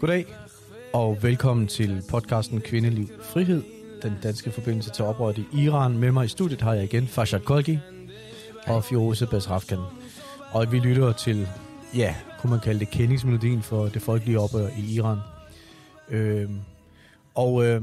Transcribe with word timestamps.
Goddag, 0.00 0.26
og 0.92 1.22
velkommen 1.22 1.66
til 1.66 2.02
podcasten 2.10 2.60
Kvindeliv 2.60 3.08
Frihed, 3.22 3.62
den 4.02 4.12
danske 4.22 4.50
forbindelse 4.50 4.90
til 4.90 5.04
oprøret 5.04 5.38
i 5.38 5.62
Iran. 5.62 5.98
Med 5.98 6.12
mig 6.12 6.24
i 6.24 6.28
studiet 6.28 6.60
har 6.60 6.74
jeg 6.74 6.84
igen 6.84 7.06
Farshad 7.06 7.40
Kolgi 7.40 7.78
og 8.66 8.84
Firoze 8.84 9.26
Basrafkan. 9.26 9.78
Og 10.52 10.72
vi 10.72 10.78
lytter 10.78 11.12
til, 11.12 11.48
ja, 11.96 12.16
kunne 12.38 12.50
man 12.50 12.60
kalde 12.60 12.80
det 12.80 12.90
kendingsmelodien 12.90 13.62
for 13.62 13.88
det 13.88 14.02
folkelige 14.02 14.40
oprør 14.40 14.68
i 14.68 14.94
Iran. 14.94 15.18
Øhm, 16.08 16.60
og 17.34 17.64
øh, 17.66 17.82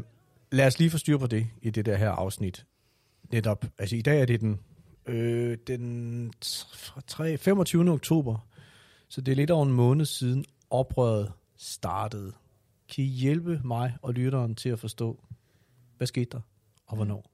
lad 0.52 0.68
os 0.68 0.80
lige 0.80 0.90
få 0.90 0.98
styr 0.98 1.18
på 1.18 1.28
det 1.28 1.48
i 1.62 1.70
det 1.70 1.86
der 1.86 1.96
her 1.96 2.10
afsnit. 2.10 2.66
Netop, 3.32 3.66
altså 3.78 3.96
i 3.96 4.02
dag 4.02 4.22
er 4.22 4.26
det 4.26 4.42
den, 4.42 4.60
øh, 5.08 5.58
den 5.68 6.32
3, 7.08 7.38
25. 7.38 7.92
oktober, 7.92 8.48
så 9.10 9.22
det 9.22 9.32
er 9.32 9.36
lidt 9.36 9.52
over 9.52 9.66
en 9.66 9.74
måned 9.74 10.06
siden 10.06 10.46
oprøret 10.70 11.32
startede. 11.58 12.34
Kan 12.90 13.04
I 13.04 13.08
hjælpe 13.08 13.62
mig 13.64 13.98
og 14.02 14.14
lytteren 14.14 14.56
til 14.56 14.70
at 14.70 14.80
forstå, 14.80 15.24
hvad 15.98 16.08
skete 16.08 16.30
der, 16.30 16.42
og 16.86 16.96
hvornår? 16.96 17.32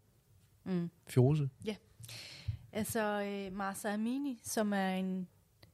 Mm. 0.64 0.90
Fjose? 1.08 1.50
Ja. 1.66 1.76
Altså, 2.72 3.22
øh, 3.22 3.58
Marsa 3.58 3.94
Amini, 3.94 4.40
som 4.44 4.74
er 4.74 4.90
en, 4.90 5.28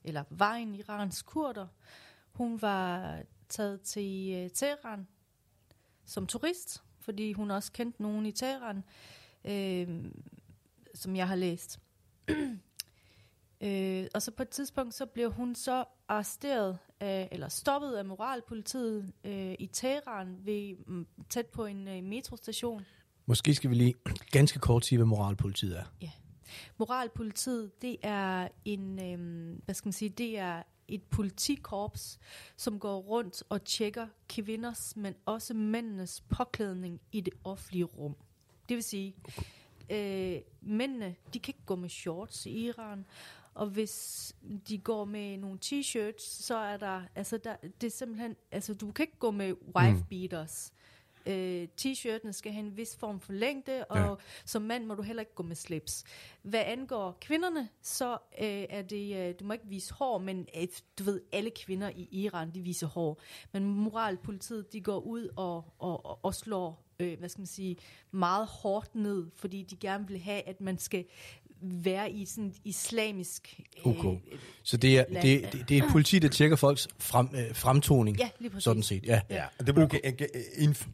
eller 0.03 0.23
var 0.29 0.53
en 0.53 0.75
iransk 0.75 1.25
kurder, 1.25 1.67
hun 2.31 2.61
var 2.61 3.19
taget 3.49 3.81
til 3.81 4.33
øh, 4.35 4.49
Teheran 4.49 5.07
som 6.05 6.27
turist, 6.27 6.83
fordi 6.99 7.33
hun 7.33 7.51
også 7.51 7.71
kendte 7.71 8.01
nogen 8.01 8.25
i 8.25 8.31
Teheran, 8.31 8.83
øh, 9.45 10.05
som 10.93 11.15
jeg 11.15 11.27
har 11.27 11.35
læst. 11.35 11.79
øh, 13.61 14.07
og 14.13 14.21
så 14.21 14.31
på 14.31 14.41
et 14.43 14.49
tidspunkt, 14.49 14.93
så 14.93 15.05
blev 15.05 15.31
hun 15.31 15.55
så 15.55 15.85
arresteret, 16.09 16.77
af, 16.99 17.29
eller 17.31 17.49
stoppet 17.49 17.91
af 17.91 18.05
moralpolitiet 18.05 19.13
øh, 19.23 19.55
i 19.59 19.69
Teheran, 19.73 20.37
ved, 20.43 20.75
mm, 20.87 21.07
tæt 21.29 21.45
på 21.45 21.65
en 21.65 21.87
øh, 21.87 22.03
metrostation. 22.03 22.85
Måske 23.25 23.55
skal 23.55 23.69
vi 23.69 23.75
lige 23.75 23.93
ganske 24.31 24.59
kort 24.59 24.85
sige, 24.85 24.97
hvad 24.97 25.05
moralpolitiet 25.05 25.77
er. 25.77 25.83
Ja. 26.01 26.11
Moralpolitiet, 26.77 27.81
det 27.81 27.97
er 28.01 28.47
en, 28.65 28.99
øhm, 29.13 29.61
hvad 29.65 29.75
skal 29.75 29.87
man 29.87 29.93
sige, 29.93 30.09
det 30.09 30.37
er 30.37 30.63
et 30.87 31.03
politikorps, 31.03 32.19
som 32.57 32.79
går 32.79 32.99
rundt 32.99 33.43
og 33.49 33.63
tjekker 33.63 34.07
kvinders, 34.29 34.95
men 34.95 35.15
også 35.25 35.53
mændenes 35.53 36.21
påklædning 36.21 37.01
i 37.11 37.21
det 37.21 37.33
offentlige 37.43 37.83
rum. 37.83 38.15
Det 38.69 38.75
vil 38.75 38.83
sige, 38.83 39.15
øh, 39.89 40.41
mændene, 40.61 41.15
de 41.33 41.39
kan 41.39 41.51
ikke 41.51 41.65
gå 41.65 41.75
med 41.75 41.89
shorts 41.89 42.45
i 42.45 42.65
Iran, 42.65 43.05
og 43.59 43.67
hvis 43.67 44.35
de 44.67 44.77
går 44.77 45.05
med 45.05 45.37
nogle 45.37 45.59
t-shirts, 45.65 46.43
så 46.43 46.55
er 46.55 46.77
der, 46.77 47.01
altså 47.15 47.37
der, 47.37 47.55
det 47.81 47.87
er 47.87 47.91
simpelthen, 47.91 48.35
altså 48.51 48.73
du 48.73 48.91
kan 48.91 49.03
ikke 49.03 49.19
gå 49.19 49.31
med 49.31 49.53
wife 49.75 50.05
beaters. 50.09 50.73
Øh, 51.25 51.67
t-shirtene 51.81 52.31
skal 52.31 52.51
have 52.51 52.65
en 52.65 52.77
vis 52.77 52.95
form 52.95 53.19
for 53.19 53.33
længde, 53.33 53.85
og 53.85 53.97
ja. 53.97 54.15
som 54.45 54.61
mand 54.61 54.85
må 54.85 54.95
du 54.95 55.01
heller 55.01 55.21
ikke 55.21 55.35
gå 55.35 55.43
med 55.43 55.55
slips. 55.55 56.03
Hvad 56.41 56.63
angår 56.65 57.17
kvinderne, 57.21 57.69
så 57.81 58.11
øh, 58.13 58.65
er 58.69 58.81
det, 58.81 59.15
øh, 59.15 59.35
du 59.39 59.45
må 59.45 59.53
ikke 59.53 59.67
vise 59.67 59.93
hår, 59.93 60.17
men 60.17 60.47
øh, 60.57 60.67
du 60.99 61.03
ved, 61.03 61.21
alle 61.31 61.51
kvinder 61.51 61.89
i 61.89 62.07
Iran, 62.11 62.53
de 62.53 62.61
viser 62.61 62.87
hår. 62.87 63.21
Men 63.51 63.65
moralpolitiet, 63.65 64.73
de 64.73 64.81
går 64.81 64.99
ud 64.99 65.29
og, 65.35 65.65
og, 65.79 66.05
og, 66.05 66.19
og 66.25 66.35
slår, 66.35 66.85
øh, 66.99 67.19
hvad 67.19 67.29
skal 67.29 67.39
man 67.39 67.47
sige, 67.47 67.77
meget 68.11 68.47
hårdt 68.47 68.95
ned, 68.95 69.27
fordi 69.35 69.63
de 69.63 69.75
gerne 69.75 70.07
vil 70.07 70.19
have, 70.19 70.41
at 70.41 70.61
man 70.61 70.77
skal 70.77 71.05
være 71.61 72.11
i 72.11 72.25
sådan 72.25 72.45
et 72.49 72.55
islamisk 72.63 73.59
øh, 73.85 73.91
Ok. 74.05 74.21
Så 74.63 74.77
det 74.77 74.97
er, 74.99 75.05
land. 75.09 75.23
det, 75.27 75.53
det, 75.53 75.69
det 75.69 75.77
er 75.77 75.91
politi, 75.91 76.19
der 76.19 76.27
tjekker 76.29 76.55
folks 76.55 76.87
frem, 76.99 77.27
øh, 77.35 77.55
fremtoning. 77.55 78.17
Ja, 78.19 78.29
lige 78.39 78.49
præcis. 78.49 78.63
Sådan 78.63 78.83
set, 78.83 79.05
ja. 79.05 79.21
Ja, 79.29 79.45
og 79.59 79.65
det 79.67 79.75
blev 79.75 79.85
okay. 79.85 79.99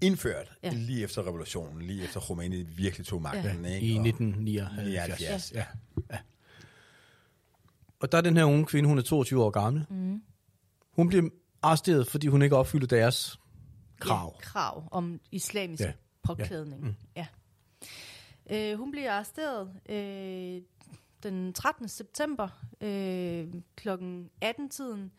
indført 0.01 0.51
Ja. 0.63 0.69
ja. 0.69 0.73
lige 0.77 1.03
efter 1.03 1.27
revolutionen, 1.27 1.81
lige 1.81 2.03
efter 2.03 2.19
Khomeini 2.19 2.63
virkelig 2.63 3.07
tog 3.07 3.21
magten. 3.21 3.65
I 3.65 3.73
Ikke? 3.75 3.99
Og- 3.99 4.07
1979. 4.07 4.85
79, 4.85 5.51
Ja. 5.55 5.65
ja. 6.11 6.17
Og 7.99 8.11
der 8.11 8.17
er 8.17 8.21
den 8.21 8.37
her 8.37 8.43
unge 8.43 8.65
kvinde, 8.65 8.89
hun 8.89 8.97
er 8.97 9.01
22 9.01 9.43
år 9.43 9.49
gammel. 9.49 9.85
Mm. 9.89 10.21
Hun 10.93 11.07
bliver 11.07 11.29
arresteret, 11.61 12.07
fordi 12.07 12.27
hun 12.27 12.41
ikke 12.41 12.55
opfylder 12.55 12.87
deres 12.87 13.39
krav. 13.99 14.35
Ja, 14.35 14.41
krav 14.41 14.87
om 14.91 15.19
islamisk 15.31 15.81
Ja. 15.81 15.87
ja. 15.87 15.93
påklædning. 16.23 16.81
Ja. 16.83 16.87
Mm. 16.87 16.95
ja. 17.15 17.25
Øh, 18.51 18.77
hun 18.77 18.91
bliver 18.91 19.11
arresteret 19.11 19.71
øh, 19.89 20.61
den 21.23 21.53
13. 21.53 21.87
september 21.87 22.47
øh, 22.81 23.53
klokken 23.75 24.29
18-tiden. 24.45 25.11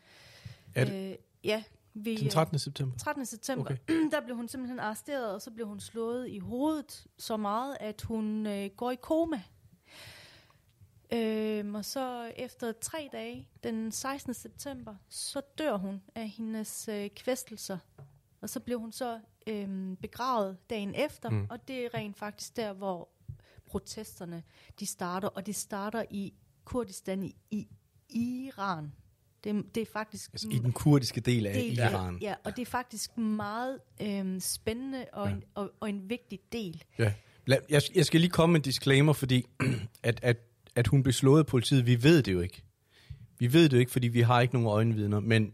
Er 0.75 0.85
det 0.85 1.11
Øh, 1.11 1.17
ja, 1.43 1.63
ved, 1.93 2.17
den 2.17 2.29
13. 2.29 2.59
september? 2.59 2.97
13. 2.97 3.25
september, 3.25 3.65
okay. 3.65 3.77
der 4.11 4.21
blev 4.21 4.35
hun 4.35 4.47
simpelthen 4.47 4.79
arresteret, 4.79 5.33
og 5.33 5.41
så 5.41 5.51
blev 5.51 5.67
hun 5.67 5.79
slået 5.79 6.29
i 6.29 6.39
hovedet 6.39 7.07
så 7.17 7.37
meget, 7.37 7.77
at 7.79 8.01
hun 8.01 8.47
øh, 8.47 8.69
går 8.69 8.91
i 8.91 8.95
koma. 8.95 9.41
Øhm, 11.13 11.75
og 11.75 11.85
så 11.85 12.31
efter 12.35 12.71
tre 12.71 13.09
dage, 13.11 13.47
den 13.63 13.91
16. 13.91 14.33
september, 14.33 14.95
så 15.09 15.41
dør 15.57 15.77
hun 15.77 16.01
af 16.15 16.29
hendes 16.29 16.87
øh, 16.87 17.09
kvæstelser. 17.09 17.77
Og 18.41 18.49
så 18.49 18.59
blev 18.59 18.79
hun 18.79 18.91
så 18.91 19.19
øhm, 19.47 19.95
begravet 19.95 20.57
dagen 20.69 20.95
efter, 20.95 21.29
mm. 21.29 21.47
og 21.49 21.67
det 21.67 21.85
er 21.85 21.93
rent 21.93 22.17
faktisk 22.17 22.55
der, 22.55 22.73
hvor 22.73 23.09
protesterne 23.67 24.43
de 24.79 24.85
starter, 24.85 25.27
og 25.27 25.45
det 25.45 25.55
starter 25.55 26.03
i 26.11 26.33
Kurdistan 26.65 27.23
i, 27.23 27.35
i 27.51 27.67
Iran. 28.09 28.91
Det, 29.43 29.75
det 29.75 29.81
er 29.81 29.85
faktisk 29.93 30.33
Altså, 30.33 30.47
I 30.51 30.57
den 30.57 30.71
kurdiske 30.71 31.21
del 31.21 31.45
af 31.47 31.53
det, 31.53 31.73
Iran. 31.73 32.17
Ja, 32.21 32.35
og 32.43 32.55
det 32.55 32.61
er 32.61 32.65
faktisk 32.65 33.17
meget 33.17 33.79
øhm, 34.01 34.39
spændende 34.39 35.05
og, 35.13 35.25
Ja. 35.25 35.29
ja. 35.29 35.35
en, 35.37 35.43
og, 35.55 35.71
og 35.79 35.89
en 35.89 36.09
vigtig 36.09 36.39
del. 36.51 36.83
Ja. 36.99 37.13
Lad, 37.45 37.57
jeg, 37.69 37.81
jeg 37.95 38.05
skal 38.05 38.19
lige 38.21 38.29
komme 38.31 38.51
med 38.53 38.59
en 38.59 38.63
disclaimer, 38.63 39.13
fordi 39.13 39.45
at, 40.03 40.19
at, 40.23 40.37
at 40.75 40.87
hun 40.87 41.03
blev 41.03 41.13
slået 41.13 41.39
af 41.39 41.45
politiet, 41.45 41.85
vi 41.85 42.03
ved 42.03 42.23
det 42.23 42.33
jo 42.33 42.41
ikke. 42.41 42.63
Vi 43.39 43.53
ved 43.53 43.63
det 43.63 43.73
jo 43.73 43.79
ikke, 43.79 43.91
fordi 43.91 44.07
vi 44.07 44.21
har 44.21 44.41
ikke 44.41 44.53
nogen 44.53 44.67
øjenvidner, 44.67 45.19
men, 45.19 45.53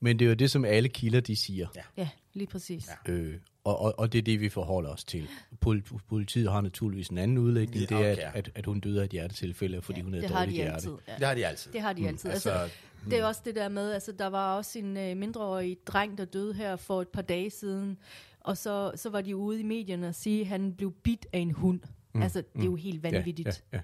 men 0.00 0.18
det 0.18 0.24
er 0.24 0.28
jo 0.28 0.34
det, 0.34 0.50
som 0.50 0.64
alle 0.64 0.88
kilder, 0.88 1.20
de 1.20 1.36
siger. 1.36 1.68
Ja. 1.76 1.82
Ja, 1.96 2.08
lige 2.32 2.46
præcis. 2.46 2.88
Ja. 3.06 3.12
Øh, 3.12 3.40
og, 3.64 3.80
og, 3.80 3.98
og 3.98 4.12
det 4.12 4.18
er 4.18 4.22
det, 4.22 4.40
vi 4.40 4.48
forholder 4.48 4.90
os 4.90 5.04
til. 5.04 5.28
Pol, 5.60 5.82
politiet 6.08 6.50
har 6.52 6.60
naturligvis 6.60 7.08
en 7.08 7.18
anden 7.18 7.38
udlægning, 7.38 7.76
Ja, 7.90 7.96
det 7.96 8.06
er, 8.06 8.12
okay. 8.12 8.22
at, 8.22 8.34
at, 8.34 8.50
at 8.54 8.66
hun 8.66 8.80
døde 8.80 9.00
af 9.00 9.04
et 9.04 9.10
hjertetilfælde, 9.10 9.82
fordi 9.82 10.00
hun 10.00 10.12
havde 10.12 10.22
det 10.22 10.30
et 10.30 10.36
har 10.36 10.44
dårligt 10.44 10.56
de 10.56 10.62
hjerte. 10.62 10.74
altid. 10.74 10.92
Ja. 11.08 11.14
Det 11.18 11.26
har 11.26 11.34
de 11.34 11.46
altid. 11.46 11.72
Det 11.72 11.80
har 11.80 11.92
de 11.92 12.08
altid. 12.08 12.30
Altså, 12.30 12.50
altså, 12.50 12.76
det 13.10 13.18
er 13.18 13.24
også 13.24 13.40
det 13.44 13.54
der 13.54 13.68
med, 13.68 13.92
altså 13.92 14.12
der 14.12 14.26
var 14.26 14.56
også 14.56 14.78
en 14.78 14.96
øh, 14.96 15.16
mindreårig 15.16 15.76
dreng, 15.86 16.18
der 16.18 16.24
døde 16.24 16.54
her 16.54 16.76
for 16.76 17.02
et 17.02 17.08
par 17.08 17.22
dage 17.22 17.50
siden, 17.50 17.98
og 18.40 18.56
så, 18.56 18.92
så 18.94 19.10
var 19.10 19.20
de 19.20 19.36
ude 19.36 19.60
i 19.60 19.62
medierne 19.62 20.08
og 20.08 20.14
sige, 20.14 20.40
at 20.40 20.46
han 20.46 20.72
blev 20.72 20.92
bidt 20.92 21.26
af 21.32 21.38
en 21.38 21.50
hund. 21.50 21.80
Mm. 22.14 22.22
Altså, 22.22 22.42
det 22.54 22.60
er 22.60 22.64
jo 22.64 22.76
helt 22.76 23.02
vanvittigt. 23.02 23.46
Ja, 23.48 23.52
ja, 23.72 23.76
ja. 23.76 23.82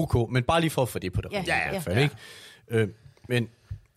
Ok, 0.00 0.30
men 0.32 0.42
bare 0.44 0.60
lige 0.60 0.70
for 0.70 0.82
at 0.82 0.88
få 0.88 0.98
det 0.98 1.12
på 1.12 1.20
det. 1.20 1.32
Ja, 1.32 1.42
i 1.42 1.44
ja, 1.46 1.70
hvert 1.70 1.82
fald, 1.82 1.96
ja. 1.96 2.02
Ikke? 2.02 2.16
Øh, 2.68 2.88
men, 3.28 3.48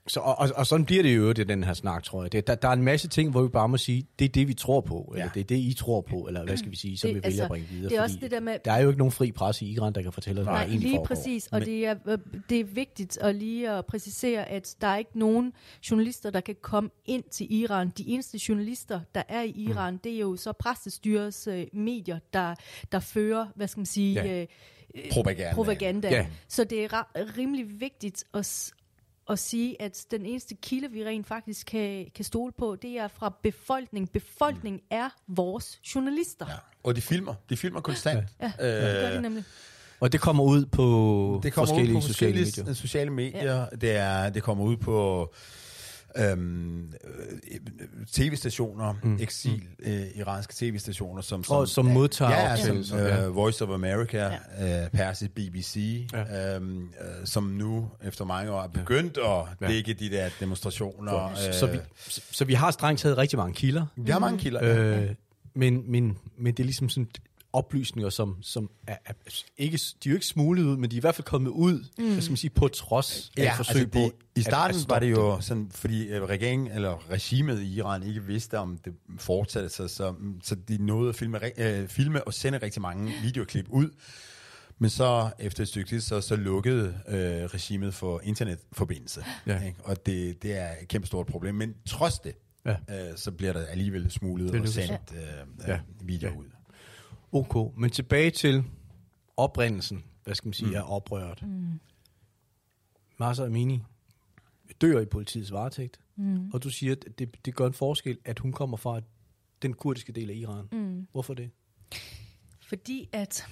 så, 0.10 0.20
og, 0.20 0.40
og, 0.40 0.50
og 0.56 0.68
sådan 0.68 0.86
bliver 0.86 1.04
det 1.04 1.18
jo 1.18 1.30
i 1.30 1.34
den 1.34 1.64
her 1.64 1.74
snak, 1.74 2.04
tror 2.04 2.22
jeg. 2.24 2.32
Det, 2.32 2.48
der, 2.48 2.56
der 2.56 2.68
er 2.68 2.74
en 2.74 2.84
masse 2.84 3.08
ting, 3.08 3.32
hvor 3.32 3.42
vi 3.42 3.48
bare 3.50 3.70
må 3.70 3.78
sige, 3.78 4.08
det 4.20 4.26
er 4.26 4.30
det, 4.30 4.48
vi 4.48 4.54
tror 4.54 4.82
på, 4.82 5.10
eller 5.14 5.26
Ja. 5.26 5.32
det 5.34 5.40
er 5.40 5.44
det, 5.44 5.56
I 5.58 5.74
tror 5.74 6.02
på, 6.02 6.16
eller 6.28 6.44
hvad 6.46 6.58
skal 6.58 6.72
vi 6.72 6.76
sige, 6.76 6.98
som 6.98 7.08
Det- 7.08 7.16
vi 7.16 7.22
vælger 7.24 7.28
altså, 7.28 7.44
at 7.44 7.50
bringe 7.50 7.68
videre. 7.68 7.90
det 7.90 7.98
er 7.98 8.02
også 8.02 8.18
det 8.22 8.32
der 8.32 8.40
med- 8.40 8.58
Der 8.66 8.72
er 8.72 8.82
jo 8.82 8.88
ikke 8.90 8.98
nogen 8.98 9.12
fri 9.12 9.32
presse 9.32 9.66
i 9.66 9.70
Iran, 9.72 9.94
der 9.94 10.02
kan 10.02 10.12
fortælle 10.14 10.42
os, 10.42 10.46
hvad 10.46 10.54
der 10.54 10.60
egentlig 10.62 10.80
lige 10.80 10.92
foregår. 10.92 11.06
præcis, 11.06 11.48
og 11.48 11.60
Men- 11.60 11.68
det 11.68 11.86
er, 11.86 11.96
øh, 12.08 12.18
det 12.50 12.60
er 12.60 12.64
vigtigt 12.64 13.18
at 13.22 13.36
lige 13.36 13.70
at 13.70 13.86
præcisere, 13.86 14.50
at 14.50 14.76
der 14.82 14.88
er 14.88 14.98
ikke 14.98 15.20
nogen 15.20 15.54
journalister, 15.92 16.30
der 16.30 16.42
kan 16.42 16.56
komme 16.62 16.90
ind 17.06 17.24
til 17.32 17.54
Iran. 17.54 17.90
De 17.98 18.04
eneste 18.10 18.40
journalister, 18.50 19.00
der 19.16 19.24
er 19.30 19.42
i 19.42 19.50
Iran, 19.52 19.94
mm. 19.94 20.00
det 20.00 20.14
er 20.16 20.20
jo 20.20 20.36
så 20.36 20.52
præstestyrets 20.54 21.48
øh, 21.48 21.66
medier, 21.74 22.20
der, 22.34 22.56
der 22.92 23.00
fører, 23.00 23.46
hvad 23.56 23.68
skal 23.68 23.80
man 23.80 23.86
sige, 23.86 24.14
Ja. 24.24 24.42
øh, 24.42 24.48
øh, 24.96 25.12
Propaganda. 25.12 25.54
propaganda. 25.56 26.08
Ja. 26.10 26.26
Så 26.48 26.64
det 26.64 26.84
er 26.84 27.04
rimelig 27.38 27.80
vigtigt 27.82 28.24
at, 28.34 28.72
at 29.30 29.40
sige, 29.40 29.82
at 29.82 30.06
den 30.12 30.26
eneste 30.26 30.56
kilde, 30.56 30.92
vi 30.92 31.06
rent 31.06 31.28
faktisk 31.28 31.68
kan, 31.68 32.06
kan 32.16 32.26
stole 32.26 32.54
på, 32.58 32.76
det 32.82 32.98
er 32.98 33.08
fra 33.08 33.34
befolkning. 33.44 34.12
Befolkning 34.12 34.76
mm. 34.76 34.88
er 34.90 35.10
vores 35.28 35.80
journalister. 35.96 36.46
Ja. 36.50 36.56
Og 36.84 36.96
de 36.96 37.02
filmer. 37.02 37.34
De 37.50 37.58
filmer 37.58 37.82
konstant. 37.82 38.24
Ja, 38.42 38.46
det 38.46 39.02
gør 39.02 39.16
de 39.16 39.22
nemlig. 39.22 39.44
Og 40.00 40.12
det 40.12 40.22
kommer 40.22 40.44
ud 40.44 40.66
på 40.66 41.40
Det 41.44 41.54
kommer 41.54 41.68
forskellige 41.68 41.96
ud 41.98 42.02
på 42.02 42.08
sociale 42.08 42.46
forskellige 42.46 42.64
medier. 42.64 42.74
sociale 42.74 43.10
medier. 43.10 43.58
Ja. 43.60 43.66
Det, 43.82 43.96
er, 43.96 44.30
det 44.30 44.44
kommer 44.44 44.64
ud 44.64 44.78
på 44.78 45.34
øhm, 46.18 46.84
øh, 46.86 46.92
tv-stationer, 48.12 48.94
mm. 49.04 49.18
eksil 49.22 49.64
øh, 49.80 50.02
iranske 50.16 50.54
tv-stationer, 50.58 51.22
som, 51.22 51.44
Og 51.50 51.68
som 51.68 51.86
modtager 51.86 52.32
ja, 52.32 52.56
som 52.84 52.98
ja. 52.98 53.26
øh, 53.26 53.36
Voice 53.36 53.64
of 53.64 53.70
America, 53.70 54.38
ja. 54.60 54.84
øh, 54.84 54.90
persisk 54.90 55.32
BBC, 55.32 56.08
Ja. 56.14 56.20
ja. 56.20 56.56
øhm, 56.56 56.84
øh, 56.84 56.90
som 57.26 57.44
nu 57.44 57.90
efter 58.04 58.26
mange 58.26 58.52
år 58.52 58.62
er 58.62 58.68
begyndt 58.68 59.18
at 59.18 59.24
Ja. 59.62 59.68
dække 59.68 59.94
de 59.94 60.10
der 60.10 60.30
demonstrationer. 60.40 61.32
Så, 61.36 61.60
så, 61.60 61.66
vi, 61.72 61.78
så, 62.08 62.22
så 62.32 62.46
vi 62.46 62.54
har 62.54 62.72
strengt 62.72 63.02
taget 63.02 63.18
rigtig 63.18 63.38
mange 63.38 63.54
kilder. 63.54 63.86
vi 63.96 64.12
har 64.12 64.20
mange 64.20 64.40
kilder. 64.40 64.60
Øh, 65.00 65.10
men, 65.56 65.92
men, 65.92 66.18
men 66.38 66.54
det 66.54 66.60
er 66.64 66.66
ligesom 66.66 66.90
sådan, 66.90 67.08
oplysninger, 67.54 68.10
som, 68.10 68.38
som 68.42 68.70
er, 68.88 68.98
er, 69.06 69.14
ikke, 69.58 69.80
de 70.04 70.10
er 70.10 70.12
jo 70.12 70.16
ikke 70.16 70.26
smuglet 70.26 70.64
ud, 70.64 70.78
men 70.78 70.92
de 70.92 70.96
er 70.96 71.00
i 71.00 71.02
hvert 71.02 71.16
fald 71.16 71.26
kommet 71.26 71.50
ud, 71.52 71.86
mm. 71.98 72.12
hvad 72.12 72.22
skal 72.22 72.32
man 72.32 72.38
sige, 72.38 72.50
på 72.50 72.68
trods 72.68 73.32
af 73.38 73.44
Ja, 73.44 73.52
et 73.52 73.58
forsøg 73.58 73.76
altså 73.82 73.92
på 73.94 74.00
det, 74.00 74.12
I 74.36 74.42
starten 74.42 74.76
at, 74.78 74.84
at 74.84 74.90
var 74.90 75.00
det 75.00 75.12
jo 75.12 75.42
sådan, 75.42 75.72
fordi 75.72 76.08
øh, 76.08 76.24
regeringen 76.24 76.68
eller 76.68 77.12
regimet 77.12 77.62
i 77.62 77.76
Iran 77.76 78.04
ikke 78.04 78.24
vidste, 78.24 78.58
om 78.60 78.78
det 78.78 78.94
fortsatte 79.18 79.70
sig, 79.70 79.90
så, 79.90 80.14
så 80.44 80.56
de 80.56 80.86
nåede 80.86 81.10
at 81.10 81.16
filme, 81.16 81.40
øh, 81.58 81.88
filme 81.88 82.24
og 82.24 82.34
sende 82.34 82.58
rigtig 82.58 82.82
mange 82.82 83.14
videoklip 83.24 83.66
ud. 83.70 83.90
Men 84.82 84.90
så 84.90 85.30
efter 85.40 85.62
et 85.64 85.68
stykke 85.68 85.90
tid, 85.90 86.02
så, 86.02 86.22
så 86.22 86.36
lukkede 86.36 86.88
øh, 87.08 87.16
regimet 87.46 87.94
for 87.94 88.22
internetforbindelse. 88.24 89.26
Ja. 89.48 89.62
Ikke? 89.64 89.80
Og 89.84 90.06
det, 90.06 90.44
det 90.44 90.58
er 90.58 90.70
et 90.82 90.88
kæmpe 90.88 91.08
stort 91.08 91.28
problem. 91.28 91.56
Men 91.56 91.74
trods 91.86 92.20
det, 92.20 92.34
Ja. 92.66 92.72
øh, 92.72 93.18
så 93.18 93.32
bliver 93.32 93.54
der 93.54 93.66
alligevel 93.66 94.12
smuglet 94.12 94.62
og 94.62 94.68
sendt 94.68 95.14
øh, 95.14 95.68
Ja. 95.68 95.72
ja. 95.74 95.80
videoer 96.02 96.32
Ja. 96.34 96.40
ud. 96.40 96.46
Ok, 97.32 97.78
men 97.78 97.90
tilbage 97.90 98.32
til 98.32 98.64
oprindelsen, 99.38 100.04
hvad 100.24 100.36
skal 100.36 100.48
man 100.48 100.54
sige, 100.54 100.70
mm. 100.70 100.76
af 100.76 100.84
oprøret. 100.96 101.42
Mm. 101.42 101.80
Masa 103.18 103.46
Amini 103.46 103.82
dør 104.82 105.00
i 105.00 105.06
politiets 105.06 105.52
varetægt, 105.52 106.00
mm. 106.16 106.52
og 106.52 106.64
du 106.64 106.70
siger, 106.70 106.92
at 106.92 107.20
det, 107.20 107.46
det 107.46 107.56
gør 107.56 107.68
en 107.68 107.74
forskel, 107.74 108.18
at 108.26 108.40
hun 108.40 108.52
kommer 108.52 108.78
fra 108.78 109.02
den 109.62 109.74
kurdiske 109.74 110.12
del 110.12 110.30
af 110.30 110.34
Iran. 110.34 110.68
Mm. 110.72 111.08
Hvorfor 111.12 111.34
det? 111.34 111.50
Fordi 112.62 113.10
at 113.12 113.48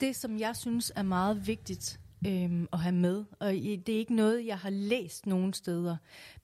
det, 0.00 0.16
som 0.16 0.38
jeg 0.38 0.56
synes 0.56 0.92
er 0.96 1.02
meget 1.02 1.46
vigtigt 1.46 2.00
øhm, 2.26 2.68
at 2.72 2.78
have 2.78 2.94
med, 2.94 3.24
og 3.38 3.52
det 3.52 3.88
er 3.88 3.98
ikke 3.98 4.14
noget, 4.14 4.46
jeg 4.46 4.58
har 4.58 4.70
læst 4.70 5.26
nogen 5.26 5.52
steder, 5.52 5.96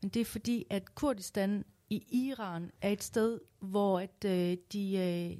men 0.03 0.11
det 0.11 0.21
er 0.21 0.25
fordi, 0.25 0.65
at 0.71 0.95
Kurdistan 0.95 1.65
i 1.91 2.05
Iran 2.29 2.71
er 2.83 2.91
et 2.91 3.03
sted, 3.03 3.41
hvor 3.61 4.01
at, 4.01 4.25
øh, 4.25 4.57
de, 4.73 4.97
øh, 4.97 5.39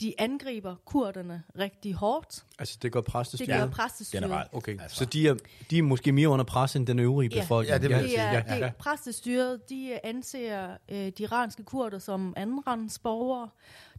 de 0.00 0.14
angriber 0.18 0.76
kurderne 0.84 1.42
rigtig 1.58 1.94
hårdt. 1.94 2.44
Altså, 2.58 2.78
det 2.82 2.92
gør 2.92 3.00
Det 3.00 3.08
præstestyret? 3.10 3.48
gør 3.60 3.66
præstestyret. 3.70 4.22
generelt. 4.22 4.48
Okay, 4.52 4.80
Altså. 4.80 4.96
så 4.96 5.04
de 5.04 5.28
er, 5.28 5.34
de 5.70 5.78
er 5.78 5.82
måske 5.82 6.12
mere 6.12 6.28
under 6.28 6.44
pres 6.44 6.76
end 6.76 6.86
den 6.86 6.98
øvrige 6.98 7.30
Ja. 7.34 7.40
befolkning? 7.40 7.72
Ja, 7.72 7.78
det 7.78 7.82
vil 7.88 7.94
jeg 7.94 8.02
Det 8.02 8.10
sige. 8.10 8.20
er, 8.20 8.32
Ja, 8.32 8.56
det 8.56 8.64
er 8.64 8.72
præstestyret, 8.72 9.68
de 9.68 10.06
anser 10.06 10.76
øh, 10.88 10.96
de 10.98 11.12
iranske 11.22 11.62
kurder 11.64 11.98
som 11.98 12.34
andenrandsborgere. 12.36 13.48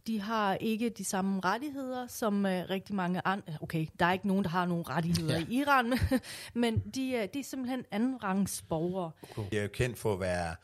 De 0.06 0.20
har 0.20 0.54
ikke 0.54 0.88
de 0.88 1.04
samme 1.04 1.40
rettigheder 1.44 2.06
som 2.06 2.46
øh, 2.46 2.64
rigtig 2.70 2.94
mange 2.94 3.20
andre. 3.24 3.52
Okay, 3.60 3.86
der 4.00 4.06
er 4.06 4.12
ikke 4.12 4.26
nogen, 4.28 4.44
der 4.44 4.50
har 4.50 4.66
nogen 4.66 4.88
rettigheder 4.88 5.38
Ja. 5.38 5.44
i 5.48 5.54
Iran, 5.54 5.88
men, 6.10 6.20
men 6.54 6.78
de, 6.94 7.16
er, 7.16 7.26
de 7.26 7.38
er 7.40 7.44
simpelthen 7.44 7.84
andenrangsborgere. 7.90 9.10
De 9.50 9.58
er 9.58 9.62
jo 9.62 9.68
kendt 9.72 9.98
for 9.98 10.12
at 10.14 10.20
være 10.20 10.56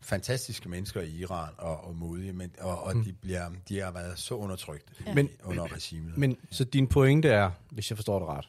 fantastiske 0.00 0.68
mennesker 0.68 1.00
i 1.00 1.10
Iran 1.10 1.48
og, 1.58 1.84
og 1.84 1.96
modige, 1.96 2.32
men, 2.32 2.52
og, 2.60 2.82
og 2.82 2.96
mm. 2.96 3.04
de, 3.04 3.12
bliver, 3.12 3.50
de 3.68 3.78
har 3.80 3.90
været 3.90 4.18
så 4.18 4.34
undertrykt 4.34 5.02
ja. 5.06 5.14
Men- 5.14 5.28
under 5.44 5.74
regimet. 5.74 6.18
Men 6.18 6.36
så 6.50 6.64
din 6.64 6.86
pointe 6.86 7.28
er, 7.28 7.50
hvis 7.70 7.90
jeg 7.90 7.98
forstår 7.98 8.18
det 8.18 8.28
ret, 8.28 8.48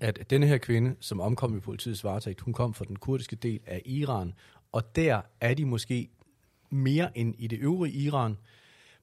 at 0.00 0.30
denne 0.30 0.46
her 0.46 0.58
kvinde, 0.58 0.96
som 1.00 1.20
omkom 1.20 1.56
i 1.56 1.60
politiets 1.60 2.04
varetægt, 2.04 2.40
hun 2.40 2.54
kom 2.54 2.74
fra 2.74 2.84
den 2.84 2.96
kurdiske 2.96 3.36
del 3.36 3.60
af 3.66 3.82
Iran, 3.84 4.32
og 4.72 4.96
der 4.96 5.20
er 5.40 5.54
de 5.54 5.64
måske 5.64 6.08
mere 6.70 7.18
end 7.18 7.34
i 7.38 7.46
det 7.46 7.58
øvrige 7.58 7.94
Iran, 7.94 8.36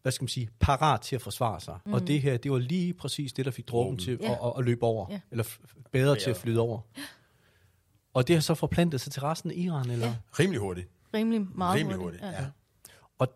hvad 0.01 0.11
skal 0.11 0.23
man 0.23 0.27
sige, 0.29 0.49
parat 0.59 1.01
til 1.01 1.15
at 1.15 1.21
forsvare 1.21 1.59
sig. 1.61 1.77
Mm. 1.85 1.93
Og 1.93 2.07
det 2.07 2.21
her, 2.21 2.37
det 2.37 2.51
var 2.51 2.57
lige 2.57 2.93
præcis 2.93 3.33
det, 3.33 3.45
der 3.45 3.51
fik 3.51 3.67
dråben 3.67 3.97
til 3.97 4.11
at, 4.11 4.31
at, 4.31 4.53
at 4.57 4.65
løbe 4.65 4.83
over, 4.83 5.07
Ja. 5.11 5.19
eller 5.31 5.43
f- 5.43 5.81
bedre 5.91 6.15
til 6.15 6.29
at 6.29 6.37
flyde 6.37 6.59
over. 6.59 6.79
Og 8.13 8.27
det 8.27 8.35
har 8.35 8.41
så 8.41 8.55
forplantet 8.55 9.01
sig 9.01 9.11
til 9.11 9.21
resten 9.21 9.51
af 9.51 9.55
Iran, 9.57 9.89
eller? 9.89 10.07
Ja. 10.07 10.15
Rimelig 10.39 10.59
hurtigt. 10.59 10.87
Rimelig 11.13 11.41
meget 11.55 11.79
Rimelig 11.79 11.97
hurtigt, 11.97 12.23
ja. 12.23 12.45
Og, 13.19 13.27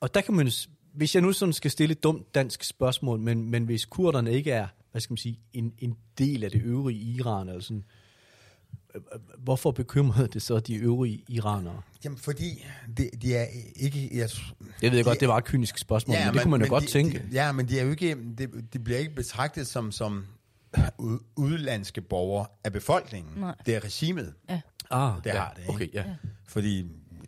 og 0.00 0.14
der 0.14 0.20
kan 0.20 0.34
man, 0.34 0.50
hvis 0.94 1.14
jeg 1.14 1.22
nu 1.22 1.32
sådan 1.32 1.52
skal 1.52 1.70
stille 1.70 1.92
et 1.92 2.02
dumt 2.02 2.34
dansk 2.34 2.64
spørgsmål, 2.64 3.18
men, 3.20 3.50
men 3.50 3.64
hvis 3.64 3.84
kurderne 3.84 4.32
ikke 4.32 4.50
er, 4.52 4.66
hvad 4.90 5.00
skal 5.00 5.12
man 5.12 5.18
sige, 5.18 5.40
en, 5.52 5.74
en 5.78 5.96
del 6.18 6.44
af 6.44 6.50
det 6.50 6.62
øvrige 6.62 7.00
Iran, 7.00 7.48
eller 7.48 7.62
sådan, 7.62 7.84
øh, 7.86 8.05
hvorfor 9.38 9.70
bekymrede 9.70 10.28
det 10.28 10.42
så 10.42 10.60
de 10.60 10.74
øvrige 10.74 11.24
iranere? 11.28 11.82
Jamen, 12.04 12.18
fordi 12.18 12.64
de, 12.98 13.10
de 13.22 13.34
er 13.36 13.46
ikke... 13.76 14.10
Jeg, 14.18 14.30
Jeg 14.82 14.90
ved 14.92 14.98
de, 14.98 15.04
godt, 15.04 15.20
det 15.20 15.28
var 15.28 15.36
et 15.38 15.44
kynisk 15.44 15.78
spørgsmål, 15.78 16.16
ja, 16.16 16.24
men 16.24 16.34
det 16.34 16.42
kunne 16.42 16.50
man 16.50 16.60
jo 16.62 16.68
godt 16.68 16.84
de, 16.84 16.88
tænke. 16.88 17.18
De, 17.18 17.28
ja, 17.32 17.52
men 17.52 17.68
de 17.68 17.78
er 17.80 17.84
jo 17.84 17.90
ikke... 17.90 18.16
De, 18.38 18.46
de 18.72 18.78
bliver 18.78 18.98
ikke 18.98 19.14
betragtet 19.14 19.66
som, 19.66 19.92
som 19.92 20.26
ud- 20.98 21.18
udlandske 21.36 22.00
borgere 22.00 22.46
af 22.64 22.72
befolkningen. 22.72 23.32
Nej. 23.40 23.54
Det 23.66 23.74
er 23.74 23.84
regimet, 23.84 24.34
Ja. 24.48 24.60
ah, 24.90 25.14
det 25.24 25.30
ja, 25.30 25.38
har 25.38 25.52
det, 25.56 25.60
ikke? 25.62 25.72
Okay, 25.72 25.94
ja. 25.94 26.04
Fordi 26.48 26.80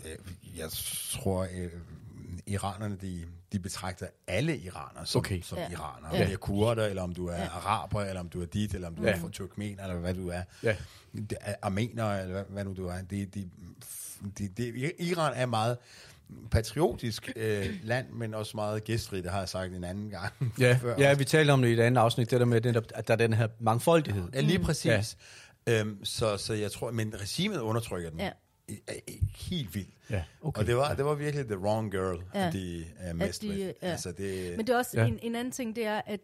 øh, 0.05 0.59
jeg 0.59 0.67
tror, 1.13 1.43
øh, 1.43 1.71
iranerne, 2.47 2.97
de, 3.03 3.25
de 3.53 3.59
betragter 3.59 4.07
alle 4.27 4.57
iranere 4.59 5.07
som, 5.07 5.19
Okay. 5.19 5.41
som 5.43 5.59
Ja. 5.59 5.71
iranere. 5.71 6.15
Ja. 6.15 6.21
Om 6.21 6.27
det 6.27 6.33
er 6.33 6.39
kurder, 6.39 6.85
eller 6.87 7.03
om 7.03 7.15
du 7.15 7.27
er 7.27 7.49
araber, 7.51 8.01
eller 8.01 8.21
om 8.21 8.29
du 8.29 8.43
er 8.43 8.47
dit, 8.47 8.75
eller 8.75 8.89
om 8.89 8.95
du 8.95 9.03
Ja. 9.03 9.11
er 9.13 9.19
fra 9.21 9.29
turkmen, 9.33 9.81
eller 9.81 9.95
hvad 9.97 10.15
du 10.15 10.29
er. 10.29 10.43
Ja. 10.63 10.77
Er 11.41 11.55
armener, 11.63 12.13
eller 12.21 12.33
hvad, 12.33 12.45
hvad 12.49 12.65
nu 12.65 12.75
du 12.77 12.87
er. 12.87 13.03
Det, 13.11 13.35
det, 13.35 13.51
det, 14.39 14.57
det, 14.57 14.93
Iran 14.99 15.33
er 15.37 15.47
meget 15.47 15.77
patriotisk 16.51 17.33
øh, 17.37 17.67
land, 17.83 18.11
men 18.13 18.35
også 18.35 18.53
meget 18.57 18.85
gæstrigt, 18.85 19.25
det 19.25 19.33
har 19.33 19.39
jeg 19.39 19.49
sagt 19.49 19.73
en 19.73 19.85
anden 19.85 20.11
gang. 20.11 20.33
Ja, 20.59 20.79
før 20.83 20.95
ja, 20.99 21.15
vi 21.15 21.25
talte 21.25 21.51
om 21.51 21.63
det 21.63 21.69
i 21.69 21.73
et 21.73 21.81
andet 21.81 22.01
afsnit, 22.03 22.31
det 22.31 22.41
der 22.41 22.47
med, 22.47 22.67
at 22.95 23.09
der 23.09 23.15
er 23.15 23.17
den 23.19 23.33
her 23.33 23.49
mangfoldighed. 23.61 24.29
Ja, 24.35 24.41
lige 24.41 24.59
præcis. 24.59 25.17
Ja. 25.67 25.81
Øhm, 25.81 26.05
så, 26.05 26.37
så 26.37 26.55
jeg 26.55 26.73
tror, 26.73 26.91
men 26.91 27.15
regimet 27.21 27.59
undertrykker 27.59 28.11
den 28.11 28.21
Ja. 28.21 28.31
Helt 29.51 29.75
vildt. 29.75 29.89
Ja, 30.11 30.23
okay. 30.43 30.61
Og 30.61 30.67
det 30.67 30.77
var, 30.77 30.95
det 30.95 31.05
var 31.05 31.15
virkelig 31.15 31.47
the 31.47 31.59
wrong 31.59 31.91
girl, 31.93 32.23
Ja. 32.35 32.51
de 32.51 32.85
er 32.99 33.13
mest 33.15 33.43
de, 33.43 33.49
med. 33.49 33.59
ja. 33.59 33.73
Altså, 33.91 34.13
det, 34.13 34.57
Men 34.57 34.67
det 34.67 34.73
er 34.73 34.77
også 34.79 35.01
ja. 35.01 35.07
en, 35.07 35.19
en 35.23 35.35
anden 35.35 35.53
ting, 35.53 35.77
det 35.77 35.85
er, 35.87 36.01
at 36.07 36.21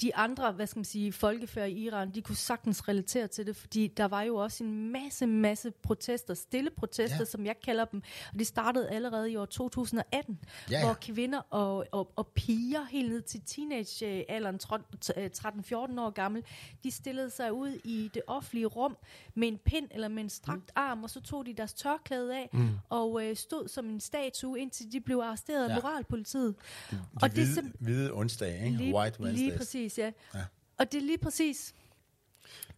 de 0.00 0.16
andre, 0.16 0.52
hvad 0.52 0.66
skal 0.66 0.78
man 0.78 0.84
sige, 0.84 1.12
folkefærd 1.12 1.68
i 1.68 1.72
Iran, 1.72 2.10
de 2.14 2.22
kunne 2.22 2.36
sagtens 2.36 2.88
relatere 2.88 3.26
til 3.26 3.46
det, 3.46 3.56
fordi 3.56 3.86
der 3.86 4.04
var 4.08 4.22
jo 4.22 4.36
også 4.36 4.64
en 4.64 4.92
masse, 4.92 5.26
masse 5.26 5.70
protester, 5.82 6.34
stille 6.34 6.70
protester, 6.70 7.16
Ja. 7.18 7.24
som 7.24 7.46
jeg 7.46 7.54
kalder 7.64 7.84
dem, 7.84 8.02
og 8.32 8.38
det 8.38 8.46
startede 8.46 8.88
allerede 8.90 9.32
i 9.32 9.36
år 9.36 9.44
2018, 9.44 10.38
Ja, 10.70 10.78
ja. 10.78 10.84
hvor 10.84 10.94
kvinder 10.94 11.38
og, 11.50 11.86
og, 11.92 12.12
og 12.16 12.26
piger 12.26 12.84
helt 12.90 13.10
ned 13.10 13.22
til 13.22 13.40
teenagealderen, 13.46 14.58
13-14 14.64 16.00
år 16.00 16.10
gammel, 16.10 16.42
de 16.84 16.90
stillede 16.90 17.30
sig 17.30 17.52
ud 17.52 17.78
i 17.84 18.10
det 18.14 18.22
offentlige 18.26 18.66
rum 18.66 18.96
med 19.34 19.48
en 19.48 19.58
pind 19.64 19.86
eller 19.90 20.08
med 20.08 20.22
en 20.22 20.30
strakt 20.30 20.60
mm. 20.60 20.72
arm, 20.82 21.02
og 21.04 21.10
så 21.10 21.20
tog 21.20 21.46
de 21.46 21.54
deres 21.54 21.74
tørklæde 21.74 22.36
af, 22.36 22.48
mm. 22.52 22.68
og 22.88 23.24
øh, 23.26 23.36
stod 23.36 23.68
som 23.68 23.88
en 23.90 24.00
statue, 24.00 24.60
indtil 24.60 24.92
de 24.92 25.00
blev 25.00 25.18
arresteret 25.18 25.64
af 25.64 25.68
Ja. 25.68 25.74
moralpolitiet. 25.74 26.54
de 26.90 26.96
og 27.22 27.36
det 27.36 27.42
er 27.42 27.46
hvide, 27.62 27.72
hvide 27.80 28.12
onsdag, 28.12 28.64
ikke? 28.64 28.76
Lige, 28.76 28.94
White 28.94 29.20
Wednesdays. 29.20 29.48
lige 29.48 29.56
præcis, 29.58 29.87
ja. 29.96 30.12
Ja. 30.34 30.44
Og 30.78 30.92
det 30.92 30.98
er 30.98 31.02
lige 31.02 31.18
præcis 31.18 31.74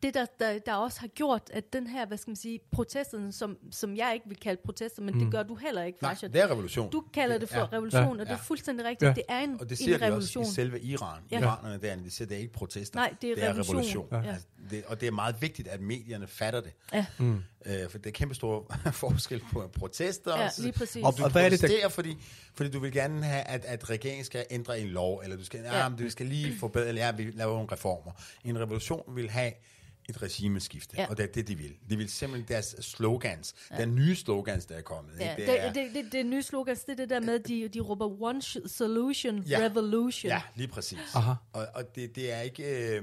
det, 0.03 0.15
der, 0.15 0.27
der, 0.41 0.59
der 0.59 0.75
også 0.75 1.01
har 1.01 1.07
gjort, 1.09 1.43
at 1.53 1.73
den 1.73 1.87
her, 1.87 2.07
hvad 2.07 2.19
skal 2.19 2.31
man 2.31 2.37
sige, 2.37 2.61
protesterne, 2.73 3.33
som, 3.33 3.57
som 3.71 3.97
jeg 3.97 4.11
ikke 4.15 4.29
vil 4.29 4.37
kalde 4.37 4.61
protester, 4.65 5.03
men 5.03 5.15
mm. 5.15 5.21
det 5.21 5.33
gør 5.33 5.43
du 5.43 5.55
heller 5.55 5.83
ikke, 5.83 5.99
Nej, 6.03 6.11
Farshad. 6.11 6.29
det 6.29 6.41
er 6.43 6.51
revolution. 6.51 6.91
Du 6.91 7.05
kalder 7.15 7.39
det 7.39 7.49
for 7.49 7.59
Ja. 7.59 7.65
revolution, 7.73 8.03
Ja. 8.17 8.21
og 8.23 8.27
det 8.27 8.33
er 8.33 8.37
fuldstændig 8.39 8.87
rigtigt. 8.87 9.09
Ja. 9.09 9.13
Det 9.15 9.23
er 9.29 9.39
en, 9.39 9.53
Og 9.61 9.71
det 9.71 9.81
en 9.81 9.85
ser 9.87 9.99
de 9.99 10.07
revolution. 10.07 10.41
også 10.45 10.53
i 10.53 10.55
selve 10.55 10.81
Iran. 10.81 11.23
Ja. 11.31 11.41
Iranerne 11.41 11.79
der, 11.83 11.97
de 11.97 12.11
siger, 12.11 12.29
det 12.29 12.35
er 12.37 12.41
ikke 12.41 12.53
protester. 12.53 12.99
Nej, 13.01 13.15
det 13.23 13.31
er 13.31 13.35
det 13.35 13.45
er 13.45 13.49
revolution. 13.49 13.77
revolution. 13.77 14.09
Ja. 14.13 14.31
Altså, 14.31 14.47
det, 14.71 14.85
og 14.87 15.01
det 15.01 15.07
er 15.07 15.13
meget 15.13 15.37
vigtigt, 15.43 15.69
at 15.69 15.81
medierne 15.81 16.27
fatter 16.27 16.61
det. 16.61 16.73
Ja. 16.93 17.07
Mm. 17.19 17.43
Øh, 17.67 17.91
for 17.91 17.99
det 17.99 18.07
er 18.07 18.11
kæmpe 18.11 18.35
stor 18.35 18.77
forskel 18.93 19.43
på 19.53 19.71
protester. 19.79 20.41
Ja, 20.41 20.49
så- 20.51 20.63
lige 20.63 20.73
præcis. 20.73 21.05
Og 21.05 21.15
du 21.19 21.25
Og 21.25 21.31
hvad 21.33 21.45
er 21.45 21.49
det, 21.49 21.61
der- 21.61 21.67
protesterer, 21.69 21.89
fordi, 21.89 22.17
fordi 22.55 22.71
du 22.71 22.79
vil 22.81 22.93
gerne 22.93 23.25
have, 23.25 23.43
at, 23.43 23.65
at 23.65 23.91
regeringen 23.91 24.25
skal 24.25 24.45
ændre 24.51 24.81
en 24.81 24.89
lov, 24.89 25.21
eller 25.25 25.37
du 25.37 25.45
skal, 25.45 25.61
ja. 25.61 25.77
Ja. 25.79 25.85
ah, 25.85 25.93
men 25.93 26.01
du 26.05 26.11
skal 26.11 26.27
lige 26.27 26.59
forbedre, 26.59 26.89
eller 26.89 27.07
ja, 27.07 27.13
vi 27.13 27.31
laver 27.35 27.53
nogle 27.53 27.69
reformer. 27.73 28.13
En 28.45 28.59
revolution 28.61 29.03
vil 29.17 29.31
have 29.31 29.53
et 30.11 30.23
regimeskifte, 30.23 30.97
ja. 30.99 31.07
Og 31.11 31.17
det 31.17 31.23
er 31.23 31.33
det, 31.33 31.49
de 31.49 31.55
vil. 31.59 31.73
De 31.91 31.97
vil 31.97 32.09
simpelthen 32.11 32.49
deres 32.49 32.77
slogans, 32.81 33.55
ja. 33.71 33.77
der 33.77 33.87
nye 33.87 34.17
slogans, 34.17 34.67
der 34.67 34.75
er 34.75 34.81
kommet. 34.83 35.13
Ja, 35.21 35.35
ikke? 35.35 35.53
det, 35.53 35.75
det, 35.75 35.91
det, 35.95 36.13
det 36.13 36.27
nye 36.27 36.43
slogan, 36.43 36.77
det 36.77 36.89
er 36.89 36.95
det 36.97 37.11
der 37.11 37.21
med, 37.21 37.39
de, 37.39 37.69
de 37.69 37.81
råber 37.81 38.23
one 38.23 38.43
solution, 38.69 39.43
Ja. 39.43 39.59
revolution. 39.61 40.31
Ja, 40.31 40.43
lige 40.55 40.69
præcis. 40.69 40.99
Aha. 41.15 41.33
Og, 41.53 41.67
og 41.75 41.95
det, 41.95 42.17
det 42.17 42.33
er 42.33 42.41
ikke... 42.41 42.97
Øh, 42.97 43.03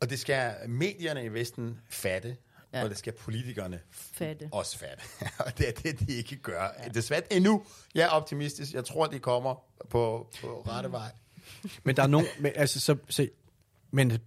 og 0.00 0.10
det 0.10 0.18
skal 0.18 0.54
medierne 0.68 1.24
i 1.24 1.28
Vesten 1.28 1.78
fatte, 1.88 2.28
ja. 2.28 2.78
Ja. 2.78 2.84
og 2.84 2.90
det 2.90 2.98
skal 2.98 3.12
politikerne 3.12 3.80
Fatte. 3.90 4.48
også 4.52 4.78
fatte. 4.78 5.02
og 5.46 5.58
det 5.58 5.68
er 5.68 5.72
det, 5.72 6.00
de 6.08 6.12
ikke 6.14 6.36
gør. 6.36 6.68
Ja. 6.84 6.88
Desværre 6.88 7.32
endnu. 7.32 7.64
Jeg 7.94 8.02
er 8.04 8.08
optimistisk. 8.08 8.72
Jeg 8.72 8.84
tror, 8.84 9.06
de 9.06 9.18
kommer 9.18 9.54
på, 9.90 10.28
på 10.40 10.62
rette 10.68 10.92
vej. 10.92 11.12
Men 11.84 11.96
der 11.96 12.02
er 12.02 12.06
nogen, 12.06 12.26
men, 12.38 12.52
altså, 12.54 12.80
så, 12.80 12.96
så, 13.08 13.28
men 13.90 14.18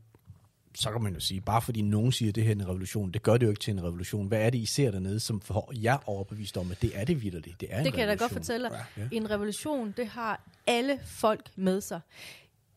så 0.79 0.91
kan 0.91 1.01
man 1.01 1.13
jo 1.13 1.19
sige, 1.19 1.41
bare 1.41 1.61
fordi 1.61 1.81
nogen 1.81 2.11
siger, 2.11 2.29
at 2.31 2.35
det 2.35 2.43
her 2.43 2.49
er 2.51 2.55
en 2.55 2.67
revolution, 2.67 3.11
det 3.11 3.23
gør 3.23 3.37
det 3.37 3.45
jo 3.45 3.49
ikke 3.51 3.61
til 3.61 3.71
en 3.73 3.83
revolution. 3.83 4.27
hvad 4.27 4.39
er 4.41 4.49
det, 4.49 4.57
I 4.57 4.65
ser 4.65 4.91
dernede, 4.91 5.19
som 5.19 5.41
får 5.41 5.71
jer 5.75 6.09
overbevist 6.09 6.57
om, 6.57 6.71
at 6.71 6.81
det 6.81 6.91
er 6.95 7.05
det 7.05 7.23
vidderligt? 7.23 7.61
Det 7.61 7.67
er 7.71 7.79
en 7.79 7.85
Det 7.85 7.93
kan 7.93 7.99
jeg 7.99 8.07
da 8.07 8.13
godt 8.13 8.21
revolution. 8.31 8.43
fortælle 8.43 8.69
dig. 8.69 8.85
Ja. 8.97 9.17
En 9.17 9.29
revolution, 9.31 9.93
det 9.97 10.07
har 10.07 10.47
alle 10.67 10.99
folk 11.05 11.49
med 11.55 11.81
sig. 11.81 11.99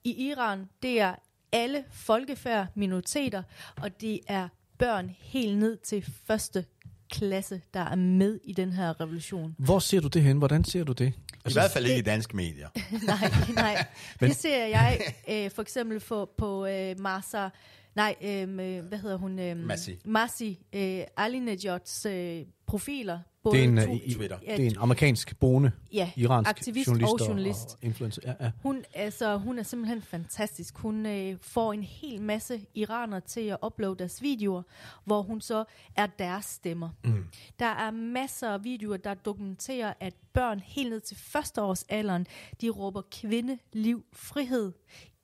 I 0.04 0.28
Iran, 0.30 0.68
det 0.82 1.00
er 1.00 1.14
alle 1.52 1.85
folkefærd, 1.90 2.66
minoriteter, 2.75 3.42
og 3.82 4.00
det 4.00 4.21
er 4.26 4.49
børn 4.78 5.11
helt 5.18 5.59
ned 5.59 5.76
til 5.76 6.12
første 6.25 6.64
klasse, 7.11 7.61
der 7.75 7.80
er 7.80 7.94
med 7.94 8.40
i 8.44 8.52
den 8.52 8.73
her 8.73 9.00
revolution. 9.00 9.54
Hvor 9.59 9.78
ser 9.78 10.00
du 10.00 10.09
det 10.09 10.23
hen? 10.23 10.38
Hvordan 10.38 10.64
ser 10.64 10.85
du 10.85 10.92
det? 10.92 11.12
I 11.49 11.52
hvert 11.52 11.71
fald 11.71 11.87
ikke 11.87 11.99
i 11.99 12.02
danske 12.02 12.37
medier. 12.37 12.68
nej, 13.06 13.54
nej. 13.54 13.87
Men- 14.21 14.30
Det 14.30 14.37
ser 14.38 14.66
jeg 14.66 15.00
øh, 15.28 15.50
for 15.50 15.62
eksempel 15.62 16.00
for, 16.00 16.30
på 16.38 16.66
øh, 16.66 17.00
Marsa, 17.00 17.49
nej, 17.95 18.17
øh, 18.23 18.55
hvad 18.89 18.99
hedder 18.99 19.17
hun? 19.17 19.39
Øh, 19.39 19.57
Masih. 19.57 19.97
Masi, 20.05 20.61
øh, 20.73 21.01
Ahmadinejad's 21.21 22.09
øh, 22.09 22.47
profiler. 22.67 23.19
Både 23.45 23.57
Det 23.57 23.65
er 23.65 23.69
en, 23.69 23.77
to- 23.77 23.91
uh, 23.91 23.97
i, 23.97 24.15
Twitter. 24.15 24.39
det 24.39 24.49
er 24.67 24.71
en 24.71 24.77
amerikansk 24.79 25.39
boende, 25.41 25.73
ja, 25.93 26.11
iransk 26.17 26.51
aktivist 26.51 26.87
journalist, 26.89 27.13
og 27.13 27.21
journalist. 27.29 27.69
Og, 27.75 27.79
influencer. 27.83 28.23
Ja, 28.25 28.35
ja. 28.45 28.51
Hun, 28.63 28.85
altså, 28.95 29.37
hun 29.37 29.59
er 29.59 29.63
simpelthen 29.63 30.03
fantastisk. 30.03 30.79
Hun 30.79 31.07
øh, 31.07 31.37
får 31.41 31.73
en 31.73 31.83
hel 31.83 32.23
masse 32.23 32.61
iranere 32.75 33.21
til 33.21 33.41
at 33.41 33.57
uploade 33.67 33.99
deres 33.99 34.23
videoer, 34.23 34.63
hvor 35.05 35.23
hun 35.23 35.41
så 35.41 35.65
er 35.97 36.07
deres 36.07 36.45
stemmer. 36.45 36.89
Mm. 37.05 37.25
Der 37.59 37.67
er 37.67 37.91
masser 37.91 38.49
af 38.49 38.65
videoer, 38.65 38.97
der 38.97 39.15
dokumenterer, 39.15 39.93
at 40.01 40.15
børn 40.33 40.61
helt 40.61 40.91
ned 40.91 41.01
til 41.01 41.17
førsteårsalderen, 41.17 42.27
de 42.61 42.69
råber 42.69 43.03
kvinde, 43.11 43.59
liv, 43.73 44.05
frihed 44.13 44.73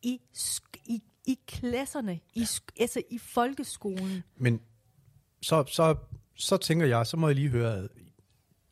i, 0.03 0.21
i, 0.87 1.03
i 1.28 1.38
klasserne, 1.47 2.20
i, 2.35 2.47
altså 2.80 3.02
i 3.11 3.18
folkeskolen. 3.18 4.23
Men 4.37 4.61
så, 5.42 5.64
så, 5.66 5.97
så 6.35 6.56
tænker 6.56 6.87
jeg, 6.87 7.06
så 7.06 7.16
må 7.16 7.28
jeg 7.28 7.35
lige 7.37 7.49
høre, 7.49 7.76
at 7.76 7.90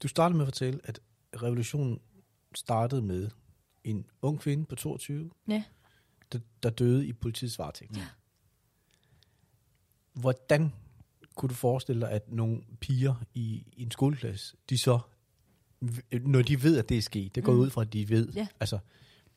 du 0.03 0.09
startede 0.09 0.37
med 0.39 0.45
at 0.47 0.47
fortælle, 0.47 0.81
at 0.85 1.01
revolutionen 1.43 2.01
startede 2.55 3.03
med 3.03 3.31
en 3.85 4.07
ung 4.23 4.41
kvinde 4.41 4.65
på 4.65 4.75
22, 4.75 5.31
Ja. 5.49 5.65
der, 6.33 6.39
der 6.63 6.71
døde 6.71 7.07
i 7.07 7.13
politiets 7.13 7.59
varetægt. 7.59 7.99
Hvordan 10.13 10.73
kunne 11.35 11.49
du 11.49 11.55
forestille 11.55 12.01
dig, 12.01 12.11
at 12.11 12.33
nogle 12.33 12.63
piger 12.81 13.15
i, 13.35 13.65
i 13.77 13.83
en 13.83 13.91
skoleklasse, 13.91 14.57
de 14.71 14.79
så, 14.79 14.99
når 16.23 16.43
de 16.43 16.63
ved, 16.63 16.79
at 16.79 16.89
det 16.89 16.97
er 16.99 17.03
sket, 17.03 17.35
det 17.35 17.45
går 17.45 17.53
Mm. 17.53 17.59
ud 17.59 17.71
fra, 17.71 17.83
at 17.83 17.93
de 17.93 18.09
ved, 18.09 18.29
Ja. 18.33 18.47
altså, 18.61 18.79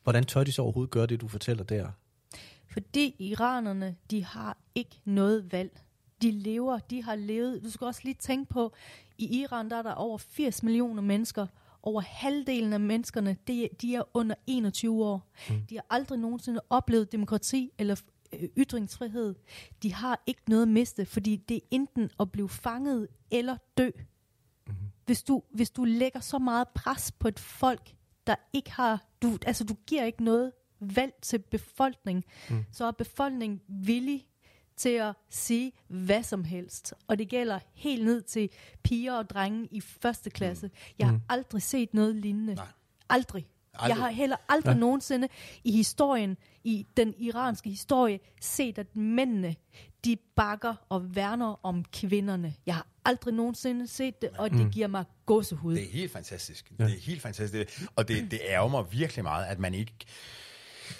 hvordan 0.02 0.24
tør 0.24 0.44
de 0.44 0.52
så 0.52 0.62
overhovedet 0.62 0.90
gøre 0.90 1.06
det, 1.06 1.20
du 1.20 1.28
fortæller 1.28 1.64
der? 1.64 1.90
Fordi 2.70 3.16
iranerne, 3.18 3.96
de 4.10 4.24
har 4.24 4.56
ikke 4.74 5.00
noget 5.04 5.52
valg. 5.52 5.82
De 6.22 6.30
lever, 6.30 6.78
de 6.78 7.02
har 7.02 7.14
levet. 7.14 7.64
Du 7.64 7.70
skal 7.70 7.84
også 7.84 8.00
lige 8.04 8.14
tænke 8.14 8.48
på, 8.48 8.72
i 9.18 9.40
Iran 9.40 9.70
der 9.70 9.76
er 9.76 9.82
der 9.82 9.94
over 9.94 10.18
80 10.18 10.62
millioner 10.62 11.02
mennesker. 11.02 11.46
Over 11.82 12.00
halvdelen 12.00 12.72
af 12.72 12.80
menneskerne, 12.80 13.36
de, 13.48 13.68
de 13.80 13.94
er 13.94 14.02
under 14.14 14.34
21 14.46 15.04
år. 15.04 15.30
Mm. 15.50 15.66
De 15.70 15.74
har 15.74 15.86
aldrig 15.90 16.18
nogensinde 16.18 16.60
oplevet 16.70 17.12
demokrati 17.12 17.70
eller 17.78 18.02
øh, 18.32 18.48
ytringsfrihed. 18.58 19.34
De 19.82 19.94
har 19.94 20.22
ikke 20.26 20.42
noget 20.48 20.62
at 20.62 20.68
miste, 20.68 21.06
fordi 21.06 21.36
det 21.36 21.56
er 21.56 21.66
enten 21.70 22.10
at 22.20 22.32
blive 22.32 22.48
fanget 22.48 23.08
eller 23.30 23.56
dø. 23.78 23.90
Mm. 24.66 24.74
Hvis, 25.06 25.22
du, 25.22 25.42
hvis 25.50 25.70
du 25.70 25.84
lægger 25.84 26.20
så 26.20 26.38
meget 26.38 26.68
pres 26.68 27.12
på 27.12 27.28
et 27.28 27.38
folk, 27.38 27.94
der 28.26 28.34
ikke 28.52 28.70
har... 28.70 29.04
Du, 29.22 29.38
altså, 29.46 29.64
du 29.64 29.74
giver 29.86 30.04
ikke 30.04 30.24
noget 30.24 30.52
valg 30.80 31.12
til 31.22 31.38
befolkningen, 31.38 32.24
mm. 32.50 32.64
så 32.72 32.84
er 32.84 32.90
befolkningen 32.90 33.60
villig 33.68 34.26
til 34.76 34.88
at 34.88 35.14
sige 35.30 35.72
hvad 35.88 36.22
som 36.22 36.44
helst. 36.44 36.94
Og 37.08 37.18
det 37.18 37.28
gælder 37.28 37.58
helt 37.74 38.04
ned 38.04 38.22
til 38.22 38.50
piger 38.82 39.12
og 39.14 39.30
drenge 39.30 39.68
i 39.70 39.80
første 39.80 40.30
klasse. 40.30 40.66
Mm. 40.66 40.72
Jeg 40.98 41.06
har 41.08 41.20
aldrig 41.28 41.62
set 41.62 41.94
noget 41.94 42.16
lignende. 42.16 42.54
Nej. 42.54 42.66
Aldrig. 43.08 43.46
Aldrig. 43.74 43.88
Jeg 43.88 43.96
har 43.96 44.10
heller 44.10 44.36
aldrig 44.48 44.70
Ja. 44.70 44.74
ja. 44.74 44.80
nogensinde 44.80 45.28
i 45.64 45.72
historien, 45.72 46.36
i 46.64 46.86
den 46.96 47.14
iranske 47.18 47.70
historie, 47.70 48.20
set, 48.40 48.78
at 48.78 48.96
mændene, 48.96 49.56
de 50.04 50.16
bakker 50.36 50.74
og 50.88 51.16
værner 51.16 51.66
om 51.66 51.84
kvinderne. 51.84 52.54
Jeg 52.66 52.74
har 52.74 52.86
aldrig 53.04 53.34
nogensinde 53.34 53.86
set 53.86 54.22
det, 54.22 54.30
og 54.38 54.50
det 54.50 54.72
giver 54.72 54.86
mig 54.86 55.04
gåsehud. 55.26 55.74
Det 55.74 55.82
er 55.82 55.90
helt 55.92 56.12
fantastisk. 56.12 56.72
Ja. 56.78 56.84
Det 56.84 56.92
er 56.94 57.00
helt 57.00 57.22
fantastisk. 57.22 57.82
Og 57.96 58.08
det, 58.08 58.30
det 58.30 58.40
ærger 58.48 58.68
mig 58.68 58.92
virkelig 58.92 59.24
meget, 59.24 59.46
at 59.46 59.58
man 59.58 59.74
ikke 59.74 59.94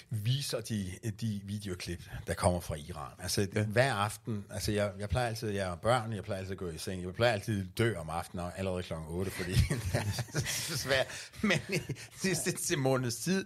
viser 0.09 0.61
de, 0.61 0.91
de 1.21 1.41
videoklip, 1.43 2.03
der 2.27 2.33
kommer 2.33 2.59
fra 2.59 2.75
Iran. 2.75 3.11
Altså 3.19 3.47
ja. 3.55 3.63
hver 3.63 3.93
aften, 3.93 4.45
altså 4.49 4.71
jeg, 4.71 4.91
jeg 4.99 5.09
plejer 5.09 5.27
altid, 5.27 5.49
jeg 5.49 5.71
er 5.71 5.75
børn, 5.75 6.13
jeg 6.13 6.23
plejer 6.23 6.39
altid 6.39 6.51
at 6.51 6.57
gå 6.57 6.69
i 6.69 6.77
seng, 6.77 7.03
jeg 7.03 7.13
plejer 7.13 7.33
altid 7.33 7.61
at 7.61 7.77
dø 7.77 7.95
om 7.95 8.09
aftenen, 8.09 8.45
og 8.45 8.59
allerede 8.59 8.83
klokken 8.83 9.07
8, 9.09 9.31
fordi 9.31 9.51
det 9.93 9.95
er 10.35 10.39
så 10.45 10.77
svært. 10.77 11.31
Men 11.41 11.59
i 11.69 11.79
sidste 12.23 12.51
til 12.51 12.77
måneds 12.77 13.15
tid, 13.15 13.45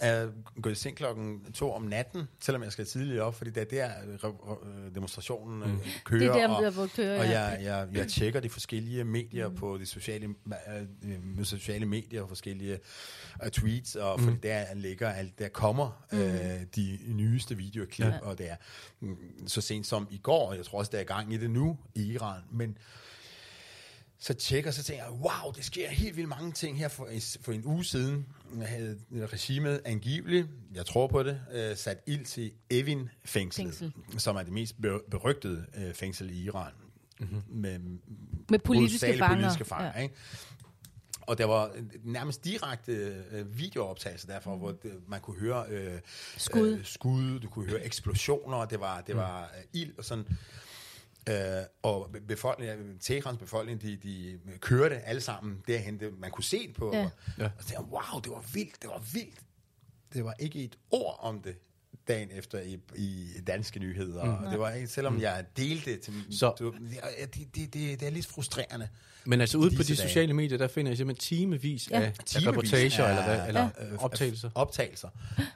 er 0.00 0.28
gået 0.62 0.72
i 0.72 0.74
seng 0.74 0.96
klokken 0.96 1.52
to 1.52 1.72
om 1.72 1.82
natten, 1.82 2.22
selvom 2.40 2.62
jeg 2.62 2.72
skal 2.72 2.86
tidligt 2.86 3.20
op, 3.20 3.34
fordi 3.34 3.50
det 3.50 3.60
er 3.60 3.64
der 3.64 3.88
re- 3.88 4.50
re- 4.50 4.94
demonstrationen 4.94 5.72
mm. 5.72 5.80
kører. 6.04 6.32
Det 6.32 6.42
er 6.42 6.46
der, 6.46 6.56
og, 6.56 6.62
der, 6.62 6.88
kører, 6.96 7.18
og 7.18 7.24
jeg, 7.24 7.58
jeg, 7.62 7.88
jeg 7.92 8.08
tjekker 8.08 8.40
de 8.40 8.48
forskellige 8.48 9.04
medier 9.04 9.48
mm. 9.48 9.54
på 9.54 9.78
de 9.78 9.86
sociale, 9.86 10.34
øh, 11.04 11.44
sociale 11.44 11.86
medier, 11.86 12.26
forskellige 12.26 12.78
uh, 13.42 13.48
tweets, 13.48 13.96
og 13.96 14.20
mm. 14.20 14.24
fordi 14.24 14.38
der 14.48 14.74
ligger 14.74 15.10
alt, 15.10 15.38
der 15.38 15.48
kommer 15.48 16.04
mm. 16.12 16.18
øh, 16.18 16.60
de 16.76 16.98
nyeste 17.08 17.56
videoklip, 17.56 18.06
ja. 18.06 18.18
og 18.22 18.38
det 18.38 18.50
er 18.50 18.56
mm, 19.00 19.16
så 19.46 19.60
sent 19.60 19.86
som 19.86 20.08
i 20.10 20.18
går, 20.18 20.48
og 20.48 20.56
jeg 20.56 20.64
tror 20.64 20.78
også, 20.78 20.90
der 20.94 20.98
er 20.98 21.04
gang 21.04 21.34
i 21.34 21.36
det 21.36 21.50
nu 21.50 21.78
i 21.94 22.02
Iran, 22.02 22.40
men 22.50 22.76
så 24.24 24.34
tjekker, 24.34 24.70
så 24.70 24.82
tænker 24.82 25.04
jeg, 25.04 25.12
wow, 25.12 25.52
det 25.56 25.64
sker 25.64 25.88
helt 25.90 26.16
vildt 26.16 26.28
mange 26.28 26.52
ting 26.52 26.78
her 26.78 26.88
for, 26.88 27.08
for 27.40 27.52
en 27.52 27.64
uge 27.64 27.84
siden. 27.84 28.26
havde 28.62 28.98
regimet 29.12 29.80
angiveligt, 29.84 30.48
jeg 30.74 30.86
tror 30.86 31.06
på 31.06 31.22
det, 31.22 31.40
øh, 31.52 31.76
sat 31.76 32.02
ild 32.06 32.24
til 32.24 32.52
Evin 32.70 33.08
fængsel, 33.24 33.64
Fængsel. 33.64 33.92
som 34.18 34.36
er 34.36 34.42
det 34.42 34.52
mest 34.52 34.80
be- 34.82 35.00
berygtede 35.10 35.66
øh, 35.76 35.94
fængsel 35.94 36.30
i 36.30 36.42
Iran. 36.44 36.72
Mm-hmm. 37.20 37.42
Med, 37.48 37.78
Med 38.50 38.58
politiske 38.58 39.18
fanger. 39.18 39.36
politiske 39.36 39.64
fanger 39.64 39.92
Ja. 39.96 40.00
ikke? 40.02 40.14
Og 41.20 41.38
der 41.38 41.44
var 41.44 41.70
nærmest 42.04 42.44
direkte 42.44 42.92
øh, 43.32 43.58
videooptagelser 43.58 44.26
derfra, 44.26 44.52
mm. 44.54 44.58
hvor 44.60 44.72
det, 44.72 44.92
man 45.08 45.20
kunne 45.20 45.40
høre 45.40 45.64
øh, 45.68 46.00
Skud. 46.36 46.68
øh, 46.78 46.84
skud, 46.84 47.40
du 47.40 47.48
kunne 47.48 47.68
høre 47.70 47.84
eksplosioner, 47.84 48.64
det 48.64 48.80
var, 48.80 49.00
det 49.00 49.16
var 49.16 49.42
øh, 49.42 49.80
ild 49.80 49.92
og 49.98 50.04
sådan. 50.04 50.24
Øh, 51.28 51.34
og 51.82 52.16
befolkningen, 52.28 52.98
Teherans 52.98 53.38
befolkning, 53.38 53.82
de, 53.82 53.96
de 53.96 54.38
kørte 54.60 54.96
alle 55.00 55.20
sammen 55.20 55.62
derhen. 55.66 56.00
Det, 56.00 56.18
man 56.18 56.30
kunne 56.30 56.44
se 56.44 56.66
det 56.68 56.76
på. 56.76 56.90
Ja. 56.94 56.98
Ja. 57.00 57.08
Ja. 57.38 57.44
Og 57.44 57.50
så 57.62 57.68
tænkte 57.68 57.84
wow, 57.84 58.20
det 58.24 58.30
var 58.32 58.44
vildt, 58.54 58.82
det 58.82 58.90
var 58.90 59.02
vildt. 59.12 59.38
Det 60.14 60.24
var 60.24 60.34
ikke 60.38 60.64
et 60.64 60.76
ord 60.90 61.18
om 61.22 61.40
det 61.42 61.54
dagen 62.08 62.28
efter 62.32 62.60
i, 62.60 62.78
i 62.96 63.28
danske 63.46 63.80
nyheder. 63.80 64.24
Mm. 64.24 64.44
Og 64.44 64.50
det 64.50 64.58
var 64.60 64.70
ikke, 64.72 64.88
selvom 64.88 65.20
jeg 65.20 65.44
delte 65.56 65.90
det 65.92 66.00
til... 66.00 66.14
Så- 66.30 66.54
du, 66.58 66.74
det, 67.34 67.54
det, 67.54 67.74
det, 67.74 68.00
det, 68.00 68.02
er 68.06 68.10
lidt 68.10 68.26
frustrerende. 68.26 68.88
Men 69.24 69.40
altså 69.40 69.58
ude 69.58 69.70
på 69.76 69.82
de 69.82 69.88
dage. 69.88 69.96
sociale 69.96 70.32
medier, 70.34 70.58
der 70.58 70.68
finder 70.68 70.90
jeg 70.90 70.96
simpelthen 70.96 71.36
timevis 71.38 71.90
Ja. 71.90 72.00
af, 72.00 72.02
af 72.06 72.12
Timevis 72.26 72.48
reportager 72.48 73.04
af- 73.04 73.10
eller, 73.10 73.24
hvad, 73.36 73.48
eller 73.48 73.68
øh, 73.92 73.98
optagelser. 74.04 74.50
optagelser 74.54 75.08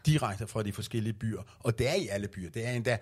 direkte 0.06 0.46
fra 0.46 0.62
de 0.62 0.72
forskellige 0.72 1.12
byer. 1.12 1.42
Og 1.60 1.78
det 1.78 1.88
er 1.88 1.94
i 1.94 2.08
alle 2.08 2.28
byer. 2.28 2.50
Det 2.50 2.66
er 2.66 2.70
endda... 2.70 2.98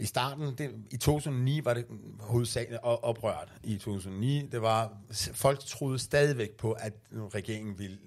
I 0.00 0.06
starten, 0.06 0.54
det, 0.58 0.70
i 0.90 0.96
2009 0.96 1.64
var 1.64 1.74
det 1.74 1.86
hovedsageligt 2.20 2.80
oprørt. 2.82 3.52
I 3.64 3.76
2009, 3.76 4.48
det 4.52 4.62
var, 4.62 4.92
folk 5.32 5.60
troede 5.60 5.98
stadigvæk 5.98 6.50
på, 6.50 6.72
at 6.72 6.92
regeringen 7.12 7.78
ville 7.78 7.98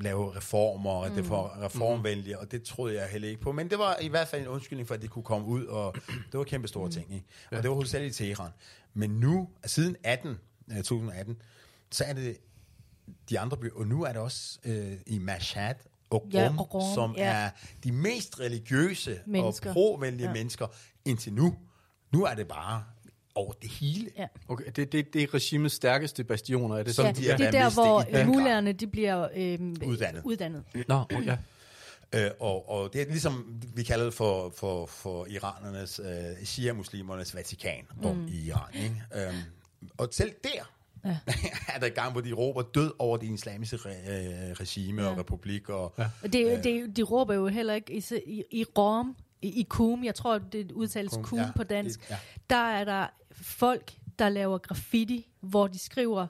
lave 0.00 0.36
reformer, 0.36 0.90
og 0.90 1.10
det 1.10 1.30
var 1.30 1.62
reformvenlige, 1.62 2.38
og 2.38 2.50
det 2.50 2.62
troede 2.62 2.94
jeg 2.94 3.08
heller 3.08 3.28
ikke 3.28 3.40
på. 3.40 3.52
Men 3.52 3.70
det 3.70 3.78
var 3.78 3.96
i 4.00 4.08
hvert 4.08 4.28
fald 4.28 4.42
en 4.42 4.48
undskyldning 4.48 4.88
for, 4.88 4.94
at 4.94 5.02
det 5.02 5.10
kunne 5.10 5.22
komme 5.22 5.46
ud, 5.46 5.64
og 5.64 5.94
det 6.06 6.38
var 6.38 6.44
kæmpe 6.44 6.68
store 6.68 6.90
ting. 6.90 7.14
Ikke? 7.14 7.26
Og 7.50 7.56
det 7.56 7.68
var 7.68 7.74
hovedsageligt 7.74 8.20
i 8.20 8.24
Teheran. 8.24 8.50
Men 8.94 9.10
nu, 9.10 9.48
siden 9.64 9.96
18, 10.04 10.38
øh, 10.70 10.76
2018, 10.76 11.36
så 11.90 12.04
er 12.04 12.12
det 12.12 12.36
de 13.30 13.40
andre 13.40 13.56
byer, 13.56 13.74
og 13.74 13.86
nu 13.86 14.02
er 14.02 14.12
det 14.12 14.22
også 14.22 14.58
øh, 14.64 14.92
i 15.06 15.18
Mashhad 15.18 15.74
og 16.12 16.22
Rum, 16.22 16.30
Ja, 16.32 16.52
og 16.58 16.74
Rum, 16.74 16.94
som 16.94 17.14
ja. 17.16 17.22
er 17.32 17.50
de 17.84 17.92
mest 17.92 18.40
religiøse 18.40 19.18
Mennesker. 19.26 19.70
og 19.70 19.74
pro-venlige 19.74 20.22
Ja. 20.22 20.28
ja. 20.28 20.32
mennesker 20.34 20.66
indtil 21.04 21.32
nu. 21.32 21.54
Nu 22.12 22.24
er 22.24 22.34
det 22.34 22.48
bare 22.48 22.84
over 23.34 23.52
det 23.52 23.70
hele. 23.70 24.10
Ja. 24.18 24.26
Okay, 24.48 24.64
det, 24.76 24.92
det, 24.92 25.12
det 25.14 25.22
er 25.22 25.34
regimets 25.34 25.74
stærkeste 25.74 26.24
bastioner, 26.24 26.76
er 26.76 26.82
det 26.82 26.94
Som 26.94 27.02
sådan? 27.04 27.14
de 27.16 27.22
ja, 27.26 27.32
er 27.32 27.36
det 27.36 27.46
er 27.46 27.50
der, 27.50 27.70
hvor 27.70 28.24
mullerne, 28.26 28.72
de 28.72 28.86
bliver 28.86 29.28
øhm, 29.36 29.76
Uddannet. 29.86 30.22
uddannet. 30.24 30.64
Nå, 30.88 31.04
oh, 31.16 31.26
ja. 31.26 31.36
Øh, 32.14 32.30
og, 32.40 32.70
og 32.70 32.92
det 32.92 33.02
er 33.02 33.06
ligesom, 33.06 33.60
vi 33.74 33.82
kalder 33.82 34.04
det 34.04 34.14
for, 34.14 34.52
for, 34.56 34.86
for 34.86 35.26
iranernes, 35.26 36.00
øh, 36.04 36.44
shia-muslimernes 36.44 37.34
Vatikan 37.34 37.84
mm. 38.02 38.26
i 38.28 38.46
Iran. 38.46 38.74
Ikke? 38.74 39.02
Øhm, 39.14 39.36
og 39.98 40.08
selv 40.10 40.32
der 40.44 40.72
Ja. 41.04 41.18
er 41.74 41.78
der 41.80 41.86
i 41.86 41.90
gang, 41.90 42.12
hvor 42.12 42.20
de 42.20 42.32
råber 42.32 42.62
død 42.62 42.92
over 42.98 43.16
det 43.16 43.30
islamiske 43.30 43.76
re, 43.76 43.90
øh, 43.90 44.52
regime 44.60 45.02
ja. 45.02 45.08
og 45.08 45.18
republik. 45.18 45.68
Og, 45.68 45.94
ja. 45.98 46.04
Og 46.22 46.32
det, 46.32 46.64
det, 46.64 46.96
de 46.96 47.02
råber 47.02 47.34
jo 47.34 47.46
heller 47.48 47.74
ikke 47.74 47.92
i, 47.92 48.04
i, 48.26 48.42
i 48.50 48.64
Rom, 48.78 49.16
i, 49.42 49.48
i 49.60 49.62
Kum, 49.68 50.04
jeg 50.04 50.14
tror, 50.14 50.38
det 50.38 50.72
udtales 50.72 51.12
Kum 51.22 51.38
ja. 51.38 51.50
på 51.56 51.62
dansk, 51.64 52.10
Ja. 52.10 52.16
der 52.50 52.56
er 52.70 52.84
der 52.84 53.06
folk, 53.32 53.92
der 54.18 54.28
laver 54.28 54.58
graffiti, 54.58 55.28
hvor 55.40 55.66
de 55.66 55.78
skriver, 55.78 56.22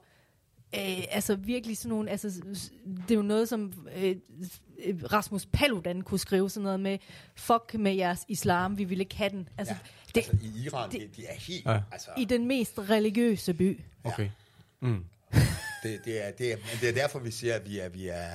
øh, 0.75 1.05
altså 1.11 1.35
virkelig 1.37 1.77
sådan 1.77 1.89
nogle, 1.89 2.11
altså 2.11 2.29
det 2.85 3.11
er 3.11 3.15
jo 3.15 3.23
noget 3.23 3.49
som, 3.49 3.73
øh, 3.97 4.17
øh, 4.85 5.03
Rasmus 5.13 5.47
Paludan 5.47 6.03
kunne 6.03 6.21
skrive 6.21 6.51
sådan 6.51 6.63
noget 6.65 6.81
med, 6.81 6.99
fuck 7.37 7.75
med 7.75 7.95
jeres 7.95 8.25
islam, 8.29 8.79
vi 8.79 8.85
vil 8.85 9.01
ikke 9.01 9.17
have 9.17 9.31
den. 9.31 9.49
Altså, 9.59 9.75
Ja. 9.75 9.79
det, 10.15 10.29
Altså, 10.31 10.47
i 10.47 10.65
Iran, 10.65 10.91
det- 10.91 11.01
det, 11.01 11.17
de 11.17 11.27
er 11.27 11.35
helt... 11.35 11.65
Ja. 11.67 11.81
Altså, 11.93 12.11
I 12.19 12.25
den 12.25 12.47
mest 12.47 12.79
religiøse 12.79 13.55
by. 13.55 13.81
Okay. 14.05 14.29
Mm. 14.83 15.05
det, 15.83 16.01
det, 16.05 16.27
er, 16.27 16.31
det, 16.31 16.53
er, 16.53 16.57
men 16.57 16.81
det 16.81 16.89
er 16.89 16.93
derfor, 16.93 17.19
vi 17.19 17.31
siger, 17.31 17.55
at 17.55 17.69
vi 17.69 17.79
er, 17.79 17.89
vi 17.89 18.09
er 18.09 18.29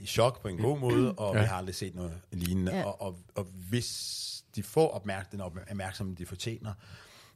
i 0.00 0.06
chok 0.06 0.42
på 0.42 0.48
en 0.48 0.56
god 0.58 0.78
måde, 0.78 1.12
og 1.14 1.34
Ja. 1.34 1.40
vi 1.40 1.46
har 1.46 1.56
aldrig 1.56 1.74
set 1.74 1.94
noget 1.94 2.20
lignende. 2.32 2.76
Ja. 2.76 2.84
Og, 2.84 3.00
og, 3.02 3.16
og 3.34 3.44
hvis 3.68 4.26
de 4.56 4.62
får 4.62 4.88
opmærk, 4.88 5.32
den 5.32 5.40
op- 5.40 5.58
opmærksomhed, 5.70 6.16
de 6.16 6.26
fortjener, 6.26 6.72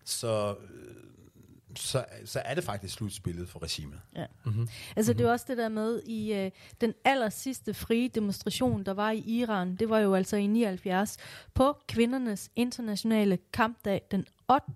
så, 0.04 0.56
øh, 0.70 0.94
så, 1.76 2.04
så 2.24 2.40
er 2.44 2.54
det 2.54 2.64
faktisk 2.64 2.94
slutspillet 2.94 3.48
for 3.48 3.62
regimet. 3.62 4.00
Ja. 4.16 4.26
Mm-hmm. 4.44 4.68
Altså 4.96 5.12
det 5.12 5.26
er 5.26 5.30
også 5.30 5.44
det 5.48 5.56
der 5.58 5.68
med 5.68 6.02
i 6.02 6.32
øh, 6.32 6.50
den 6.80 6.94
aller 7.04 7.28
sidste 7.28 7.74
frie 7.74 8.08
demonstration, 8.08 8.84
der 8.84 8.94
var 8.94 9.10
i 9.10 9.18
Iran, 9.18 9.76
det 9.76 9.88
var 9.88 9.98
jo 9.98 10.14
altså 10.14 10.36
i 10.36 10.46
79, 10.46 11.16
på 11.54 11.76
kvindernes 11.88 12.50
internationale 12.56 13.38
kampdag 13.52 14.02
den 14.10 14.26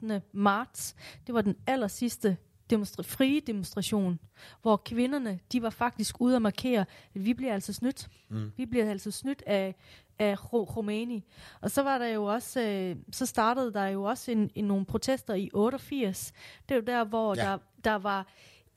8. 0.03 0.23
marts. 0.33 0.95
Det 1.27 1.35
var 1.35 1.41
den 1.43 1.57
aller 1.67 1.89
sidste 1.89 2.37
demonstra- 2.73 3.03
frie 3.03 3.41
demonstration, 3.41 4.19
hvor 4.63 4.77
kvinderne, 4.77 5.41
de 5.53 5.63
var 5.63 5.71
faktisk 5.71 6.21
ude 6.21 6.37
at 6.37 6.43
markere, 6.43 6.81
at 7.15 7.25
vi 7.25 7.35
bliver 7.35 7.55
altså 7.55 7.73
snydt. 7.73 8.09
Mm. 8.29 8.53
Vi 8.57 8.67
bliver 8.67 8.91
altså 8.91 9.11
snydt 9.11 9.43
af, 9.47 9.75
af 10.19 10.39
Khomeini. 10.39 11.25
Og 11.61 11.71
så 11.71 11.83
var 11.83 11.99
der 11.99 12.07
jo 12.07 12.25
også, 12.25 12.61
øh, 12.61 12.97
så 13.13 13.27
startede 13.27 13.73
der 13.73 13.87
jo 13.87 14.03
også 14.03 14.31
en, 14.31 14.51
en, 14.55 14.65
nogle 14.65 14.85
protester 14.85 15.35
i 15.35 15.51
88. 15.53 16.33
Det 16.69 16.75
er 16.75 16.79
jo 16.79 16.85
der, 16.87 17.05
hvor 17.05 17.37
ja. 17.37 17.43
der, 17.43 17.59
der 17.85 17.95
var, 17.95 18.27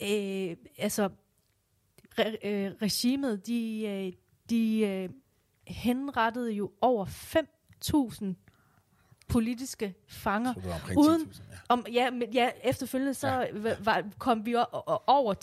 øh, 0.02 0.56
altså, 0.78 1.08
re, 2.18 2.36
øh, 2.44 2.72
regimet, 2.82 3.46
de, 3.46 3.86
øh, 3.86 4.12
de 4.50 4.80
øh, 4.80 5.08
henrettede 5.66 6.52
jo 6.52 6.72
over 6.80 7.06
5.000 7.06 8.41
politiske 9.32 9.94
fanger. 10.08 10.54
Omkring 10.54 10.98
Uden, 10.98 11.20
10.000, 11.20 11.42
ja. 11.50 11.56
om, 11.68 11.86
ja, 11.92 12.10
men, 12.10 12.32
ja, 12.32 12.50
efterfølgende 12.64 13.14
så 13.14 13.28
ja. 13.28 13.74
var, 13.80 14.04
kom 14.18 14.46
vi 14.46 14.54
over 15.06 15.34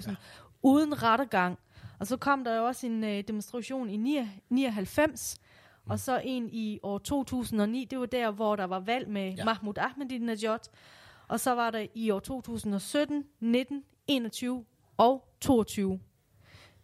10.000 0.00 0.10
ja. 0.10 0.16
uden 0.62 1.02
rettergang. 1.02 1.58
Og 1.98 2.06
så 2.06 2.16
kom 2.16 2.44
der 2.44 2.56
jo 2.56 2.66
også 2.66 2.86
en 2.86 3.04
øh, 3.04 3.24
demonstration 3.28 3.90
i 3.90 3.96
9 3.96 4.28
99, 4.48 5.40
mm. 5.84 5.90
og 5.90 6.00
så 6.00 6.20
en 6.24 6.48
i 6.52 6.78
år 6.82 6.98
2009. 6.98 7.84
Det 7.84 7.98
var 7.98 8.06
der, 8.06 8.30
hvor 8.30 8.56
der 8.56 8.64
var 8.64 8.80
valg 8.80 9.08
med 9.08 9.34
Ja. 9.34 9.44
Mahmoud 9.44 9.78
Ahmadinejad. 9.78 10.58
Og 11.28 11.40
så 11.40 11.54
var 11.54 11.70
der 11.70 11.86
i 11.94 12.10
år 12.10 12.20
2017, 12.20 13.24
19, 13.40 13.84
21 14.06 14.64
og 14.96 15.28
22. 15.40 16.00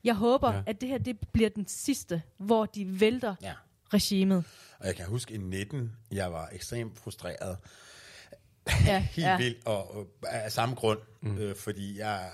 Jeg 0.04 0.14
håber, 0.14 0.52
ja. 0.52 0.62
at 0.66 0.80
det 0.80 0.88
her 0.88 0.98
det 0.98 1.18
bliver 1.32 1.50
den 1.50 1.66
sidste, 1.66 2.22
hvor 2.36 2.66
de 2.66 3.00
vælter 3.00 3.34
Ja. 3.42 3.52
Regimet. 3.92 4.44
Og 4.78 4.86
jeg 4.86 4.96
kan 4.96 5.06
huske 5.06 5.34
i 5.34 5.36
19, 5.36 5.92
jeg 6.12 6.32
var 6.32 6.48
ekstremt 6.52 6.98
frustreret. 6.98 7.56
Ja, 8.86 8.98
Helt 9.12 9.26
ja. 9.26 9.36
vildt, 9.38 9.66
og, 9.66 9.96
og 9.96 10.06
af 10.22 10.52
samme 10.52 10.74
grund, 10.74 10.98
mm. 11.20 11.38
øh, 11.38 11.56
fordi 11.56 11.98
jeg, 11.98 12.30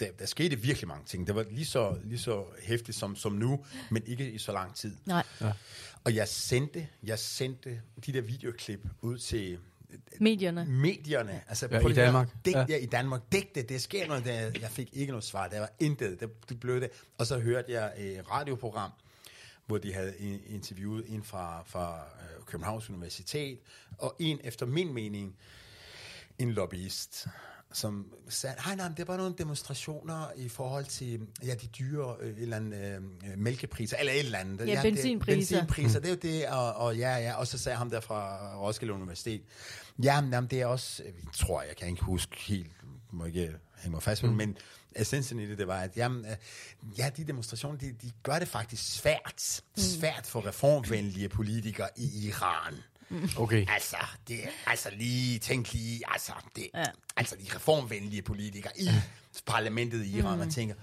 der, 0.00 0.06
der 0.18 0.26
skete 0.26 0.56
virkelig 0.56 0.88
mange 0.88 1.04
ting. 1.06 1.26
Det 1.26 1.34
var 1.34 1.46
lige 1.50 1.66
så, 1.66 1.96
lige 2.04 2.18
så 2.18 2.44
hæftigt 2.62 2.98
som, 2.98 3.16
som 3.16 3.32
nu, 3.32 3.64
men 3.90 4.02
ikke 4.06 4.30
i 4.30 4.38
så 4.38 4.52
lang 4.52 4.74
tid. 4.74 4.96
Nej, 5.06 5.24
Og 6.04 6.14
jeg 6.14 6.28
sendte, 6.28 6.88
jeg 7.02 7.18
sendte 7.18 7.80
de 8.06 8.12
der 8.12 8.20
videoklip 8.20 8.86
ud 9.00 9.18
til 9.18 9.58
medierne. 10.20 10.64
medierne. 10.68 11.40
Altså 11.48 11.68
Ja, 11.70 11.80
på 11.80 11.86
i 11.86 11.90
det 11.90 11.96
Danmark. 11.96 12.28
Digt, 12.44 12.56
Ja. 12.56 12.60
ja. 12.60 12.66
ja, 12.68 12.76
i 12.76 12.86
Danmark. 12.86 13.20
Digte, 13.32 13.62
det 13.62 13.82
sker 13.82 14.06
noget. 14.08 14.24
Der, 14.24 14.32
jeg 14.60 14.70
fik 14.70 14.88
ikke 14.92 15.10
noget 15.12 15.24
svar. 15.24 15.48
Der 15.48 15.58
var 15.60 15.70
intet. 15.80 16.20
Det, 16.20 16.48
det 16.48 16.60
blev 16.60 16.80
det. 16.80 16.90
Og 17.18 17.26
så 17.26 17.38
hørte 17.38 17.72
jeg 17.72 17.92
et 17.98 18.30
radioprogram, 18.30 18.90
hvor 19.72 19.78
de 19.78 19.94
havde 19.94 20.14
in- 20.18 20.40
interviewet 20.46 21.04
en 21.08 21.22
fra, 21.22 21.62
fra 21.66 21.96
øh, 21.96 22.44
Københavns 22.46 22.90
Universitet, 22.90 23.58
og 23.98 24.16
en, 24.18 24.40
efter 24.44 24.66
min 24.66 24.94
mening, 24.94 25.36
en 26.38 26.52
lobbyist, 26.52 27.26
som 27.72 28.06
sagde, 28.28 28.56
nej, 28.66 28.74
nej, 28.76 28.88
men 28.88 28.96
det 28.96 29.08
var 29.08 29.16
nogle 29.16 29.34
demonstrationer 29.38 30.26
i 30.36 30.48
forhold 30.48 30.84
til, 30.84 31.20
ja, 31.44 31.54
de 31.54 31.66
dyre, 31.66 32.16
øh, 32.20 32.34
eller 32.38 32.56
andet, 32.56 33.02
øh, 33.24 33.38
mælkepriser, 33.38 33.96
eller 33.96 34.12
et 34.12 34.18
eller 34.18 34.38
andet. 34.38 34.68
Ja, 34.68 34.82
benzinpriser. 34.82 35.56
Det, 35.56 35.66
benzinpriser, 35.66 36.00
det 36.00 36.08
er 36.08 36.12
jo 36.12 36.38
det, 36.40 36.48
og, 36.48 36.74
og 36.74 36.96
ja, 36.96 37.16
ja, 37.16 37.34
og 37.34 37.46
så 37.46 37.58
sagde 37.58 37.78
ham 37.78 37.90
der 37.90 38.00
fra 38.00 38.38
Roskilde 38.58 38.94
Universitet, 38.94 39.42
jamen, 40.02 40.32
jamen 40.32 40.50
det 40.50 40.60
er 40.60 40.66
også, 40.66 41.02
jeg 41.04 41.12
tror, 41.32 41.62
jeg 41.62 41.76
kan 41.76 41.88
ikke 41.88 42.04
huske 42.04 42.36
helt, 42.36 42.70
må 43.12 43.24
ikke 43.24 43.52
hænge 43.78 43.90
mig 43.90 44.02
fast, 44.02 44.22
mm. 44.22 44.28
men 44.30 44.56
essensen 44.96 45.38
i 45.40 45.46
det, 45.46 45.58
det 45.58 45.66
var, 45.66 45.78
at 45.80 45.96
jamen, 45.96 46.24
øh, 46.26 46.36
ja, 46.98 47.10
de 47.16 47.24
demonstrationer, 47.24 47.78
de, 47.78 47.92
de 48.02 48.10
gør 48.22 48.38
det 48.38 48.48
faktisk 48.48 48.92
svært, 49.00 49.60
Mm. 49.76 49.82
svært 49.82 50.26
for 50.26 50.46
reformvenlige 50.46 51.28
politikere 51.28 51.88
i 51.96 52.26
Iran. 52.28 52.74
Okay. 53.36 53.66
Altså, 53.68 53.96
det 54.28 54.44
er, 54.44 54.48
altså 54.66 54.88
lige, 54.96 55.38
tænk 55.38 55.72
lige, 55.72 56.00
altså, 56.08 56.32
det, 56.56 56.66
ja. 56.74 56.84
Altså 57.16 57.36
de 57.36 57.56
reformvenlige 57.56 58.22
politikere 58.22 58.72
i 58.80 58.88
parlamentet 59.46 60.04
i 60.04 60.18
Iran, 60.18 60.38
man 60.38 60.50
tænker, 60.50 60.74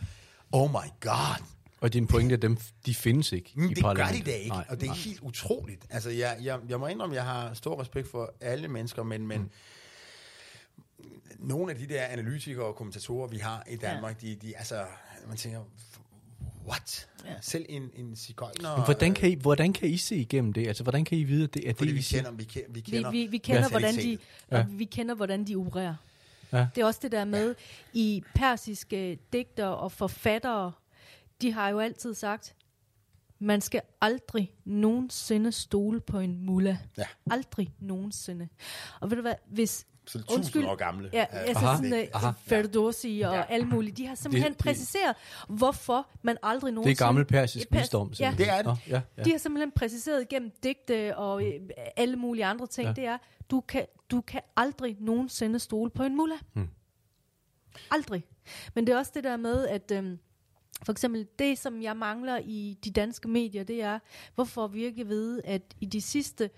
oh 0.52 0.70
my 0.72 0.90
god, 1.02 1.44
Og 1.80 1.94
din 1.94 2.08
pointe 2.08 2.34
er, 2.34 2.38
at 2.38 2.42
dem, 2.42 2.58
de 2.86 2.96
findes 2.96 3.32
ikke 3.32 3.52
men 3.56 3.72
i 3.72 3.74
det 3.74 3.84
gør 3.84 3.90
parlamentet. 3.94 4.26
de 4.26 4.32
da 4.32 4.36
ikke, 4.38 4.50
Nej, 4.50 4.66
og 4.70 4.76
det 4.80 4.84
er 4.84 4.88
nej. 4.92 4.96
helt 4.98 5.20
utroligt. 5.22 5.86
Altså, 5.90 6.10
jeg, 6.10 6.38
jeg, 6.42 6.60
jeg 6.70 6.80
må 6.80 6.88
indrømme, 6.88 7.16
jeg 7.16 7.26
har 7.26 7.54
stor 7.54 7.82
respekt 7.82 8.12
for 8.12 8.34
alle 8.42 8.68
mennesker, 8.68 9.04
men, 9.04 9.28
men 9.28 9.42
mm. 9.42 9.50
Nogle 11.40 11.72
af 11.72 11.78
de 11.78 11.88
der 11.88 12.04
analytikere 12.04 12.66
og 12.66 12.76
kommentatorer, 12.76 13.28
vi 13.28 13.38
har 13.38 13.64
i 13.70 13.76
Danmark, 13.76 14.24
ja. 14.24 14.28
de, 14.28 14.36
de, 14.36 14.58
altså, 14.58 14.86
man 15.28 15.38
tænker, 15.38 15.60
what? 16.68 17.10
Ja. 17.26 17.34
Selv 17.42 17.66
en, 17.70 17.92
en 17.96 18.16
cigøjner... 18.16 18.76
Men 18.76 18.86
hvordan 18.86 19.14
kan, 19.14 19.32
I, 19.32 19.36
hvordan 19.36 19.74
kan 19.74 19.90
I 19.90 19.98
se 19.98 20.16
igennem 20.16 20.54
det? 20.54 20.68
Altså, 20.68 20.84
hvordan 20.84 21.06
kan 21.06 21.18
I 21.18 21.24
vide, 21.24 21.44
at 21.44 21.54
det 21.54 21.70
er 21.70 21.74
det, 21.74 21.96
vi 21.96 22.02
kender, 22.02 22.32
vi, 22.32 22.44
ke- 22.44 22.66
vi 22.68 22.74
Vi, 22.74 22.82
kender, 22.82 23.12
vi, 23.12 23.28
vi 23.28 23.38
kender, 23.38 23.70
hvordan 23.70 23.96
de. 23.96 24.18
Ja. 24.52 24.58
ja. 24.58 24.66
vi 24.70 24.86
kender, 24.86 25.16
hvordan 25.16 25.48
de 25.48 25.56
opererer. 25.56 25.96
Ja. 26.54 26.68
Det 26.76 26.82
er 26.82 26.86
også 26.86 27.00
det 27.04 27.12
der 27.12 27.26
med, 27.26 27.56
i 27.94 28.24
persiske 28.36 29.20
digter 29.34 29.66
og 29.66 29.92
forfattere, 29.92 30.72
de 31.42 31.52
har 31.52 31.70
jo 31.70 31.80
altid 31.80 32.14
sagt, 32.14 32.56
man 33.40 33.62
skal 33.62 33.82
aldrig 34.02 34.54
nogensinde 34.66 35.52
stole 35.52 36.00
på 36.00 36.20
en 36.20 36.46
mullah. 36.46 36.78
Ja. 36.98 37.04
Aldrig 37.32 37.74
nogensinde. 37.80 38.48
Og 39.00 39.10
ved 39.10 39.16
du 39.16 39.22
hvad, 39.22 39.36
hvis... 39.48 39.86
Så 40.10 40.22
tusind 40.22 40.66
år 40.66 40.76
gamle. 40.76 41.10
Ja, 41.14 41.26
altså 41.32 41.66
Aha. 41.66 41.76
sådan 41.76 42.08
Aha. 42.14 42.28
uh, 42.30 42.34
Ferdowsi 42.48 43.22
og 43.26 43.34
Ja. 43.34 43.44
alle 43.50 43.66
mulige, 43.66 43.94
de 43.96 44.06
har 44.08 44.16
simpelthen 44.16 44.52
Det- 44.54 44.58
præciseret, 44.62 45.16
hvorfor 45.50 46.08
man 46.22 46.38
aldrig 46.44 46.68
Det 46.68 46.72
er 46.72 46.76
nogensinde... 46.76 47.06
gammel 47.06 47.26
persisk 47.26 47.68
visdom. 47.72 48.14
Ja. 48.20 48.34
Det 48.38 48.50
er 48.50 48.62
det. 48.62 48.78
Ja, 48.88 49.02
ja. 49.18 49.24
de 49.24 49.32
har 49.32 49.38
simpelthen 49.38 49.72
præciseret 49.72 50.30
gennem 50.30 50.52
digte 50.64 51.18
og 51.18 51.46
øh, 51.46 51.54
alle 51.98 52.16
mulige 52.16 52.46
andre 52.46 52.68
ting, 52.68 52.88
Ja. 52.88 52.94
det 52.94 53.06
er, 53.06 53.18
du 53.52 53.62
kan, 53.62 53.86
du 54.12 54.22
kan 54.22 54.42
aldrig 54.58 54.98
nogensinde 55.00 55.60
stole 55.60 55.90
på 55.92 56.04
en 56.04 56.16
mullah. 56.16 56.40
Hmm. 56.54 56.68
Aldrig. 57.92 58.24
Men 58.76 58.88
det 58.88 58.94
er 58.94 58.98
også 58.98 59.12
det 59.16 59.24
der 59.24 59.38
med, 59.38 59.68
at 59.68 59.92
øhm, 59.92 60.20
for 60.86 60.92
eksempel 60.92 61.28
det, 61.40 61.58
som 61.58 61.82
jeg 61.82 61.98
mangler 61.98 62.40
i 62.44 62.78
de 62.84 62.92
danske 62.92 63.28
medier, 63.28 63.64
det 63.64 63.82
er, 63.84 64.00
hvorfor 64.36 64.68
vi 64.68 64.84
ikke 64.84 65.08
ved, 65.08 65.42
at 65.46 65.62
i 65.82 65.86
de 65.86 66.02
sidste, 66.02 66.50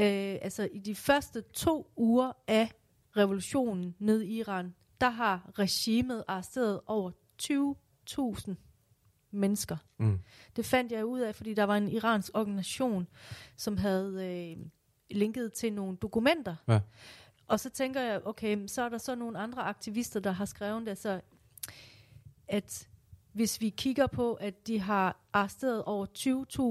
øh, 0.00 0.38
altså 0.42 0.68
i 0.72 0.78
de 0.78 0.94
første 0.94 1.40
to 1.40 1.90
uger 1.96 2.32
af 2.46 2.72
revolutionen 3.16 3.94
ned 3.98 4.22
i 4.22 4.38
Iran, 4.38 4.74
der 5.00 5.10
har 5.10 5.50
regimet 5.58 6.24
arresteret 6.28 6.80
over 6.86 7.10
20.000 7.42 8.54
mennesker. 9.30 9.76
Mm. 9.98 10.18
Det 10.56 10.64
fandt 10.64 10.92
jeg 10.92 11.04
ud 11.04 11.20
af, 11.20 11.34
fordi 11.34 11.54
der 11.54 11.64
var 11.64 11.76
en 11.76 11.88
iransk 11.88 12.30
organisation, 12.34 13.06
som 13.56 13.76
havde 13.76 14.26
øh, 14.26 14.66
linket 15.10 15.52
til 15.52 15.72
nogle 15.72 15.96
dokumenter. 15.96 16.56
Ja. 16.68 16.80
Og 17.48 17.60
så 17.60 17.70
tænker 17.70 18.00
jeg, 18.00 18.20
okay, 18.26 18.66
så 18.66 18.82
er 18.82 18.88
der 18.88 18.98
så 18.98 19.14
nogle 19.14 19.38
andre 19.38 19.62
aktivister, 19.62 20.20
der 20.20 20.30
har 20.30 20.44
skrevet 20.44 20.86
det, 20.86 20.98
så 20.98 21.20
at 22.48 22.88
hvis 23.32 23.60
vi 23.60 23.68
kigger 23.68 24.06
på, 24.06 24.34
at 24.34 24.66
de 24.66 24.80
har 24.80 25.20
arresteret 25.32 25.84
over 25.84 26.06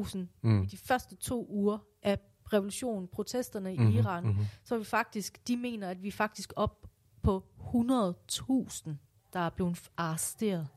20.000 0.05 0.17
Mm. 0.41 0.63
i 0.63 0.65
de 0.65 0.77
første 0.77 1.15
to 1.15 1.47
uger 1.49 1.77
af 2.03 2.19
revolutionen, 2.53 3.07
protesterne 3.07 3.73
i 3.73 3.77
Mhm, 3.77 3.89
Iran, 3.91 4.23
mhm. 4.23 4.45
så 4.63 4.77
vi 4.77 4.83
faktisk, 4.83 5.47
de 5.47 5.57
mener, 5.57 5.89
at 5.89 6.03
vi 6.03 6.07
er 6.07 6.12
faktisk 6.12 6.53
op 6.55 6.88
på 7.21 7.43
100.000, 7.60 8.89
der 9.33 9.39
er 9.39 9.49
blevet 9.49 9.79
arresteret. 9.97 10.67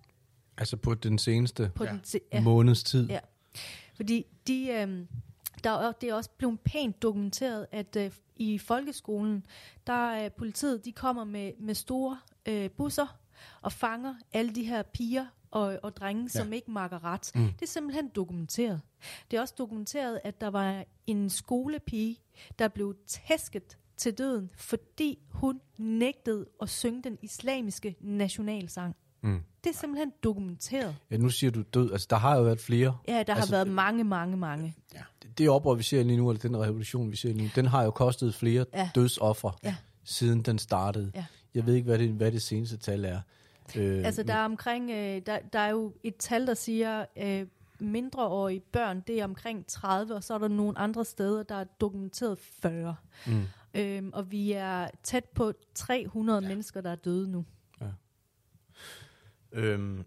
Altså 0.59 0.77
på 0.77 0.95
den 0.95 1.19
seneste 1.19 1.71
På 1.75 1.85
Ja. 1.85 1.91
den, 1.93 2.01
se- 2.05 2.21
ja. 2.33 2.41
måneds 2.41 2.83
tid. 2.83 3.09
Ja. 3.09 3.19
Fordi 3.95 4.27
de, 4.47 4.69
øhm, 4.71 5.09
der 5.65 5.71
er, 5.71 5.93
det 5.93 6.09
er 6.09 6.15
også 6.15 6.31
blevet 6.31 6.61
pænt 6.61 7.03
dokumenteret, 7.03 7.67
at 7.73 7.97
øh, 7.97 8.11
i 8.37 8.59
folkeskolen, 8.59 9.47
der 9.87 9.93
er 10.13 10.29
politiet, 10.29 10.85
de 10.85 10.93
kommer 10.93 11.25
med, 11.25 11.53
med 11.59 11.75
store 11.75 12.19
øh, 12.49 12.71
busser 12.71 13.19
og 13.63 13.73
fanger 13.73 14.15
alle 14.33 14.55
de 14.55 14.65
her 14.65 14.83
piger 14.83 15.27
og, 15.51 15.79
og 15.83 15.97
drenge, 15.97 16.23
ja. 16.23 16.29
som 16.29 16.53
ikke 16.53 16.71
makker 16.71 17.05
ret. 17.05 17.31
Mm. 17.35 17.45
Det 17.53 17.63
er 17.63 17.67
simpelthen 17.67 18.09
dokumenteret. 18.09 18.81
Det 19.31 19.37
er 19.37 19.41
også 19.41 19.55
dokumenteret, 19.59 20.21
at 20.25 20.41
der 20.41 20.51
var 20.51 20.85
en 21.07 21.31
skolepige, 21.31 22.17
der 22.59 22.69
blev 22.69 22.97
tæsket 23.07 23.79
til 23.97 24.19
døden, 24.19 24.51
fordi 24.57 25.19
hun 25.31 25.61
nægtede 25.79 26.47
at 26.63 26.69
synge 26.69 27.03
den 27.03 27.19
islamiske 27.23 27.97
nationalsang. 28.01 28.97
Mm. 29.23 29.41
Det 29.65 29.71
er 29.71 29.75
simpelthen 29.75 30.13
dokumenteret. 30.25 30.97
Ja, 31.11 31.17
nu 31.17 31.29
siger 31.29 31.51
du 31.51 31.63
død. 31.75 31.93
Altså, 31.93 32.07
der 32.11 32.17
har 32.17 32.37
jo 32.37 32.43
været 32.43 32.61
flere. 32.61 32.97
Ja, 33.09 33.23
der 33.23 33.35
altså, 33.35 33.57
har 33.57 33.65
været 33.65 33.75
mange, 33.75 34.05
mange, 34.05 34.37
mange. 34.37 34.75
Det 35.39 35.49
oprør, 35.49 35.75
vi 35.75 35.83
ser 35.83 36.03
lige 36.03 36.17
nu, 36.17 36.31
eller 36.31 36.41
den 36.41 36.57
revolution, 36.57 37.11
vi 37.11 37.17
ser 37.17 37.29
lige 37.33 37.43
nu, 37.43 37.51
den 37.55 37.67
har 37.67 37.85
jo 37.85 37.91
kostet 37.91 38.35
flere 38.35 38.65
ja. 38.73 38.79
Ja. 38.81 38.91
dødsoffer, 38.95 39.59
Ja. 39.65 39.77
siden 40.05 40.43
den 40.43 40.59
startede. 40.59 41.13
Ja. 41.15 41.25
Jeg 41.55 41.67
ved 41.67 41.75
ikke, 41.75 41.85
hvad 41.87 41.99
det, 41.99 42.11
hvad 42.11 42.33
det 42.33 42.43
seneste 42.43 42.77
tal 42.77 43.05
er. 43.05 43.21
Øh, 43.77 44.05
Altså, 44.05 44.23
der 44.23 44.35
er 44.35 44.45
omkring, 44.45 44.91
øh, 44.91 45.23
der, 45.27 45.39
der 45.53 45.59
er 45.59 45.71
jo 45.71 45.93
et 46.03 46.17
tal, 46.17 46.47
der 46.47 46.55
siger, 46.55 47.05
øh, 47.17 47.47
mindreårige 47.81 48.61
børn, 48.61 49.03
det 49.07 49.21
er 49.21 49.25
omkring 49.25 49.67
30, 49.67 50.15
og 50.15 50.25
så 50.25 50.35
er 50.35 50.39
der 50.39 50.49
nogle 50.49 50.79
andre 50.79 51.05
steder, 51.05 51.43
der 51.43 51.55
er 51.55 51.65
dokumenteret 51.65 52.39
40. 52.39 52.97
Mm. 53.27 53.43
Øhm, 53.75 54.11
og 54.13 54.31
vi 54.31 54.53
er 54.53 54.89
tæt 55.03 55.25
på 55.25 55.53
300 55.75 56.43
ja. 56.43 56.49
mennesker, 56.49 56.81
der 56.81 56.91
er 56.91 56.97
døde 56.97 57.31
nu. 57.31 57.45
Øhm, 59.53 60.05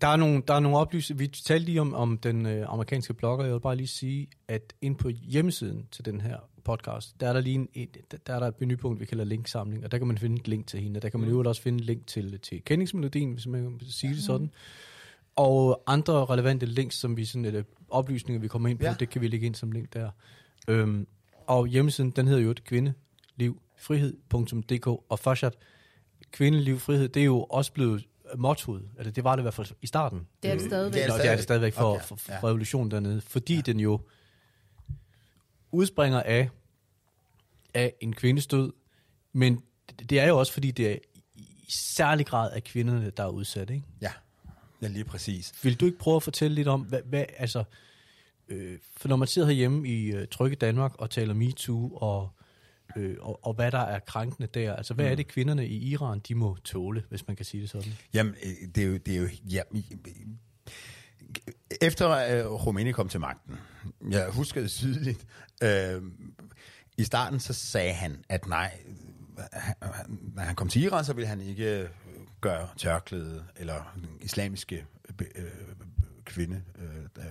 der 0.00 0.08
er 0.08 0.16
nogle, 0.16 0.42
der 0.48 0.54
er 0.54 0.60
nogle 0.60 0.78
oplysninger. 0.78 1.18
Vi 1.18 1.26
talte 1.28 1.64
lige 1.64 1.80
om, 1.80 1.94
om 1.94 2.18
den 2.18 2.46
øh, 2.46 2.66
amerikanske 2.68 3.14
blogger. 3.14 3.44
Jeg 3.44 3.54
vil 3.54 3.60
bare 3.60 3.76
lige 3.76 3.86
sige, 3.86 4.28
at 4.48 4.74
ind 4.80 4.96
på 4.96 5.08
hjemmesiden 5.08 5.86
til 5.90 6.04
den 6.04 6.20
her 6.20 6.36
podcast, 6.64 7.20
der 7.20 7.28
er 7.28 7.32
der 7.32 7.40
lige 7.40 7.54
en, 7.54 7.68
et, 7.74 7.96
der 8.26 8.34
er 8.34 8.38
der 8.38 8.46
et 8.46 8.60
menupunkt, 8.60 9.00
vi 9.00 9.04
kalder 9.04 9.24
linksamling, 9.24 9.84
og 9.84 9.92
der 9.92 9.98
kan 9.98 10.06
man 10.06 10.18
finde 10.18 10.36
et 10.36 10.48
link 10.48 10.66
til 10.66 10.80
hende. 10.80 11.00
Der 11.00 11.08
kan 11.08 11.20
man 11.20 11.28
jo 11.28 11.42
også 11.42 11.62
finde 11.62 11.78
et 11.78 11.84
link 11.84 12.06
til, 12.06 12.40
til 12.40 12.64
kendingsmelodien, 12.64 13.32
hvis 13.32 13.46
man 13.46 13.78
kan 13.78 13.88
sige 13.88 14.14
det 14.14 14.22
sådan. 14.22 14.50
Og 15.38 15.82
andre 15.86 16.24
relevante 16.24 16.66
links, 16.66 16.96
som 16.96 17.16
vi 17.16 17.24
sådan, 17.24 17.44
eller 17.44 17.62
oplysninger, 17.88 18.40
vi 18.40 18.48
kommer 18.48 18.68
ind 18.68 18.78
på, 18.78 18.84
ja. 18.84 18.94
Det 19.00 19.10
kan 19.10 19.20
vi 19.20 19.28
lægge 19.28 19.46
ind 19.46 19.54
som 19.54 19.72
link 19.72 19.92
der. 19.92 20.10
Øhm, 20.68 21.06
og 21.46 21.66
hjemmesiden, 21.66 22.10
den 22.10 22.26
hedder 22.26 22.42
jo 22.42 22.50
et 22.50 22.64
kvindelivfrihed.dk, 22.64 24.86
og 24.86 25.18
Fashat, 25.18 25.56
kvindeliv, 26.32 26.78
frihed, 26.78 27.08
det 27.08 27.20
er 27.20 27.24
jo 27.24 27.44
også 27.44 27.72
blevet 27.72 28.04
mottoet, 28.36 28.88
eller 28.98 29.12
det 29.12 29.24
var 29.24 29.36
det 29.36 29.40
i 29.40 29.44
hvert 29.44 29.54
fald 29.54 29.68
i 29.82 29.86
starten. 29.86 30.26
Det 30.42 30.50
er 30.50 30.54
det 30.54 30.66
stadigvæk. 30.66 30.94
Det 30.94 31.04
er 31.04 31.08
Nå, 31.08 31.16
det 31.16 31.30
er 31.30 31.34
det 31.34 31.42
stadigvæk 31.42 31.74
for, 31.74 31.84
Okay, 31.84 32.04
for, 32.04 32.16
for 32.16 32.32
ja. 32.32 32.38
revolutionen 32.38 32.90
dernede, 32.90 33.20
fordi 33.20 33.54
ja. 33.54 33.60
den 33.60 33.80
jo 33.80 34.00
udspringer 35.72 36.22
af, 36.22 36.48
af 37.74 37.94
en 38.00 38.12
kvindes 38.12 38.46
død, 38.46 38.72
men 39.32 39.62
det, 39.88 40.10
det 40.10 40.20
er 40.20 40.28
jo 40.28 40.38
også, 40.38 40.52
fordi 40.52 40.70
det 40.70 40.88
er 40.88 40.96
i, 41.14 41.22
i 41.40 41.66
særlig 41.96 42.26
grad 42.26 42.52
af 42.52 42.64
kvinderne, 42.64 43.10
der 43.10 43.22
er 43.22 43.28
udsat, 43.28 43.70
ikke? 43.70 43.86
Ja, 44.00 44.12
ja 44.82 44.88
lige 44.88 45.04
præcis. 45.04 45.52
Vil 45.62 45.80
du 45.80 45.86
ikke 45.86 45.98
prøve 45.98 46.16
at 46.16 46.22
fortælle 46.22 46.54
lidt 46.54 46.68
om, 46.68 46.80
hvad, 46.80 47.00
hvad 47.04 47.24
altså, 47.36 47.64
øh, 48.48 48.78
for 48.96 49.08
når 49.08 49.16
man 49.16 49.28
sidder 49.28 49.48
herhjemme 49.48 49.88
i 49.88 50.12
øh, 50.12 50.28
Trygge 50.28 50.56
Danmark 50.56 50.92
og 50.98 51.10
taler 51.10 51.34
MeToo 51.34 51.96
og, 51.96 52.28
øh, 52.96 53.16
og, 53.20 53.46
og 53.46 53.54
hvad 53.54 53.70
der 53.70 53.78
er 53.78 53.98
krænkende 53.98 54.48
der, 54.54 54.74
altså 54.74 54.94
hvad 54.94 55.04
mm. 55.04 55.10
er 55.10 55.14
det 55.16 55.28
kvinderne 55.28 55.66
i 55.66 55.76
Iran, 55.90 56.18
de 56.28 56.34
må 56.34 56.56
tåle, 56.64 57.04
hvis 57.08 57.26
man 57.26 57.36
kan 57.36 57.46
sige 57.46 57.60
det 57.60 57.70
sådan? 57.70 57.92
Jamen, 58.14 58.34
øh, 58.44 58.68
det 58.74 58.82
er 58.82 58.86
jo... 58.86 58.96
Det 58.96 59.16
er 59.16 59.20
jo 59.20 59.28
ja, 59.50 59.62
efter 61.80 62.10
øh, 62.10 62.52
Rumænien 62.52 62.94
kom 62.94 63.08
til 63.08 63.20
magten, 63.20 63.54
jeg 64.10 64.28
husker 64.30 64.60
det 64.60 64.70
tydeligt, 64.70 65.26
øh, 65.62 66.02
i 66.98 67.04
starten 67.04 67.40
så 67.40 67.52
sagde 67.52 67.92
han, 67.92 68.24
at 68.28 68.46
nej, 68.46 68.72
han- 69.52 69.74
når 70.34 70.42
han 70.42 70.54
kom 70.54 70.68
til 70.68 70.82
Iran, 70.82 71.04
så 71.04 71.12
ville 71.12 71.28
han 71.28 71.40
ikke 71.40 71.88
gøre 72.40 72.68
tørklæde 72.76 73.44
eller 73.56 73.92
den 73.94 74.08
islamiske 74.20 74.86
øh, 75.20 75.26
øh, 75.36 75.44
kvinde 76.24 76.62
øh, 76.78 77.24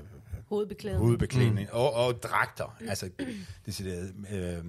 Hovedbeklædning. 0.47 1.05
hovedbeklædning 1.05 1.69
mm. 1.71 1.77
og, 1.77 1.93
og 1.93 2.23
dragter, 2.23 2.77
altså 2.87 3.09
decideret 3.65 4.13
øh, 4.31 4.65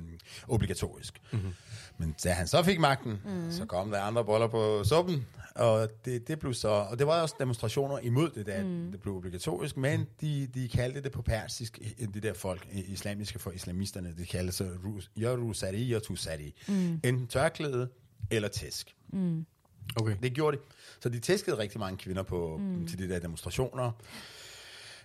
obligatorisk. 0.48 1.20
Mm-hmm. 1.32 1.54
Men 1.98 2.14
da 2.24 2.32
han 2.32 2.46
så 2.46 2.62
fik 2.62 2.80
magten, 2.80 3.20
mm. 3.24 3.52
så 3.52 3.66
kom 3.66 3.90
der 3.90 4.00
andre 4.00 4.24
boller 4.24 4.46
på 4.46 4.84
suppen, 4.84 5.26
og 5.54 5.88
det, 6.04 6.28
det 6.28 6.38
blev 6.38 6.54
så, 6.54 6.68
og 6.68 6.98
det 6.98 7.06
var 7.06 7.22
også 7.22 7.34
demonstrationer 7.38 7.98
imod 7.98 8.30
det, 8.30 8.46
da 8.46 8.62
mm. 8.62 8.90
det 8.90 9.00
blev 9.00 9.16
obligatorisk, 9.16 9.76
men 9.76 10.06
de, 10.20 10.46
de 10.46 10.68
kaldte 10.68 11.02
det 11.02 11.12
på 11.12 11.22
persisk, 11.22 11.78
det 12.14 12.22
der 12.22 12.34
folk, 12.34 12.68
islamiske 12.72 13.38
for 13.38 13.50
islamisterne, 13.50 14.14
de 14.18 14.26
kaldte 14.26 14.52
sig 14.52 14.70
ya 15.18 15.34
rusari, 15.34 16.00
tusari. 16.00 16.54
Mm. 16.68 17.00
Enten 17.04 17.26
tørklæde 17.26 17.88
eller 18.30 18.48
tæsk. 18.48 18.94
Okay. 19.96 20.16
Det 20.22 20.32
gjorde 20.32 20.56
de. 20.56 20.62
Så 21.00 21.08
de 21.08 21.18
tæskede 21.20 21.58
rigtig 21.58 21.80
mange 21.80 21.98
kvinder 21.98 22.22
på, 22.22 22.56
mm. 22.60 22.86
til 22.88 22.98
de 22.98 23.08
der 23.08 23.18
demonstrationer. 23.18 23.90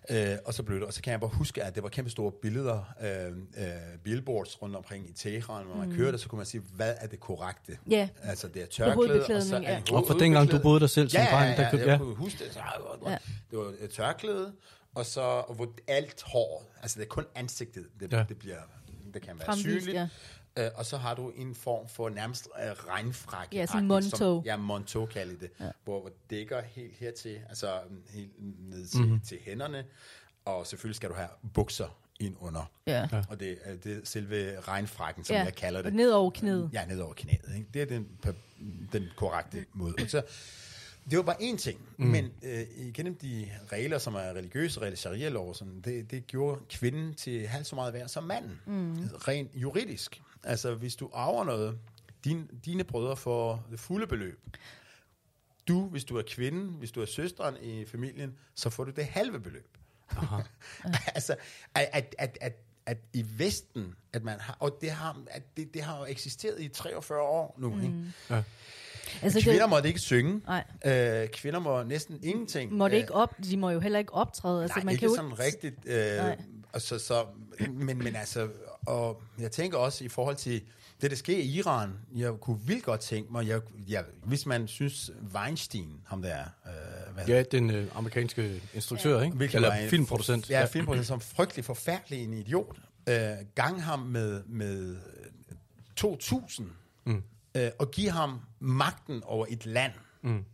Øh, 0.10 0.36
og 0.46 0.54
så 0.54 0.63
blev 0.63 0.80
det, 0.80 0.88
og 0.88 0.93
så 0.93 1.02
kan 1.02 1.12
jeg 1.12 1.19
bare 1.19 1.30
huske, 1.34 1.63
at 1.63 1.76
det 1.76 1.84
var 1.84 1.89
kæmpe 1.89 2.10
store 2.12 2.32
billeder, 2.32 2.93
øh, 3.02 3.28
øh, 3.65 3.72
billboards 4.04 4.62
rundt 4.62 4.76
omkring 4.76 5.10
i 5.10 5.13
Teheran, 5.13 5.65
hvor 5.65 5.76
man 5.76 5.89
mm. 5.89 5.96
kørte, 5.96 6.17
så 6.17 6.28
kunne 6.30 6.38
man 6.38 6.46
sige, 6.46 6.62
hvad 6.76 6.93
er 6.98 7.08
det 7.08 7.19
korrekte? 7.19 7.78
Ja. 7.89 8.10
Altså 8.24 8.48
det 8.48 8.62
er 8.62 8.65
tørklæde, 8.65 9.26
og 9.36 9.41
så 9.43 9.56
er 9.56 9.62
ja. 9.62 9.82
Og 9.91 10.04
for 10.08 10.13
dengang 10.17 10.52
du 10.52 10.60
boede 10.60 10.80
der 10.80 10.88
selv 10.88 11.10
som 11.10 11.17
ja, 11.22 11.26
ja, 11.26 11.32
dreng, 11.38 11.58
ja, 11.58 11.63
der 11.63 11.69
kunne- 11.69 11.80
jeg 11.82 11.88
ja. 11.88 11.98
kunne 11.98 12.15
huske 12.15 12.43
det. 12.43 12.54
Så, 12.54 12.60
det, 12.60 13.02
var, 13.02 13.12
Ja. 13.12 13.17
det 13.52 13.60
var 13.60 13.74
et 13.80 13.89
tørklæde, 13.89 14.54
og 14.96 15.06
så 15.06 15.22
og 15.22 15.56
hvor 15.56 15.74
alt 15.88 16.24
hår, 16.26 16.72
altså 16.82 17.00
det 17.00 17.06
er 17.06 17.10
kun 17.10 17.26
ansigtet, 17.36 17.86
det, 18.00 18.12
Ja. 18.13 18.17
ja. 18.17 18.26
det 18.30 18.38
bliver, 18.39 18.58
det 19.13 19.22
kan 19.22 19.38
være 19.39 19.46
Fremvist, 19.46 19.63
synligt. 19.63 19.93
ja. 19.98 20.08
Øh, 20.57 20.69
og 20.75 20.85
så 20.85 20.97
har 20.97 21.13
du 21.15 21.29
en 21.29 21.55
form 21.55 21.87
for 21.89 22.09
nærmest 22.09 22.47
øh, 22.65 22.71
regnfrakke. 22.71 23.55
Ja, 23.55 23.65
sådan 23.65 23.87
monto. 23.87 24.41
Ja, 24.45 24.57
monto 24.57 25.05
kalder 25.05 25.35
det. 25.39 25.49
Ja. 25.59 25.69
Hvor, 25.83 25.99
hvor 25.99 26.09
det 26.09 26.29
dækker 26.29 26.61
helt 26.61 26.93
hertil, 26.97 27.39
altså 27.49 27.79
mm, 27.89 28.01
helt 28.09 28.31
ned 28.69 28.85
til, 28.87 28.99
Mhm. 28.99 29.07
mm-hmm. 29.09 29.25
til 29.25 29.37
hænderne. 29.41 29.85
Og 30.45 30.67
selvfølgelig 30.67 30.95
skal 30.95 31.09
du 31.09 31.15
have 31.15 31.27
bukser 31.53 31.97
ind 32.19 32.35
under. 32.39 32.71
Ja. 32.87 33.07
Ja. 33.11 33.23
Og 33.29 33.39
det, 33.39 33.57
er- 33.63 33.75
det 33.75 33.97
er 33.97 33.99
selve 34.03 34.59
regnfrakken, 34.61 35.23
som 35.23 35.35
ja. 35.35 35.43
jeg 35.43 35.55
kalder 35.55 35.81
det. 35.81 35.93
Ned 35.93 36.11
over 36.11 36.31
knæet. 36.31 36.69
Ja, 36.73 36.85
ned 36.85 36.99
over 36.99 37.13
knæet. 37.13 37.55
Ikke? 37.55 37.67
Det 37.73 37.81
er 37.81 37.85
den, 37.85 38.07
den 38.93 39.03
korrekte 39.15 39.65
måde. 39.73 39.93
Og 40.03 40.09
så, 40.09 40.21
det 41.09 41.17
var 41.17 41.23
bare 41.23 41.35
én 41.41 41.57
ting, 41.57 41.79
mm. 41.97 42.05
men 42.05 42.31
øh, 42.43 42.61
igennem 42.77 43.15
de 43.15 43.49
regler, 43.71 43.97
som 43.97 44.15
er 44.15 44.19
religiøse 44.33 44.79
regler, 44.81 44.97
sharia-lov, 44.97 45.53
sådan, 45.55 45.81
det, 45.81 46.11
det 46.11 46.27
gjorde 46.27 46.61
kvinden 46.69 47.13
til 47.13 47.47
halvt 47.47 47.67
så 47.67 47.75
meget 47.75 47.93
værd 47.93 48.07
som 48.07 48.23
manden. 48.23 48.59
Mm. 48.65 48.93
Rent 49.27 49.51
juridisk. 49.55 50.21
Altså, 50.43 50.75
hvis 50.75 50.95
du 50.95 51.10
arver 51.13 51.43
noget, 51.43 51.77
din, 52.23 52.49
dine 52.65 52.84
brødre 52.84 53.17
får 53.17 53.67
det 53.71 53.79
fulde 53.79 54.08
beløb. 54.08 54.39
Du, 55.67 55.88
hvis 55.88 56.03
du 56.03 56.17
er 56.17 56.23
kvinde, 56.27 56.71
hvis 56.71 56.91
du 56.91 57.01
er 57.01 57.06
søsteren 57.06 57.56
i 57.62 57.86
familien, 57.86 58.36
så 58.56 58.69
får 58.69 58.84
du 58.84 58.91
det 58.91 59.06
halve 59.06 59.39
beløb. 59.39 59.77
altså, 61.15 61.36
at, 61.75 61.89
at, 61.93 62.15
at, 62.17 62.38
at, 62.41 62.53
at 62.86 62.97
i 63.13 63.25
Vesten, 63.38 63.95
at 64.13 64.23
man 64.23 64.39
har, 64.39 64.58
og 64.60 64.77
det 64.82 64.91
har, 64.91 65.21
at 65.27 65.58
det, 65.58 65.73
det 65.73 65.82
har 65.82 65.99
jo 65.99 66.06
eksisteret 66.06 66.62
i 66.62 66.67
43 66.67 67.21
år 67.21 67.56
nu, 67.58 67.75
mm. 67.75 67.84
ikke? 67.84 68.43
Altså, 69.21 69.41
Kvinder 69.41 69.62
det, 69.62 69.69
måtte 69.69 69.88
ikke 69.88 69.99
synge. 69.99 70.41
Nej. 70.47 70.63
Øh, 70.86 71.27
kvinder 71.27 71.60
må 71.60 71.84
næsten 71.84 72.19
ingenting. 72.23 72.73
må 72.73 72.88
det 72.88 72.93
Øh, 72.93 72.99
ikke 72.99 73.13
op, 73.13 73.36
de 73.43 73.58
må 73.58 73.69
jo 73.69 73.79
heller 73.79 73.99
ikke 73.99 74.13
optræde. 74.13 74.62
Altså, 74.62 74.77
Nej, 74.77 74.86
man 74.86 74.91
ikke 74.91 74.99
kan 74.99 75.10
jo 75.10 75.15
sådan 75.15 75.39
rigtigt. 75.39 75.75
Øh, 75.86 76.17
Nej. 76.17 76.38
så, 76.77 76.99
så, 76.99 77.25
men, 77.69 77.97
men 77.97 78.15
altså, 78.15 78.49
og 78.86 79.22
jeg 79.39 79.52
tænker 79.52 79.78
også 79.78 80.04
i 80.04 80.08
forhold 80.08 80.36
til 80.36 80.62
det, 81.02 81.12
der 81.12 81.17
sker 81.17 81.38
i 81.38 81.46
Iran, 81.46 81.89
jeg 82.15 82.34
kunne 82.41 82.60
vildt 82.65 82.84
godt 82.84 83.00
tænke 83.00 83.32
mig, 83.32 83.48
jeg, 83.48 83.62
jeg, 83.88 84.04
hvis 84.24 84.46
man 84.46 84.67
synes 84.67 85.12
Weinstein, 85.36 86.02
ham 86.06 86.22
der, 86.22 86.39
øh, 86.39 87.13
hvad 87.13 87.26
Ja, 87.26 87.43
den 87.43 87.69
øh, 87.69 87.88
amerikanske 87.96 88.62
instruktør, 88.74 89.22
ikke? 89.22 89.38
Hvilket 89.38 89.56
Eller 89.56 89.74
en 89.74 89.89
filmproducent. 89.89 90.46
For, 90.46 90.54
ja, 90.54 90.65
filmproducent, 90.65 91.08
som 91.08 91.22
frygtelig 91.22 91.65
forfærdelig 91.65 92.24
en 92.24 92.34
idiot. 92.34 92.78
Øh, 93.10 93.15
gang 93.56 93.84
ham 93.84 94.00
med, 94.00 94.43
med 94.43 94.96
2.000, 96.02 96.63
mm. 97.06 97.24
øh, 97.56 97.69
og 97.80 97.91
give 97.91 98.10
ham 98.10 98.39
magten 98.60 99.24
over 99.24 99.46
et 99.50 99.65
land. 99.65 99.91
Mm. 100.22 100.46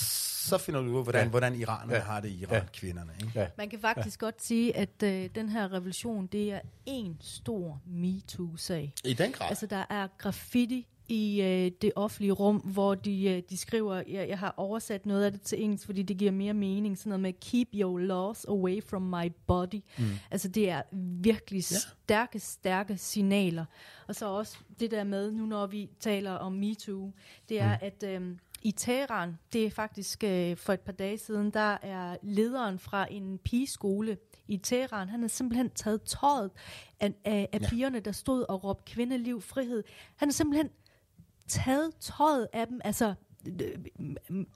Så 0.00 0.58
finder 0.58 0.80
du 0.80 0.90
ud 0.90 0.96
af, 0.96 1.02
hvordan, 1.02 1.24
Ja. 1.24 1.28
hvordan 1.30 1.54
iranerne 1.54 1.94
Ja. 1.94 2.00
har 2.00 2.20
det 2.20 2.28
i 2.28 2.40
Iran, 2.40 2.52
Ja. 2.52 2.56
ja. 2.58 2.64
kvinderne. 2.72 3.12
Ikke? 3.20 3.40
Ja. 3.40 3.46
Man 3.58 3.68
kan 3.70 3.78
faktisk 3.80 4.22
ja. 4.22 4.26
godt 4.26 4.42
sige, 4.44 4.76
at 4.76 5.02
øh, 5.04 5.28
den 5.34 5.48
her 5.48 5.72
revolution, 5.72 6.26
det 6.26 6.52
er 6.52 6.60
en 6.86 7.16
stor 7.20 7.80
MeToo-sag. 7.86 8.92
I 9.04 9.12
den 9.14 9.32
grad. 9.32 9.48
Altså, 9.48 9.66
der 9.66 9.84
er 9.90 10.08
graffiti 10.18 10.86
i 11.08 11.42
øh, 11.42 11.70
det 11.82 11.92
offentlige 11.96 12.32
rum, 12.32 12.56
hvor 12.56 12.94
de, 12.94 13.24
øh, 13.24 13.42
de 13.50 13.56
skriver, 13.56 13.94
jeg, 14.08 14.28
jeg 14.28 14.38
har 14.38 14.54
oversat 14.56 15.06
noget 15.06 15.24
af 15.24 15.32
det 15.32 15.40
til 15.42 15.62
engelsk, 15.62 15.86
fordi 15.86 16.02
det 16.02 16.16
giver 16.16 16.32
mere 16.32 16.54
mening, 16.54 16.98
sådan 16.98 17.08
noget 17.10 17.20
med, 17.20 17.32
keep 17.40 17.68
your 17.74 17.98
laws 17.98 18.44
away 18.44 18.82
from 18.84 19.02
my 19.02 19.32
body. 19.46 19.80
Mm. 19.98 20.04
Altså, 20.30 20.48
det 20.48 20.70
er 20.70 20.82
virkelig 21.22 21.58
Ja. 21.72 21.76
stærke, 22.04 22.38
stærke 22.40 22.96
signaler. 22.98 23.64
Og 24.08 24.14
så 24.14 24.26
også 24.28 24.56
det 24.80 24.90
der 24.90 25.04
med, 25.04 25.32
nu 25.32 25.46
når 25.46 25.66
vi 25.66 25.88
taler 26.00 26.32
om 26.32 26.52
MeToo, 26.52 27.12
det 27.48 27.60
er, 27.60 27.72
mm. 27.76 27.86
at 27.86 28.02
øh, 28.06 28.36
i 28.66 28.70
Teheran, 28.70 29.38
det 29.52 29.66
er 29.66 29.70
faktisk 29.70 30.24
øh, 30.24 30.56
for 30.56 30.72
et 30.72 30.80
par 30.80 30.92
dage 30.92 31.18
siden, 31.18 31.50
der 31.50 31.78
er 31.82 32.16
lederen 32.22 32.78
fra 32.78 33.06
en 33.10 33.38
pigeskole 33.38 34.18
i 34.48 34.56
Teheran, 34.56 35.08
han 35.08 35.20
har 35.20 35.28
simpelthen 35.28 35.70
taget 35.70 36.02
tøjet 36.02 36.50
af, 37.00 37.12
af, 37.24 37.48
af 37.52 37.60
ja. 37.60 37.68
pigerne, 37.68 38.00
der 38.00 38.12
stod 38.12 38.44
og 38.48 38.64
råbte 38.64 38.92
kvindeliv, 38.92 39.42
frihed. 39.42 39.84
Han 40.16 40.28
har 40.28 40.32
simpelthen 40.32 40.70
taget 41.48 41.96
tøjet 42.00 42.48
af 42.52 42.66
dem, 42.66 42.80
altså 42.84 43.14
øh, 43.46 43.78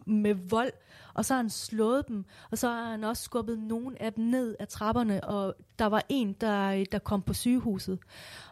med 0.06 0.34
vold, 0.34 0.72
og 1.14 1.24
så 1.24 1.34
har 1.34 1.42
han 1.42 1.50
slået 1.50 2.08
dem, 2.08 2.24
og 2.50 2.58
så 2.58 2.68
har 2.68 2.90
han 2.90 3.04
også 3.04 3.22
skubbet 3.22 3.58
nogle 3.58 4.02
af 4.02 4.12
dem 4.12 4.24
ned 4.24 4.56
af 4.58 4.68
trapperne, 4.68 5.24
og 5.24 5.54
der 5.78 5.86
var 5.86 6.02
en, 6.08 6.32
der, 6.32 6.84
der 6.92 6.98
kom 6.98 7.22
på 7.22 7.34
sygehuset. 7.34 7.98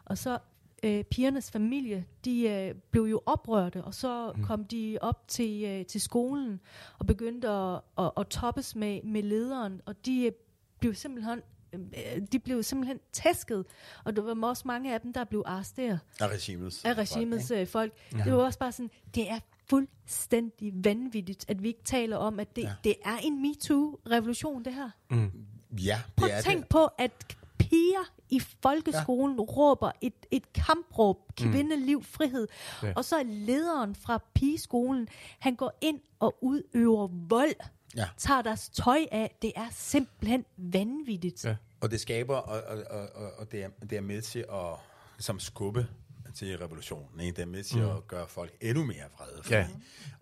Og 0.04 0.18
så 0.18 0.38
øh, 0.82 1.04
pigernes 1.04 1.50
familie, 1.50 2.04
de 2.24 2.48
øh, 2.48 2.74
blev 2.90 3.02
jo 3.02 3.20
oprørte, 3.26 3.84
og 3.84 3.94
så 3.94 4.32
mm. 4.36 4.44
kom 4.44 4.64
de 4.64 4.98
op 5.00 5.28
til, 5.28 5.64
øh, 5.64 5.86
til 5.86 6.00
skolen 6.00 6.60
og 6.98 7.06
begyndte 7.06 7.48
at, 7.48 7.80
at, 7.98 8.10
at 8.16 8.26
toppes 8.26 8.76
med, 8.76 9.02
med 9.02 9.22
lederen, 9.22 9.80
og 9.86 10.06
de 10.06 10.24
øh, 10.26 10.32
blev 10.80 10.94
simpelthen 10.94 11.40
øh, 11.72 12.22
de 12.32 12.38
blev 12.38 12.62
simpelthen 12.62 12.98
tæsket, 13.12 13.64
og 14.04 14.16
der 14.16 14.34
var 14.34 14.48
også 14.48 14.62
mange 14.66 14.94
af 14.94 15.00
dem, 15.00 15.12
der 15.12 15.24
blev 15.24 15.42
arresteret 15.46 16.00
Af 16.20 16.28
regimets. 16.28 16.84
af 16.84 16.94
regimets 16.94 17.48
folk, 17.48 17.60
øh, 17.60 17.66
folk. 17.66 17.92
Ja. 18.12 18.24
Det 18.24 18.32
var 18.32 18.38
også 18.38 18.58
bare 18.58 18.72
sådan, 18.72 18.90
det 19.14 19.30
er 19.30 19.38
fuldstændig 19.70 20.72
vanvittigt, 20.84 21.44
at 21.48 21.62
vi 21.62 21.68
ikke 21.68 21.84
taler 21.84 22.16
om, 22.16 22.40
at 22.40 22.56
det, 22.56 22.62
ja. 22.62 22.72
Det 22.84 22.94
er 23.04 23.16
en 23.22 23.42
MeToo-revolution, 23.42 24.64
det 24.64 24.74
her. 24.74 24.90
ikke? 25.12 25.30
Ja, 25.72 26.00
Prøv 26.16 26.28
det 26.28 26.34
er 26.34 26.38
at 26.38 26.44
tænk 26.44 26.60
det. 26.60 26.68
på, 26.68 26.86
at 26.98 27.36
piger 27.70 28.12
i 28.30 28.40
folkeskolen 28.62 29.36
ja. 29.38 29.42
råber 29.42 29.90
et, 30.00 30.14
et 30.30 30.52
kampråb, 30.52 31.16
kvindeliv, 31.36 32.04
frihed. 32.04 32.48
Ja. 32.82 32.92
Og 32.96 33.04
så 33.04 33.16
er 33.16 33.22
lederen 33.22 33.94
fra 33.94 34.22
pigeskolen, 34.34 35.08
han 35.38 35.54
går 35.56 35.78
ind 35.80 36.00
og 36.18 36.36
udøver 36.40 37.08
vold, 37.28 37.54
Ja. 37.96 38.04
tager 38.16 38.42
deres 38.42 38.68
tøj 38.68 39.06
af. 39.12 39.36
Det 39.42 39.52
er 39.56 39.66
simpelthen 39.72 40.44
vanvittigt. 40.56 41.44
Ja. 41.44 41.56
Og 41.80 41.90
det 41.90 42.00
skaber, 42.00 42.36
og, 42.36 42.62
og, 42.90 43.08
og, 43.14 43.32
og- 43.38 43.52
det, 43.52 43.62
er, 43.64 43.68
det 43.90 43.92
er 43.98 44.00
med 44.00 44.22
til 44.22 44.38
at 44.38 44.74
ligesom 45.16 45.40
skubbe 45.40 45.86
til 46.34 46.58
revolutionen. 46.58 47.20
Ikke? 47.20 47.36
Det 47.36 47.42
er 47.42 47.46
med 47.46 47.62
til 47.62 47.78
mm. 47.78 47.88
at 47.88 48.08
gøre 48.08 48.28
folk 48.28 48.56
endnu 48.60 48.84
mere 48.84 49.04
vrede. 49.18 49.42
Fordi, 49.42 49.54
Ja. 49.54 49.66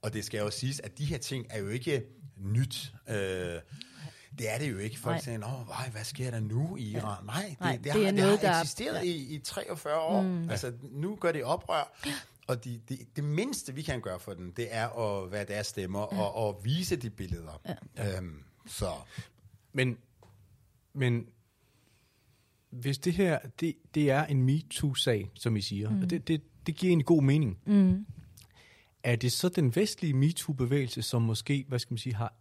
Og 0.03 0.13
det 0.13 0.25
skal 0.25 0.39
jo 0.39 0.51
siges, 0.51 0.81
at 0.81 0.99
de 0.99 1.05
her 1.05 1.19
ting 1.19 1.47
er 1.51 1.59
jo 1.59 1.69
ikke 1.69 2.05
nyt. 2.37 2.93
Øh, 3.09 3.61
det 4.39 4.55
er 4.55 4.59
det 4.59 4.73
jo 4.73 4.79
ikke. 4.79 4.99
Folk 4.99 5.15
Nej. 5.15 5.21
siger, 5.23 5.39
Nå, 5.39 5.47
hvad 5.93 6.05
sker 6.05 6.31
der 6.31 6.41
nu 6.41 6.77
i 6.77 6.83
Iran? 6.97 7.25
Nej, 7.25 7.47
det, 7.51 7.61
Nej, 7.61 7.73
det, 7.77 7.85
det 7.85 7.93
har, 7.93 8.01
er 8.01 8.05
det 8.05 8.15
noget, 8.15 8.39
har 8.41 8.53
der- 8.53 8.61
eksisteret 8.61 9.05
i, 9.05 9.35
i 9.35 9.39
43 9.39 10.01
år. 10.01 10.23
Mm. 10.23 10.51
Altså, 10.51 10.73
nu 10.83 11.17
gør 11.17 11.33
det 11.33 11.45
oprør. 11.45 12.01
Og 12.47 12.65
de, 12.65 12.81
de, 12.89 12.99
det 13.17 13.25
mindste, 13.25 13.75
vi 13.75 13.83
kan 13.83 14.01
gøre 14.01 14.21
for 14.21 14.35
dem, 14.35 14.53
det 14.53 14.67
er 14.71 14.89
at 14.89 15.33
være 15.33 15.45
deres 15.45 15.67
stemmer 15.67 16.01
ja. 16.13 16.21
og, 16.21 16.35
og 16.35 16.61
vise 16.65 16.97
de 16.97 17.11
billeder. 17.11 17.61
Ja. 17.97 18.17
Øhm, 18.19 18.43
så 18.67 18.91
Men, 19.73 19.99
men 20.93 21.27
hvis 22.71 22.99
det 22.99 23.13
her, 23.13 23.39
det, 23.61 23.77
det 23.95 24.11
er 24.11 24.25
en 24.27 24.43
MeToo-sag, 24.43 25.31
som 25.35 25.57
I 25.57 25.61
siger, 25.61 25.91
mm. 25.91 26.03
og 26.03 26.11
det, 26.11 26.29
det, 26.29 26.43
det 26.67 26.77
giver 26.77 26.93
en 26.93 27.05
god 27.05 27.23
mening. 27.23 27.59
Mm. 27.67 28.07
Er 29.03 29.17
det 29.17 29.33
så 29.33 29.49
den 29.49 29.77
vestlige 29.77 30.15
MeToo-bevægelse, 30.15 31.03
som 31.03 31.23
måske, 31.23 31.65
hvad 31.69 31.79
skal 31.79 31.93
man 31.93 31.99
sige, 31.99 32.15
har 32.15 32.35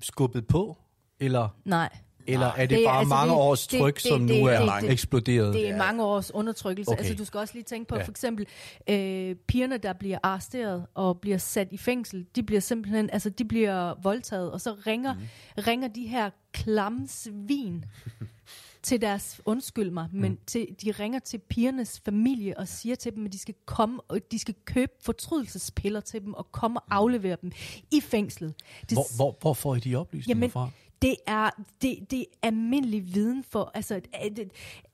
skubbet 0.00 0.46
på? 0.46 0.78
Eller, 1.20 1.48
Nej. 1.64 1.88
eller 2.26 2.46
er 2.46 2.66
det, 2.66 2.70
Det 2.78 2.84
bare 2.86 2.98
altså, 2.98 3.14
mange 3.14 3.32
det- 3.34 3.40
års 3.40 3.66
det- 3.66 3.80
tryk, 3.80 3.94
det- 3.94 4.02
som 4.02 4.26
det- 4.26 4.40
nu 4.40 4.46
er 4.46 4.60
det- 4.60 4.82
det- 4.82 4.90
eksploderet? 4.90 5.54
Det 5.54 5.64
er 5.64 5.70
Ja. 5.70 5.76
mange 5.76 6.04
års 6.04 6.30
undertrykkelse. 6.34 6.90
Okay. 6.92 6.98
Altså, 6.98 7.14
du 7.14 7.24
skal 7.24 7.40
også 7.40 7.54
lige 7.54 7.64
tænke 7.64 7.88
på, 7.88 7.96
Ja. 7.96 8.02
for 8.02 8.10
eksempel, 8.10 8.46
øh, 8.90 9.34
pigerne, 9.36 9.78
der 9.78 9.92
bliver 9.92 10.18
arresteret 10.22 10.86
og 10.94 11.20
bliver 11.20 11.38
sat 11.38 11.68
i 11.70 11.76
fængsel, 11.76 12.26
de 12.36 12.42
bliver 12.42 12.60
simpelthen, 12.60 13.10
altså, 13.12 13.30
de 13.30 13.44
bliver 13.44 13.94
voldtaget, 14.02 14.52
og 14.52 14.60
så 14.60 14.74
ringer, 14.86 15.14
mm. 15.14 15.20
ringer 15.58 15.88
de 15.88 16.06
her 16.06 16.30
klamme 16.52 17.08
svin 17.08 17.84
til 18.82 19.00
deres, 19.00 19.40
undskyld 19.44 19.90
mig, 19.90 20.08
men 20.12 20.30
Mhm. 20.30 20.40
til, 20.46 20.66
de 20.84 20.90
ringer 20.90 21.18
til 21.18 21.38
pigernes 21.38 22.00
familie 22.04 22.58
og 22.58 22.68
siger 22.68 22.94
til 22.94 23.14
dem, 23.14 23.26
at 23.26 23.32
de 23.32 23.38
skal 23.38 23.54
komme, 23.66 24.00
og 24.08 24.18
de 24.32 24.38
skal 24.38 24.54
købe 24.64 24.92
fortrydelsespiller 25.02 26.00
til 26.00 26.20
dem, 26.24 26.34
og 26.34 26.52
komme 26.52 26.80
og 26.80 26.84
aflevere 26.90 27.36
dem 27.42 27.52
i 27.92 28.00
fængslet. 28.00 28.54
Det, 28.80 28.92
Hvor, 28.92 29.16
hvor, 29.16 29.36
hvor 29.40 29.54
får 29.54 29.74
I 29.74 29.80
de 29.80 29.96
oplysninger 29.96 30.36
Jamen, 30.36 30.50
fra? 30.50 30.70
Det 31.02 31.16
er, 31.26 31.50
det, 31.82 32.10
det 32.10 32.20
er 32.20 32.24
almindelig 32.42 33.14
viden 33.14 33.44
for, 33.44 33.70
altså 33.74 34.00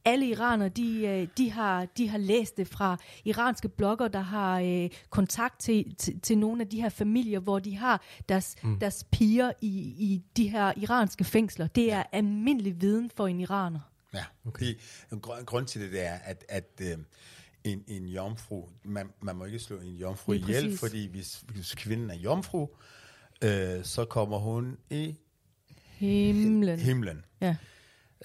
alle 0.04 0.26
iranere, 0.26 0.68
de, 0.68 1.06
øh, 1.06 1.28
de, 1.38 1.50
har, 1.50 1.84
de 1.84 2.08
har 2.08 2.18
læst 2.18 2.56
det 2.56 2.68
fra 2.68 2.96
iranske 3.24 3.68
blogger, 3.68 4.08
der 4.08 4.20
har 4.20 4.60
øh, 4.60 4.90
kontakt 5.10 5.60
til, 5.60 5.94
til, 5.94 6.20
til 6.20 6.38
nogle 6.38 6.62
af 6.62 6.68
de 6.68 6.80
her 6.80 6.88
familier, 6.88 7.40
hvor 7.40 7.58
de 7.58 7.76
har 7.76 8.02
deres, 8.28 8.56
mm. 8.62 8.78
deres 8.78 9.06
piger 9.12 9.52
i, 9.60 9.68
i 9.98 10.22
de 10.36 10.48
her 10.48 10.72
iranske 10.76 11.24
fængsler. 11.24 11.66
Det 11.66 11.92
er 11.92 12.02
almindelig 12.12 12.80
viden 12.80 13.10
for 13.16 13.26
en 13.26 13.40
iraner. 13.40 13.80
Ja, 14.14 14.24
okay. 14.46 14.78
en 15.12 15.20
grund, 15.20 15.46
grund 15.46 15.66
til 15.66 15.80
det, 15.80 15.92
det 15.92 16.06
er, 16.06 16.14
at, 16.24 16.44
at 16.48 16.80
øh, 16.80 16.98
en, 17.64 17.84
en 17.86 18.06
jomfru, 18.06 18.68
man, 18.84 19.12
man 19.22 19.36
må 19.36 19.44
ikke 19.44 19.58
slå 19.58 19.76
en 19.76 19.96
jomfru 19.96 20.32
Lige 20.32 20.42
ihjel, 20.42 20.64
præcis. 20.64 20.80
fordi 20.80 21.06
hvis, 21.06 21.44
hvis 21.48 21.74
kvinden 21.74 22.10
er 22.10 22.14
jomfru, 22.14 22.68
øh, 23.44 23.84
så 23.84 24.06
kommer 24.10 24.38
hun 24.38 24.76
i 24.90 25.16
Himlen. 25.98 26.78
himlen. 26.78 27.24
Ja. 27.40 27.57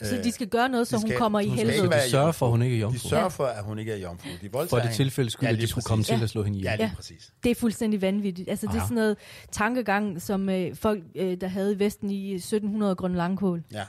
Så 0.01 0.21
de 0.23 0.31
skal 0.31 0.47
gøre 0.47 0.69
noget, 0.69 0.87
så 0.87 0.95
de 0.95 1.01
hun 1.01 1.09
skal- 1.09 1.17
kommer 1.19 1.39
i 1.39 1.47
hun 1.47 1.57
skal 1.57 1.67
helvede. 1.67 1.75
ikke 1.75 1.85
Så 1.85 1.89
være 1.89 2.05
de 2.05 2.09
sørger 2.11 2.31
for, 2.31 2.45
at 2.45 2.51
hun 2.51 2.61
ikke 2.61 2.73
er 2.75 2.77
De 2.77 2.81
jomfru? 2.81 3.09
sørger 3.09 3.23
Ja. 3.23 3.27
for, 3.27 3.45
at 3.45 3.63
hun 3.63 3.79
ikke 3.79 3.91
er 3.91 3.97
jomfru. 3.97 4.29
De 4.41 4.49
For 4.51 4.59
det 4.61 4.81
hende. 4.81 4.95
tilfælde 4.95 5.29
skyld, 5.29 5.43
Ja, 5.47 5.49
at 5.49 5.55
lige 5.55 5.61
de 5.65 5.67
skulle 5.67 5.85
komme 5.85 6.03
præcis. 6.03 6.17
til 6.17 6.23
at 6.23 6.29
slå 6.29 6.43
hende 6.43 6.59
Ja, 6.59 6.63
ihjel. 6.73 6.77
lige 6.79 6.87
Ja. 6.89 6.95
præcis. 6.95 7.33
Det 7.43 7.49
er 7.51 7.55
fuldstændig 7.55 8.01
vanvittigt. 8.01 8.49
Altså, 8.49 8.67
det 8.67 8.73
er 8.73 8.77
Aha. 8.77 8.85
sådan 8.87 8.95
noget 8.95 9.17
tankegang, 9.51 10.21
som 10.21 10.49
øh, 10.49 10.75
folk, 10.75 11.03
øh, 11.15 11.41
der 11.41 11.47
havde 11.47 11.73
i 11.73 11.79
Vesten 11.79 12.09
i 12.09 12.33
1700 12.33 12.95
grøn 12.95 13.15
langkål. 13.15 13.63
Ja. 13.71 13.85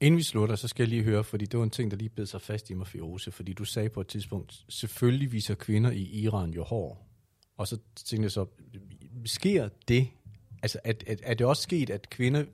Inden 0.00 0.18
vi 0.18 0.22
slutter, 0.22 0.56
så 0.56 0.68
skal 0.68 0.82
jeg 0.82 0.88
lige 0.88 1.02
høre, 1.02 1.24
fordi 1.24 1.44
det 1.46 1.58
var 1.58 1.64
en 1.64 1.70
ting, 1.70 1.90
der 1.90 1.96
lige 1.96 2.08
bed 2.08 2.26
sig 2.26 2.40
fast 2.40 2.70
i 2.70 2.74
mig, 2.74 2.86
Firoze, 2.86 3.30
fordi 3.30 3.52
du 3.52 3.64
sagde 3.64 3.88
på 3.88 4.00
et 4.00 4.06
tidspunkt, 4.06 4.64
selvfølgelig 4.68 5.32
viser 5.32 5.54
kvinder 5.54 5.90
i 5.90 6.02
Iran 6.02 6.50
jo 6.50 6.64
hår. 6.64 7.06
Og 7.56 7.68
så 7.68 7.78
tænkte 7.96 8.24
jeg 8.24 8.30
så, 8.32 8.46
sker 9.24 9.68
det? 9.88 10.08
Altså, 10.64 10.78
er, 10.84 10.92
er, 11.06 11.16
er 11.22 11.34
det 11.34 11.46
også 11.46 11.62
sket, 11.62 11.90
at 11.90 12.10
kvinder 12.10 12.44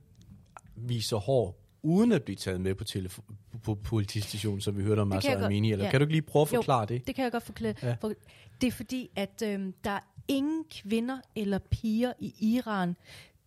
viser 0.77 1.16
hår, 1.16 1.57
uden 1.83 2.12
at 2.12 2.23
blive 2.23 2.37
taget 2.37 2.61
med 2.61 2.75
på, 2.75 2.85
telefo- 2.85 3.33
på 3.62 3.75
politistationen, 3.75 4.61
som 4.61 4.77
vi 4.79 4.83
hørte 4.83 5.01
om 5.01 5.11
godt- 5.11 5.25
Amini? 5.27 5.73
Eller 5.73 5.85
ja. 5.85 5.90
kan 5.90 6.01
du 6.01 6.05
ikke 6.05 6.12
lige 6.14 6.23
prøve 6.23 6.42
at 6.42 6.53
Jo. 6.53 6.57
forklare 6.59 6.87
det? 6.87 7.07
Det 7.07 7.14
kan 7.14 7.25
jeg 7.25 7.33
godt 7.33 7.42
forklare. 7.42 7.75
Ja. 7.83 7.96
For, 8.01 8.12
det 8.61 8.66
er 8.66 8.70
fordi, 8.73 9.11
at 9.16 9.42
øhm, 9.44 9.75
der 9.85 9.90
er 9.90 10.01
ingen 10.29 10.64
kvinder 10.70 11.18
eller 11.37 11.59
piger 11.59 12.12
i 12.18 12.35
Iran, 12.57 12.96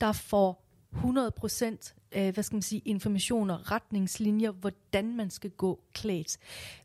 der 0.01 0.11
får 0.11 0.63
100% 0.95 1.93
øh, 2.15 2.33
hvad 2.33 2.43
skal 2.43 2.55
man 2.55 2.61
sige, 2.61 2.81
informationer, 2.85 3.71
retningslinjer, 3.71 4.51
hvordan 4.51 5.15
man 5.15 5.29
skal 5.29 5.49
gå 5.49 5.79
klædt. 5.93 6.37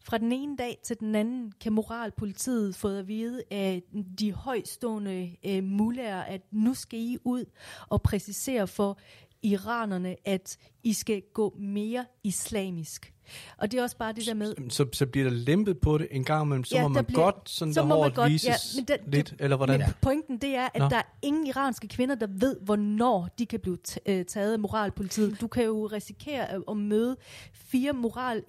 Fra 0.05 0.19
den 0.19 0.33
ene 0.33 0.57
dag 0.57 0.79
til 0.83 1.01
den 1.01 1.15
anden 1.15 1.53
kan 1.61 1.73
moralpolitiet 1.73 2.77
få 2.77 2.89
at 2.89 3.09
vide 3.09 3.43
af 3.51 3.83
de 4.19 4.33
højstående 4.33 5.37
øh, 5.47 5.65
mulærer, 5.65 6.23
at 6.23 6.41
nu 6.51 6.75
skal 6.75 7.01
I 7.01 7.19
ud 7.25 7.45
og 7.89 8.03
præcisere 8.03 8.67
for 8.67 8.99
iranerne, 9.43 10.17
at 10.25 10.57
I 10.83 10.93
skal 10.93 11.23
gå 11.35 11.57
mere 11.61 12.05
islamisk. 12.25 13.13
Og 13.59 13.73
det 13.73 13.79
er 13.79 13.83
også 13.83 13.97
bare 13.97 14.13
det 14.13 14.27
der 14.27 14.35
med, 14.35 14.55
Så, 14.71 14.87
så 14.93 15.07
bliver 15.07 15.31
der 15.31 15.37
lempet 15.37 15.79
på 15.79 15.99
det 15.99 16.09
en 16.11 16.25
gang 16.25 16.45
imellem, 16.45 16.65
så 16.65 16.77
Ja, 16.77 16.83
må 16.83 16.89
man 16.89 17.05
bliver- 17.05 17.23
godt 17.23 17.51
sådan 17.51 17.75
så 17.75 17.81
der 17.81 17.87
hårdt 17.87 18.15
godt, 18.15 18.33
vises 18.33 18.75
ja, 18.77 18.81
men 18.81 18.85
der- 18.85 18.97
lidt, 19.11 19.35
eller 19.39 19.57
hvordan? 19.57 19.81
Men 19.81 19.89
pointen 20.03 20.39
det 20.39 20.55
er, 20.55 20.69
at 20.75 20.81
Nå. 20.81 20.89
Der 20.89 20.97
er 20.97 21.03
ingen 21.23 21.47
iranske 21.47 21.89
kvinder, 21.89 22.15
der 22.15 22.27
ved, 22.31 22.57
hvornår 22.61 23.29
de 23.39 23.47
kan 23.47 23.61
blive 23.61 23.79
øh, 24.07 24.25
taget 24.25 24.53
af 24.53 24.59
moralpolitiet. 24.59 25.41
Du 25.41 25.47
kan 25.47 25.65
jo 25.65 25.87
risikere 25.87 26.51
at, 26.51 26.63
at 26.71 26.77
møde 26.77 27.17
fire 27.53 27.93
moral, 27.93 28.43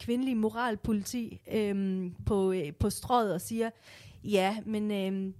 kvindelige 0.00 0.34
moralpoliti 0.34 1.40
øhm, 1.52 2.14
på, 2.26 2.52
øh, 2.52 2.72
på 2.80 2.90
strøget 2.90 3.34
og 3.34 3.40
siger, 3.40 3.70
ja, 4.24 4.56
men 4.66 4.90
øhm, 4.90 5.34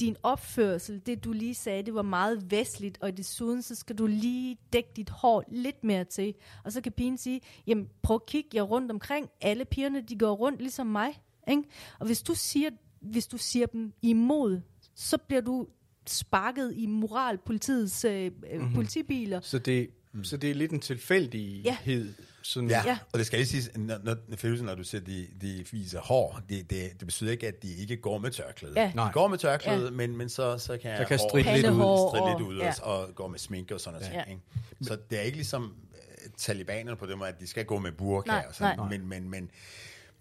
din 0.00 0.16
opførsel, 0.22 1.02
det 1.06 1.24
du 1.24 1.32
lige 1.32 1.54
sagde, 1.54 1.82
det 1.82 1.94
var 1.94 2.02
meget 2.02 2.50
vestligt, 2.50 2.98
og 3.00 3.16
desuden 3.16 3.62
så 3.62 3.74
skal 3.74 3.98
du 3.98 4.06
lige 4.06 4.58
dække 4.72 4.90
dit 4.96 5.10
hår 5.10 5.44
lidt 5.48 5.84
mere 5.84 6.04
til. 6.04 6.34
Og 6.64 6.72
så 6.72 6.80
kan 6.80 6.92
pigen 6.92 7.18
sige, 7.18 7.40
jamen 7.66 7.88
prøv 8.02 8.14
at 8.14 8.26
kigge 8.26 8.48
jer 8.54 8.62
rundt 8.62 8.90
omkring. 8.90 9.30
Alle 9.40 9.64
pigerne, 9.64 10.00
de 10.00 10.18
går 10.18 10.32
rundt 10.32 10.60
ligesom 10.60 10.86
mig. 10.86 11.22
Ikke? 11.48 11.62
Og 11.98 12.06
hvis 12.06 12.22
du 12.22 12.34
siger, 12.34 12.70
hvis 13.00 13.26
du 13.26 13.38
siger 13.38 13.66
dem 13.66 13.92
imod, 14.02 14.60
så 14.94 15.18
bliver 15.18 15.40
du 15.40 15.66
sparket 16.06 16.72
i 16.76 16.86
moralpolitiets 16.86 18.04
øh, 18.04 18.32
mm-hmm. 18.52 18.74
politibiler. 18.74 19.40
Så 19.40 19.58
det, 19.58 19.90
mm. 20.14 20.24
så 20.24 20.36
det 20.36 20.50
er 20.50 20.54
lidt 20.54 20.72
en 20.72 20.80
tilfældighed. 20.80 22.14
Sådan, 22.42 22.70
Ja, 22.70 22.82
ja, 22.84 22.88
Ja. 22.90 22.98
og 23.12 23.18
det 23.18 23.26
skal 23.26 23.38
lige 23.38 23.46
siges, 23.46 23.70
når, 23.76 23.98
når, 24.02 24.16
Firuze, 24.36 24.64
når 24.64 24.74
du 24.74 24.84
siger, 24.84 25.00
de, 25.00 25.26
de 25.40 25.64
viser 25.72 26.00
hår, 26.00 26.40
det, 26.48 26.70
det, 26.70 26.90
det 26.98 27.06
betyder 27.06 27.30
ikke, 27.30 27.48
at 27.48 27.62
de 27.62 27.74
ikke 27.76 27.96
går 27.96 28.18
med 28.18 28.30
tørklæde. 28.30 28.80
Ja. 28.80 28.92
De 28.96 29.10
går 29.12 29.28
med 29.28 29.38
tørklæde, 29.38 29.84
Ja. 29.84 29.90
men, 29.90 30.16
men 30.16 30.28
så, 30.28 30.58
så 30.58 30.78
kan, 30.82 30.98
Så 30.98 31.04
kan 31.04 31.18
stritte 31.18 31.52
lidt 31.54 31.66
ud. 31.66 32.10
Stritte 32.10 32.28
lidt 32.38 32.48
ud 32.48 32.58
ja. 32.58 32.72
og, 32.82 33.00
og 33.06 33.14
gå 33.14 33.28
med 33.28 33.38
sminke 33.38 33.74
og 33.74 33.80
sådan 33.80 34.00
noget. 34.00 34.14
Ja. 34.14 34.24
Ikke? 34.30 34.42
Så 34.82 34.98
det 35.10 35.18
er 35.18 35.22
ikke 35.22 35.36
ligesom 35.36 35.74
øh, 35.94 36.30
talibanerne 36.36 36.96
på 36.96 37.06
den 37.06 37.18
måde, 37.18 37.28
at 37.28 37.40
de 37.40 37.46
skal 37.46 37.64
gå 37.64 37.78
med 37.78 37.92
burka 37.92 38.30
Nej, 38.30 38.44
og 38.48 38.54
sådan, 38.54 38.78
nej. 38.78 38.88
men, 38.88 39.08
men, 39.08 39.30
men, 39.30 39.50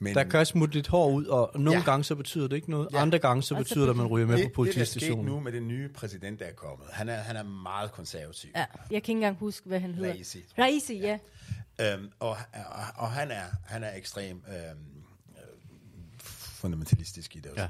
men 0.03 0.15
Der 0.15 0.23
kan 0.23 0.45
smutte 0.45 0.73
lidt 0.75 0.87
hår 0.87 1.09
ud, 1.09 1.25
og 1.25 1.51
nogle 1.55 1.71
Ja. 1.71 1.77
ja. 1.77 1.83
gange 1.85 2.03
så 2.03 2.15
betyder 2.15 2.47
det 2.47 2.55
ikke 2.55 2.71
noget. 2.71 2.87
Ja. 2.91 2.97
Ja. 2.97 3.01
Andre 3.01 3.19
gange 3.19 3.43
så 3.43 3.55
betyder 3.55 3.83
det, 3.85 3.89
at 3.89 3.97
man 3.97 4.07
ryger 4.07 4.27
med 4.27 4.37
det, 4.37 4.43
på 4.43 4.65
det, 4.65 4.75
der 4.75 4.81
er 4.81 4.85
politistationen. 4.85 5.25
nu 5.25 5.39
med 5.39 5.51
den 5.51 5.67
nye 5.67 5.89
præsident, 5.89 6.39
der 6.39 6.45
er 6.45 6.53
kommet, 6.53 6.87
han 6.91 7.09
er, 7.09 7.15
han 7.15 7.35
er 7.35 7.43
meget 7.43 7.91
konservativ. 7.91 8.49
Ja, 8.55 8.59
jeg 8.59 8.67
kan 8.89 8.95
ikke 8.95 9.11
engang 9.11 9.37
huske, 9.37 9.67
hvad 9.67 9.79
han 9.79 9.95
hedder. 9.95 10.09
Raisi. 10.13 10.45
Raisi, 10.59 10.99
ja. 10.99 11.17
Øhm, 11.81 12.09
og, 12.19 12.29
og, 12.29 12.37
og 12.95 13.11
han 13.11 13.31
er 13.31 13.43
han 13.65 13.83
er 13.83 13.95
ekstrem 13.95 14.41
øhm, 14.47 14.57
øh, 15.29 15.43
fundamentalistisk 16.19 17.35
i 17.35 17.39
det. 17.39 17.51
Ja. 17.57 17.67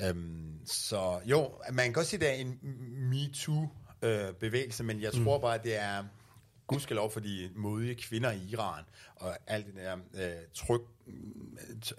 Ja. 0.00 0.08
Øhm, 0.08 0.52
så 0.66 1.20
jo, 1.24 1.50
man 1.72 1.84
kan 1.84 1.92
godt 1.92 2.06
sige, 2.06 2.16
at 2.18 2.20
det 2.20 2.28
er 2.30 2.34
en 2.34 2.58
MeToo-bevægelse, 3.10 4.84
men 4.84 5.00
jeg 5.02 5.12
tror 5.12 5.38
bare, 5.38 5.54
at 5.54 5.62
det 5.64 5.80
er 5.82 6.04
gudskelov 6.68 7.10
for 7.12 7.20
de 7.20 7.50
modige 7.56 7.94
kvinder 7.94 8.30
i 8.32 8.40
Iran, 8.48 8.84
og 9.16 9.36
alt 9.46 9.66
det 9.66 9.74
der 9.74 9.96
øh, 10.14 10.32
tryk, 10.54 10.80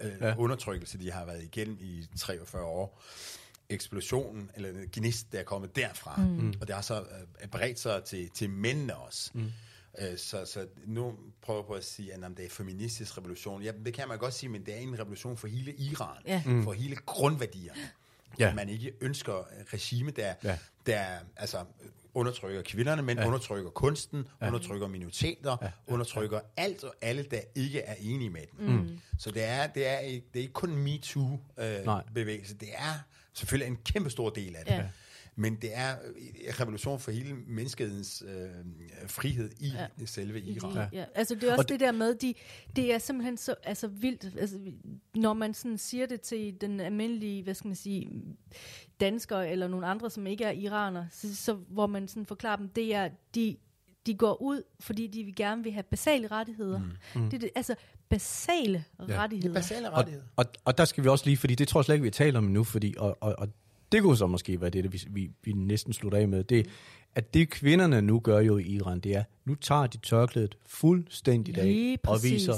øh, 0.00 0.12
Ja. 0.20 0.34
undertrykkelse, 0.38 0.98
de 0.98 1.10
har 1.12 1.24
været 1.24 1.42
igennem 1.42 1.76
i 1.80 2.06
43 2.18 2.64
år. 2.64 3.02
Eksplosionen, 3.68 4.50
eller 4.54 4.72
den 4.72 4.88
gnist, 4.92 5.32
der 5.32 5.38
er 5.38 5.44
kommet 5.44 5.76
derfra. 5.76 6.16
Mm. 6.20 6.54
Og 6.60 6.66
det 6.66 6.74
har 6.74 6.82
så 6.82 7.00
øh, 7.42 7.48
bredt 7.48 7.78
sig 7.80 8.04
til, 8.04 8.30
til 8.30 8.50
mændene 8.50 8.96
også. 8.96 9.30
Mm. 9.34 9.50
Øh, 9.98 10.18
Så, 10.18 10.44
så 10.44 10.66
nu 10.86 11.14
prøver 11.42 11.60
jeg 11.60 11.66
på 11.66 11.72
at 11.72 11.84
sige, 11.84 12.12
at 12.12 12.20
jamen, 12.22 12.36
det 12.36 12.44
er 12.44 12.48
feministisk 12.50 13.18
revolution. 13.18 13.62
Ja, 13.62 13.72
det 13.84 13.94
kan 13.94 14.08
man 14.08 14.18
godt 14.18 14.34
sige, 14.34 14.50
men 14.50 14.66
det 14.66 14.74
er 14.74 14.78
en 14.78 14.98
revolution 14.98 15.36
for 15.36 15.46
hele 15.48 15.74
Iran. 15.74 16.22
Ja. 16.26 16.42
Mm. 16.46 16.64
For 16.64 16.72
hele 16.72 16.96
grundværdierne. 16.96 17.80
Ja. 18.38 18.48
At 18.48 18.54
man 18.54 18.68
ikke 18.68 18.92
ønsker 19.00 19.44
regime, 19.72 20.10
der, 20.10 20.34
Ja. 20.44 20.58
der 20.86 21.04
altså, 21.36 21.64
undertrykker 22.14 22.62
kvinderne, 22.62 23.02
men 23.02 23.18
ja. 23.18 23.26
undertrykker 23.26 23.70
kunsten, 23.70 24.28
ja. 24.40 24.46
undertrykker 24.46 24.88
minoriteter, 24.88 25.56
ja. 25.62 25.70
undertrykker 25.86 26.40
alt 26.56 26.84
og 26.84 26.94
alle, 27.02 27.22
der 27.22 27.40
ikke 27.54 27.80
er 27.80 27.94
enige 28.00 28.30
med 28.30 28.40
den. 28.58 28.76
Mm. 28.76 29.00
Så 29.18 29.30
det 29.30 29.44
er, 29.44 29.66
det, 29.66 29.86
er 29.86 29.98
ikke, 29.98 30.26
det 30.32 30.38
er 30.38 30.42
ikke 30.42 30.52
kun. 30.52 30.76
MeToo-bevægelse. 30.76 32.54
det 32.54 32.68
er 32.74 32.98
selvfølgelig 33.32 33.70
en 33.70 33.78
kæmpe 33.84 34.10
stor 34.10 34.30
del 34.30 34.56
af 34.56 34.64
det. 34.64 34.72
Ja. 34.72 34.84
Men 35.40 35.54
det 35.54 35.70
er 35.72 35.90
en 36.34 36.60
revolution 36.60 37.00
for 37.00 37.10
hele 37.10 37.34
menneskehedens 37.34 38.22
øh, 38.26 38.48
frihed 39.06 39.50
i 39.60 39.68
ja. 39.68 40.06
selve 40.06 40.40
Iran. 40.40 40.74
Ja. 40.74 40.88
ja. 40.92 41.04
Altså 41.14 41.34
det 41.34 41.44
er 41.44 41.52
også 41.52 41.60
Og 41.60 41.68
det, 41.68 41.68
det 41.68 41.80
der 41.80 41.92
med, 41.92 42.14
de, 42.14 42.34
det 42.76 42.94
er 42.94 42.98
simpelthen 42.98 43.36
så 43.36 43.54
altså, 43.64 43.88
vildt, 43.88 44.38
altså, 44.38 44.58
når 45.14 45.34
man 45.34 45.54
sådan 45.54 45.78
siger 45.78 46.06
det 46.06 46.20
til 46.20 46.60
den 46.60 46.80
almindelige, 46.80 47.42
hvad 47.42 47.54
skal 47.54 47.68
man 47.68 47.76
sige, 47.76 48.10
danskere 49.00 49.50
eller 49.50 49.68
nogle 49.68 49.86
andre, 49.86 50.10
som 50.10 50.26
ikke 50.26 50.44
er 50.44 50.50
iraner, 50.50 51.06
så, 51.10 51.36
så 51.36 51.54
hvor 51.54 51.86
man 51.86 52.08
sådan 52.08 52.26
forklarer 52.26 52.56
dem, 52.56 52.68
det 52.68 52.94
er, 52.94 53.08
de, 53.34 53.56
de 54.06 54.14
går 54.14 54.42
ud, 54.42 54.62
fordi 54.80 55.06
de 55.06 55.24
vil 55.24 55.34
gerne 55.34 55.62
vil 55.62 55.72
have 55.72 55.82
basale 55.82 56.26
rettigheder. 56.26 56.80
Mm. 57.14 57.22
Det 57.30 57.34
er 57.34 57.38
det, 57.38 57.50
altså 57.54 57.74
basale 58.08 58.84
ja. 58.98 59.04
Det 59.04 59.14
er 59.14 59.18
rettigheder. 59.18 59.54
basale 59.54 59.90
Og, 59.90 59.98
rettigheder. 59.98 60.26
og, 60.36 60.44
og 60.64 60.78
der 60.78 60.84
skal 60.84 61.04
vi 61.04 61.08
også 61.08 61.24
lige, 61.24 61.36
fordi 61.36 61.54
det 61.54 61.68
tror 61.68 61.80
jeg 61.80 61.84
slet 61.84 61.94
ikke, 61.94 62.04
vi 62.04 62.10
taler 62.10 62.38
om 62.38 62.44
nu, 62.44 62.64
fordi, 62.64 62.94
og, 62.98 63.18
og, 63.20 63.34
og 63.38 63.48
det 63.92 64.02
kunne 64.02 64.16
så 64.16 64.26
måske 64.26 64.60
være 64.60 64.70
det, 64.70 64.92
vi, 64.92 65.02
vi, 65.10 65.30
vi 65.44 65.52
næsten 65.52 65.92
slutter 65.92 66.18
af 66.18 66.28
med, 66.28 66.44
det 66.44 66.66
at 67.14 67.34
det 67.34 67.50
kvinderne 67.50 68.02
nu 68.02 68.20
gør 68.20 68.40
jo 68.40 68.58
i 68.58 68.62
Iran, 68.62 69.00
det 69.00 69.16
er, 69.16 69.24
nu 69.44 69.54
tager 69.54 69.86
de 69.86 69.98
tørklædet 69.98 70.56
fuldstændigt 70.66 71.58
af, 71.58 71.98
og 72.06 72.18
viser. 72.22 72.52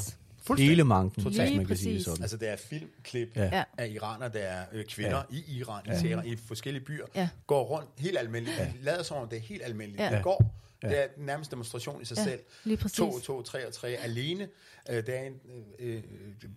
Hele 0.59 0.85
manken, 0.85 1.23
Lige 1.23 1.43
hvis 1.45 1.57
man 1.57 1.67
kan 1.67 1.77
sige 1.77 1.95
det 1.95 2.05
sådan. 2.05 2.23
Altså, 2.23 2.37
der 2.37 2.51
er 2.51 2.57
filmklip 2.57 3.29
Ja. 3.37 3.43
ja. 3.45 3.57
Ja. 3.57 3.65
af 3.79 3.89
iraner, 3.89 4.29
der 4.29 4.41
er 4.41 4.65
øh, 4.73 4.85
kvinder 4.85 5.23
ja. 5.33 5.37
i 5.37 5.45
Iran, 5.59 5.83
ja. 5.87 5.99
i 5.99 6.01
Teheran, 6.01 6.27
i 6.27 6.37
forskellige 6.37 6.85
byer, 6.85 7.05
Ja. 7.15 7.21
ja. 7.21 7.29
går 7.47 7.63
rundt 7.65 7.89
helt 7.99 8.19
almindeligt, 8.19 8.59
ja. 8.59 8.73
lader 8.83 9.03
som 9.03 9.17
om 9.17 9.29
det 9.29 9.37
er 9.37 9.41
helt 9.41 9.63
almindeligt. 9.65 10.01
Ja. 10.01 10.09
Ja. 10.09 10.15
Det 10.15 10.23
går, 10.25 10.55
det 10.83 11.03
er 11.03 11.07
nærmest 11.17 11.51
demonstration 11.51 12.03
i 12.03 12.05
sig 12.05 12.17
Ja, 12.17 12.25
selv. 12.25 12.41
lige 12.65 12.77
præcis. 12.77 12.97
To, 12.97 13.21
to, 13.21 13.43
tre 13.43 13.67
og 13.67 13.73
tre 13.73 13.89
alene. 13.89 14.49
Øh, 14.91 15.07
der 15.07 15.13
er 15.13 15.27
en, 15.27 15.41
øh, 15.79 15.97
øh, 15.97 16.03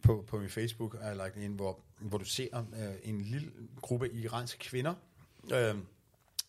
på, 0.04 0.26
på 0.28 0.38
min 0.40 0.50
Facebook, 0.50 1.02
har 1.02 1.08
jeg 1.08 1.18
lagt 1.18 1.36
en, 1.38 1.52
hvor, 1.52 1.80
hvor 2.00 2.18
du 2.18 2.26
ser 2.26 2.58
øh, 2.58 2.94
en 3.04 3.22
lille 3.22 3.48
gruppe 3.82 4.10
iranske 4.14 4.60
kvinder, 4.60 4.94
øh, 5.54 5.76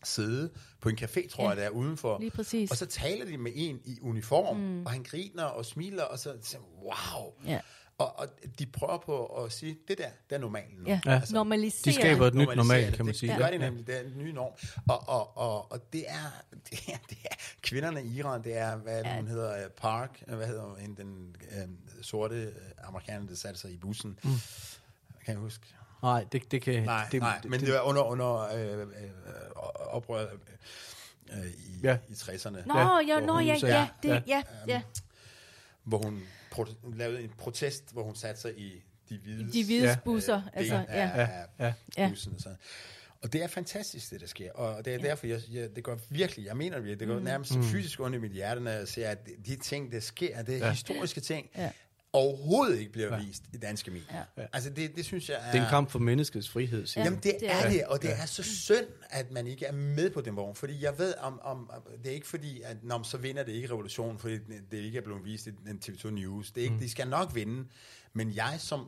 sidde 0.06 0.50
på 0.80 0.88
en 0.88 0.98
café, 1.00 1.28
tror 1.28 1.44
Ja. 1.44 1.48
jeg, 1.48 1.56
der 1.56 1.62
er 1.62 1.70
udenfor. 1.70 2.18
Lige 2.20 2.30
præcis. 2.30 2.70
Og 2.70 2.76
så 2.76 2.86
taler 2.86 3.24
de 3.24 3.36
med 3.38 3.52
en 3.54 3.80
i 3.84 3.98
uniform, 4.02 4.56
mm. 4.56 4.84
og 4.86 4.90
han 4.92 5.02
griner 5.02 5.44
og 5.44 5.64
smiler, 5.66 6.02
og 6.02 6.18
så 6.18 6.36
siger 6.42 6.60
wow. 6.82 7.32
Ja. 7.46 7.60
Og, 7.98 8.18
og 8.18 8.28
de 8.58 8.66
prøver 8.66 8.98
på 8.98 9.26
at 9.26 9.52
sige, 9.52 9.78
det 9.88 9.98
der, 9.98 10.08
det 10.30 10.36
er 10.36 10.40
normalt 10.40 10.78
nu. 10.78 10.84
Ja. 10.86 11.00
Ja. 11.06 11.22
Normalisere. 11.30 11.92
De 11.94 12.00
skaber 12.00 12.26
et 12.26 12.34
nyt 12.34 12.48
normalt, 12.56 12.86
det. 12.86 12.94
kan 12.94 13.04
man 13.04 13.12
det, 13.12 13.20
sige. 13.20 13.32
Det 13.32 13.38
gør 13.38 13.50
de 13.50 13.58
nemlig, 13.58 13.86
det 13.86 13.96
er 13.96 14.00
en 14.00 14.18
ny 14.18 14.30
norm. 14.30 14.52
Og, 14.88 15.08
og, 15.08 15.36
og, 15.36 15.72
og 15.72 15.92
det, 15.92 16.04
er, 16.08 16.42
det, 16.70 16.80
er, 16.88 16.96
det 17.10 17.18
er, 17.24 17.34
kvinderne 17.62 18.04
i 18.04 18.16
Iran, 18.18 18.44
det 18.44 18.56
er, 18.56 18.76
hvad 18.76 19.02
ja. 19.04 19.16
hun 19.16 19.26
hedder, 19.28 19.64
øh, 19.64 19.70
Park, 19.70 20.22
øh, 20.28 20.36
hvad 20.36 20.46
hedder 20.46 20.62
hun, 20.62 20.94
den 20.94 21.36
øh, 21.50 21.68
sorte 22.02 22.54
amerikaner, 22.84 23.26
der 23.26 23.34
satte 23.34 23.60
sig 23.60 23.70
i 23.72 23.76
bussen. 23.76 24.18
Mm. 24.24 24.30
Kan 25.24 25.32
jeg 25.34 25.36
huske? 25.36 25.66
Nej, 26.02 26.24
det, 26.32 26.50
det 26.50 26.62
kan... 26.62 26.82
Nej, 26.82 27.08
det, 27.12 27.20
nej, 27.20 27.40
men 27.44 27.60
det 27.60 27.72
var 27.72 27.80
under, 27.80 28.02
under 28.02 28.38
øh, 28.54 28.80
øh, 28.80 28.86
oprøret 29.76 30.28
øh, 31.32 31.38
i, 31.46 31.80
Ja. 31.82 31.88
ja. 31.90 31.98
i 32.08 32.12
60'erne. 32.12 32.66
Nå, 32.66 32.78
Ja, 32.78 32.98
ja, 33.06 33.18
hvor 33.18 33.26
nå, 33.26 33.32
hun 33.32 33.44
ja, 33.46 33.58
sagde- 33.58 33.74
ja, 33.78 33.88
det, 34.02 34.08
Ja. 34.08 34.20
ja, 34.26 34.42
ja. 34.68 34.82
hvor 35.84 35.98
hun 35.98 36.22
pro- 36.54 36.96
lavede 36.96 37.22
en 37.22 37.30
protest, 37.38 37.92
hvor 37.92 38.02
hun 38.02 38.14
satte 38.14 38.40
sig 38.40 38.58
i 38.58 38.82
de 39.08 39.18
hvide, 39.18 39.52
De 39.52 39.64
hvide 39.64 39.84
Ja. 39.88 39.96
busser, 40.04 40.42
altså, 40.52 40.84
af, 40.88 41.18
ja. 41.18 41.26
af, 41.28 41.46
Ja. 41.58 41.72
Ja. 42.02 42.08
bussen 42.08 42.32
og 42.34 42.40
sådan. 42.40 42.58
Og 43.22 43.32
det 43.32 43.42
er 43.42 43.46
fantastisk, 43.48 44.10
det 44.10 44.20
der 44.20 44.26
sker. 44.26 44.52
Og 44.52 44.84
det 44.84 44.94
er 44.94 44.98
derfor, 44.98 45.26
jeg, 45.26 45.40
jeg, 45.50 45.76
det 45.76 45.84
går 45.84 45.98
virkelig, 46.10 46.44
jeg 46.46 46.56
mener 46.56 46.78
virkelig, 46.78 47.00
det 47.00 47.08
går 47.08 47.20
nærmest 47.24 47.56
mm. 47.56 47.62
fysisk 47.62 48.00
ondt 48.00 48.16
i 48.16 48.18
mit 48.18 48.32
hjerte, 48.32 48.60
når 48.60 48.70
jeg 48.70 48.88
ser, 48.88 49.10
at 49.10 49.28
de 49.46 49.56
ting, 49.56 49.92
der 49.92 50.00
sker, 50.00 50.42
det 50.42 50.54
er 50.54 50.58
Ja. 50.58 50.64
ja. 50.66 50.70
historiske 50.70 51.20
ting, 51.20 51.50
Ja. 51.56 51.70
Overhovedet 52.12 52.78
ikke 52.78 52.92
bliver 52.92 53.20
vist 53.24 53.42
i 53.52 53.56
danske 53.56 53.90
medier. 53.90 54.06
Ja. 54.36 54.42
Ja. 54.42 54.46
Altså 54.52 54.70
det, 54.70 54.96
det 54.96 55.04
synes 55.04 55.28
jeg 55.28 55.36
er... 55.40 55.52
det 55.52 55.58
er 55.60 55.64
en 55.64 55.70
kamp 55.70 55.90
for 55.90 55.98
menneskets 55.98 56.48
frihed, 56.48 56.86
siger 56.86 57.04
Ja. 57.04 57.06
Jamen 57.10 57.20
det, 57.22 57.36
det 57.40 57.50
er 57.50 57.54
er 57.56 57.70
det. 57.70 57.84
og 57.84 58.02
det 58.02 58.10
er 58.12 58.26
så 58.26 58.42
synd, 58.42 58.86
at 59.10 59.30
man 59.30 59.46
ikke 59.46 59.66
er 59.66 59.72
med 59.72 60.10
på 60.10 60.20
den 60.20 60.36
vogn, 60.36 60.54
fordi 60.54 60.82
jeg 60.84 60.98
ved, 60.98 61.14
om, 61.20 61.40
om 61.42 61.70
det 62.02 62.10
er 62.10 62.14
ikke 62.14 62.26
fordi, 62.28 62.60
at 62.64 62.76
når, 62.84 63.02
så 63.02 63.16
vinder 63.16 63.42
det 63.42 63.52
ikke 63.52 63.70
revolutionen, 63.70 64.18
fordi 64.18 64.38
det 64.70 64.78
ikke 64.78 64.98
er 64.98 65.02
blevet 65.02 65.24
vist 65.24 65.46
i 65.46 65.50
den 65.66 65.80
TV2 65.84 66.10
News. 66.10 66.50
Det 66.50 66.60
er 66.60 66.64
ikke, 66.64 66.74
mm. 66.74 66.80
De 66.80 66.90
skal 66.90 67.08
nok 67.08 67.34
vinde, 67.34 67.64
men 68.12 68.34
jeg 68.36 68.54
som 68.58 68.86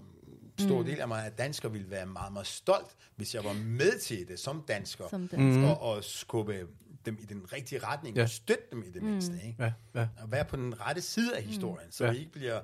stor 0.58 0.82
del 0.82 1.00
af 1.00 1.08
mig 1.08 1.24
af 1.24 1.32
dansker 1.32 1.68
ville 1.68 1.90
være 1.90 2.06
meget, 2.06 2.32
meget 2.32 2.46
stolt, 2.46 2.86
hvis 3.16 3.34
jeg 3.34 3.44
var 3.44 3.52
med 3.52 3.98
til 3.98 4.28
det 4.28 4.38
som 4.40 4.64
dansker, 4.68 5.04
Som 5.10 5.28
dansker. 5.28 5.68
og, 5.68 5.96
og 5.96 6.04
skubbe 6.04 6.66
dem 7.06 7.18
i 7.20 7.24
den 7.24 7.52
rigtige 7.52 7.78
retning, 7.78 8.16
Ja. 8.16 8.20
ja. 8.20 8.24
og 8.24 8.30
støtte 8.30 8.62
dem 8.72 8.82
i 8.82 8.90
det 8.90 9.02
mindste. 9.02 9.32
Ikke? 9.46 9.56
Ja, 9.64 9.72
ja. 9.94 10.08
Og 10.22 10.32
være 10.32 10.44
på 10.44 10.56
den 10.56 10.80
rette 10.80 11.02
side 11.02 11.36
af 11.36 11.42
historien, 11.42 11.92
så 11.92 12.04
Ja. 12.04 12.10
vi 12.10 12.18
ikke 12.18 12.32
bliver 12.32 12.60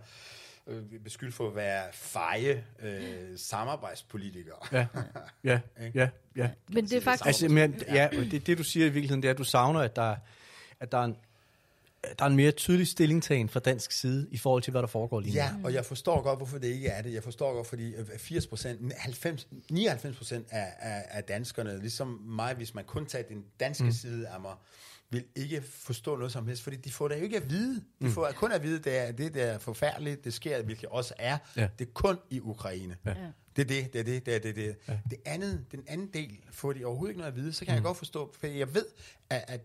øh, 0.66 0.82
beskyldt 1.04 1.34
for 1.34 1.48
at 1.48 1.56
være 1.56 1.84
feje 1.92 2.64
øh, 2.82 3.38
samarbejdspolitikere. 3.38 4.56
Ja, 4.72 4.86
ja, 5.50 5.60
ja, 5.94 6.08
ja. 6.36 6.50
Men 6.68 6.84
det 6.84 6.92
er 6.92 7.00
faktisk... 7.00 7.26
Altså, 7.26 7.48
men, 7.48 7.82
ja, 7.88 8.08
det, 8.12 8.46
det 8.46 8.58
du 8.58 8.64
siger 8.64 8.86
i 8.86 8.88
virkeligheden, 8.88 9.22
det 9.22 9.28
er, 9.28 9.32
at 9.32 9.38
du 9.38 9.44
savner, 9.44 9.80
at 9.80 9.96
der, 9.96 10.16
at 10.80 10.92
der 10.92 10.98
er 10.98 11.04
en, 11.04 11.16
der 12.18 12.24
er 12.24 12.28
en 12.28 12.36
mere 12.36 12.50
tydelig 12.50 12.88
stillingtagen 12.88 13.48
fra 13.48 13.60
dansk 13.60 13.92
side 13.92 14.26
i 14.30 14.38
forhold 14.38 14.62
til, 14.62 14.70
hvad 14.70 14.82
der 14.82 14.88
foregår 14.88 15.20
lige 15.20 15.32
nu. 15.32 15.40
Ja, 15.40 15.50
og 15.64 15.74
jeg 15.74 15.84
forstår 15.84 16.22
godt, 16.22 16.38
hvorfor 16.38 16.58
det 16.58 16.68
ikke 16.68 16.88
er 16.88 17.02
det. 17.02 17.12
Jeg 17.12 17.22
forstår 17.22 17.54
godt, 17.54 17.66
fordi 17.66 17.94
øh, 17.94 18.06
80 18.18 18.46
procent, 18.46 18.92
90, 18.96 19.48
99 19.70 20.16
procent 20.16 20.46
af, 20.50 20.72
af, 20.78 21.04
af 21.08 21.24
danskerne, 21.24 21.80
ligesom 21.80 22.08
mig, 22.26 22.54
hvis 22.54 22.74
man 22.74 22.84
kun 22.84 23.06
tager 23.06 23.24
den 23.28 23.44
danske 23.60 23.84
mm. 23.84 23.92
side 23.92 24.28
af 24.28 24.40
mig, 24.40 24.54
vil 25.10 25.24
ikke 25.36 25.62
forstå 25.62 26.16
noget 26.16 26.32
som 26.32 26.46
helst, 26.46 26.62
fordi 26.62 26.76
de 26.76 26.92
får 26.92 27.08
det 27.08 27.16
jo 27.18 27.22
ikke 27.22 27.36
at 27.36 27.50
vide. 27.50 27.74
De 27.74 27.82
mm. 28.00 28.10
får 28.12 28.32
kun 28.32 28.52
at 28.52 28.62
vide, 28.62 28.78
det 28.78 28.96
er 28.96 29.12
det, 29.12 29.34
der 29.34 29.44
er 29.44 29.58
forfærdeligt, 29.58 30.24
det 30.24 30.34
sker, 30.34 30.62
hvilket 30.62 30.88
også 30.88 31.14
er. 31.18 31.38
Ja. 31.56 31.68
Det 31.78 31.88
er 31.88 31.92
kun 31.92 32.18
i 32.30 32.40
Ukraine. 32.40 32.96
Ja. 33.04 33.14
Det 33.56 33.62
er 33.62 33.66
det, 33.66 33.92
det 33.92 33.98
er 34.00 34.04
det, 34.04 34.26
det 34.26 34.34
er 34.34 34.38
det. 34.38 34.56
det. 34.56 34.76
Ja. 34.88 34.98
det 35.10 35.18
andet, 35.24 35.64
den 35.72 35.82
anden 35.86 36.06
del 36.06 36.38
får 36.50 36.72
de 36.72 36.84
overhovedet 36.84 37.10
ikke 37.10 37.20
noget 37.20 37.32
at 37.32 37.36
vide, 37.36 37.52
så 37.52 37.64
kan 37.64 37.72
mm. 37.72 37.74
jeg 37.74 37.82
godt 37.82 37.98
forstå, 37.98 38.34
for 38.40 38.46
jeg 38.46 38.74
ved, 38.74 38.86
at, 39.30 39.44
at 39.48 39.60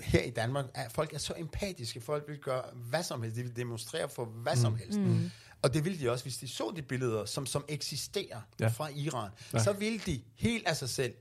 her 0.00 0.22
i 0.22 0.30
Danmark, 0.30 0.64
at 0.74 0.92
folk 0.92 1.12
er 1.12 1.18
så 1.18 1.34
empatiske, 1.36 2.00
folk 2.00 2.24
vil 2.28 2.38
gøre 2.38 2.62
hvad 2.74 3.02
som 3.02 3.22
helst, 3.22 3.36
de 3.36 3.42
vil 3.42 3.56
demonstrere 3.56 4.08
for 4.08 4.24
hvad 4.24 4.54
mm. 4.54 4.60
som 4.60 4.76
helst. 4.76 4.98
Mm. 4.98 5.30
Og 5.62 5.74
det 5.74 5.84
ville 5.84 5.98
de 5.98 6.10
også, 6.10 6.24
hvis 6.24 6.36
de 6.36 6.48
så 6.48 6.72
de 6.76 6.82
billeder, 6.82 7.24
som, 7.24 7.46
som 7.46 7.64
eksisterer 7.68 8.40
Ja. 8.60 8.68
fra 8.68 8.88
Iran, 8.88 9.30
ja. 9.52 9.62
så 9.62 9.72
ville 9.72 9.98
de 9.98 10.22
helt 10.34 10.66
af 10.66 10.76
sig 10.76 10.88
selv 10.88 11.14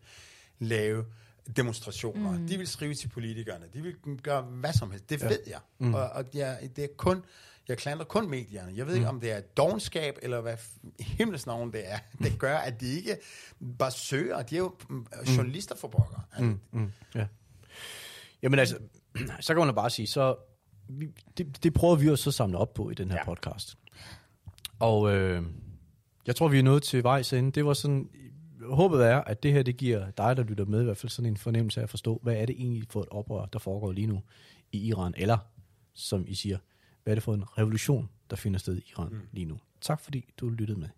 lave 0.59 1.05
demonstrationer. 1.57 2.31
Mm. 2.31 2.47
De 2.47 2.57
vil 2.57 2.67
skrive 2.67 2.93
til 2.93 3.07
politikerne. 3.07 3.65
De 3.73 3.81
vil 3.81 3.95
gøre 4.23 4.41
hvad 4.41 4.73
som 4.73 4.91
helst. 4.91 5.09
Det 5.09 5.21
ja. 5.21 5.27
ved 5.27 5.39
jeg. 5.47 5.59
Mm. 5.79 5.93
Og, 5.93 6.09
og 6.09 6.25
jeg, 6.33 6.69
det 6.75 6.83
er 6.83 6.87
kun, 6.97 7.23
jeg 7.67 7.77
klandrer 7.77 8.05
kun 8.05 8.29
medierne. 8.29 8.71
Jeg 8.75 8.85
ved 8.85 8.93
mm. 8.93 8.99
ikke, 8.99 9.09
om 9.09 9.19
det 9.19 9.31
er 9.31 9.41
dogenskab, 9.41 10.17
eller 10.21 10.41
hvad 10.41 10.57
himlens 10.99 11.45
navn 11.45 11.71
det 11.73 11.91
er, 11.91 11.97
det 12.23 12.39
gør, 12.39 12.57
at 12.57 12.81
de 12.81 12.87
ikke 12.87 13.17
bare 13.79 13.91
søger. 13.91 14.41
De 14.41 14.55
er 14.55 14.59
jo 14.59 14.75
mm, 14.89 15.07
journalister 15.37 15.75
for 15.75 15.87
pokker. 15.87 16.27
Altså, 16.33 16.57
Mm, 16.71 16.91
ja. 17.15 17.27
Jamen 18.41 18.59
altså, 18.59 18.77
så 19.39 19.53
kan 19.53 19.65
man 19.65 19.75
bare 19.75 19.89
sige, 19.89 20.07
så 20.07 20.35
vi, 20.87 21.09
det, 21.37 21.63
det 21.63 21.73
prøver 21.73 21.95
vi 21.95 22.05
jo 22.05 22.15
så 22.15 22.29
at 22.29 22.33
samle 22.33 22.57
op 22.57 22.73
på 22.73 22.89
i 22.89 22.93
den 22.93 23.11
her. 23.11 23.17
Ja. 23.17 23.25
podcast. 23.25 23.77
Og 24.79 25.15
øh, 25.15 25.43
jeg 26.27 26.35
tror, 26.35 26.47
vi 26.47 26.59
er 26.59 26.63
nået 26.63 26.83
til 26.83 27.03
vejs 27.03 27.33
ende. 27.33 27.51
Det 27.51 27.65
var 27.65 27.73
sådan, 27.73 28.09
håbet 28.69 29.05
er, 29.05 29.17
at 29.17 29.43
det 29.43 29.53
her, 29.53 29.63
det 29.63 29.77
giver 29.77 30.11
dig, 30.11 30.37
der 30.37 30.43
lytter 30.43 30.65
med, 30.65 30.81
i 30.81 30.83
hvert 30.83 30.97
fald 30.97 31.09
sådan 31.09 31.31
en 31.31 31.37
fornemmelse 31.37 31.79
af 31.79 31.83
at 31.83 31.89
forstå, 31.89 32.19
hvad 32.23 32.35
er 32.35 32.45
det 32.45 32.55
egentlig 32.59 32.83
for 32.89 33.01
et 33.01 33.09
oprør, 33.11 33.45
der 33.45 33.59
foregår 33.59 33.91
lige 33.91 34.07
nu 34.07 34.21
i 34.71 34.87
Iran, 34.87 35.13
eller 35.17 35.37
som 35.93 36.25
I 36.27 36.33
siger, 36.33 36.57
hvad 37.03 37.13
er 37.13 37.15
det 37.15 37.23
for 37.23 37.33
en 37.33 37.57
revolution, 37.57 38.09
der 38.29 38.35
finder 38.35 38.59
sted 38.59 38.77
i 38.77 38.83
Iran 38.91 39.09
mm. 39.11 39.21
lige 39.31 39.45
nu. 39.45 39.59
Tak 39.81 39.99
fordi 39.99 40.33
du 40.37 40.49
lyttede 40.49 40.79
med. 40.79 40.89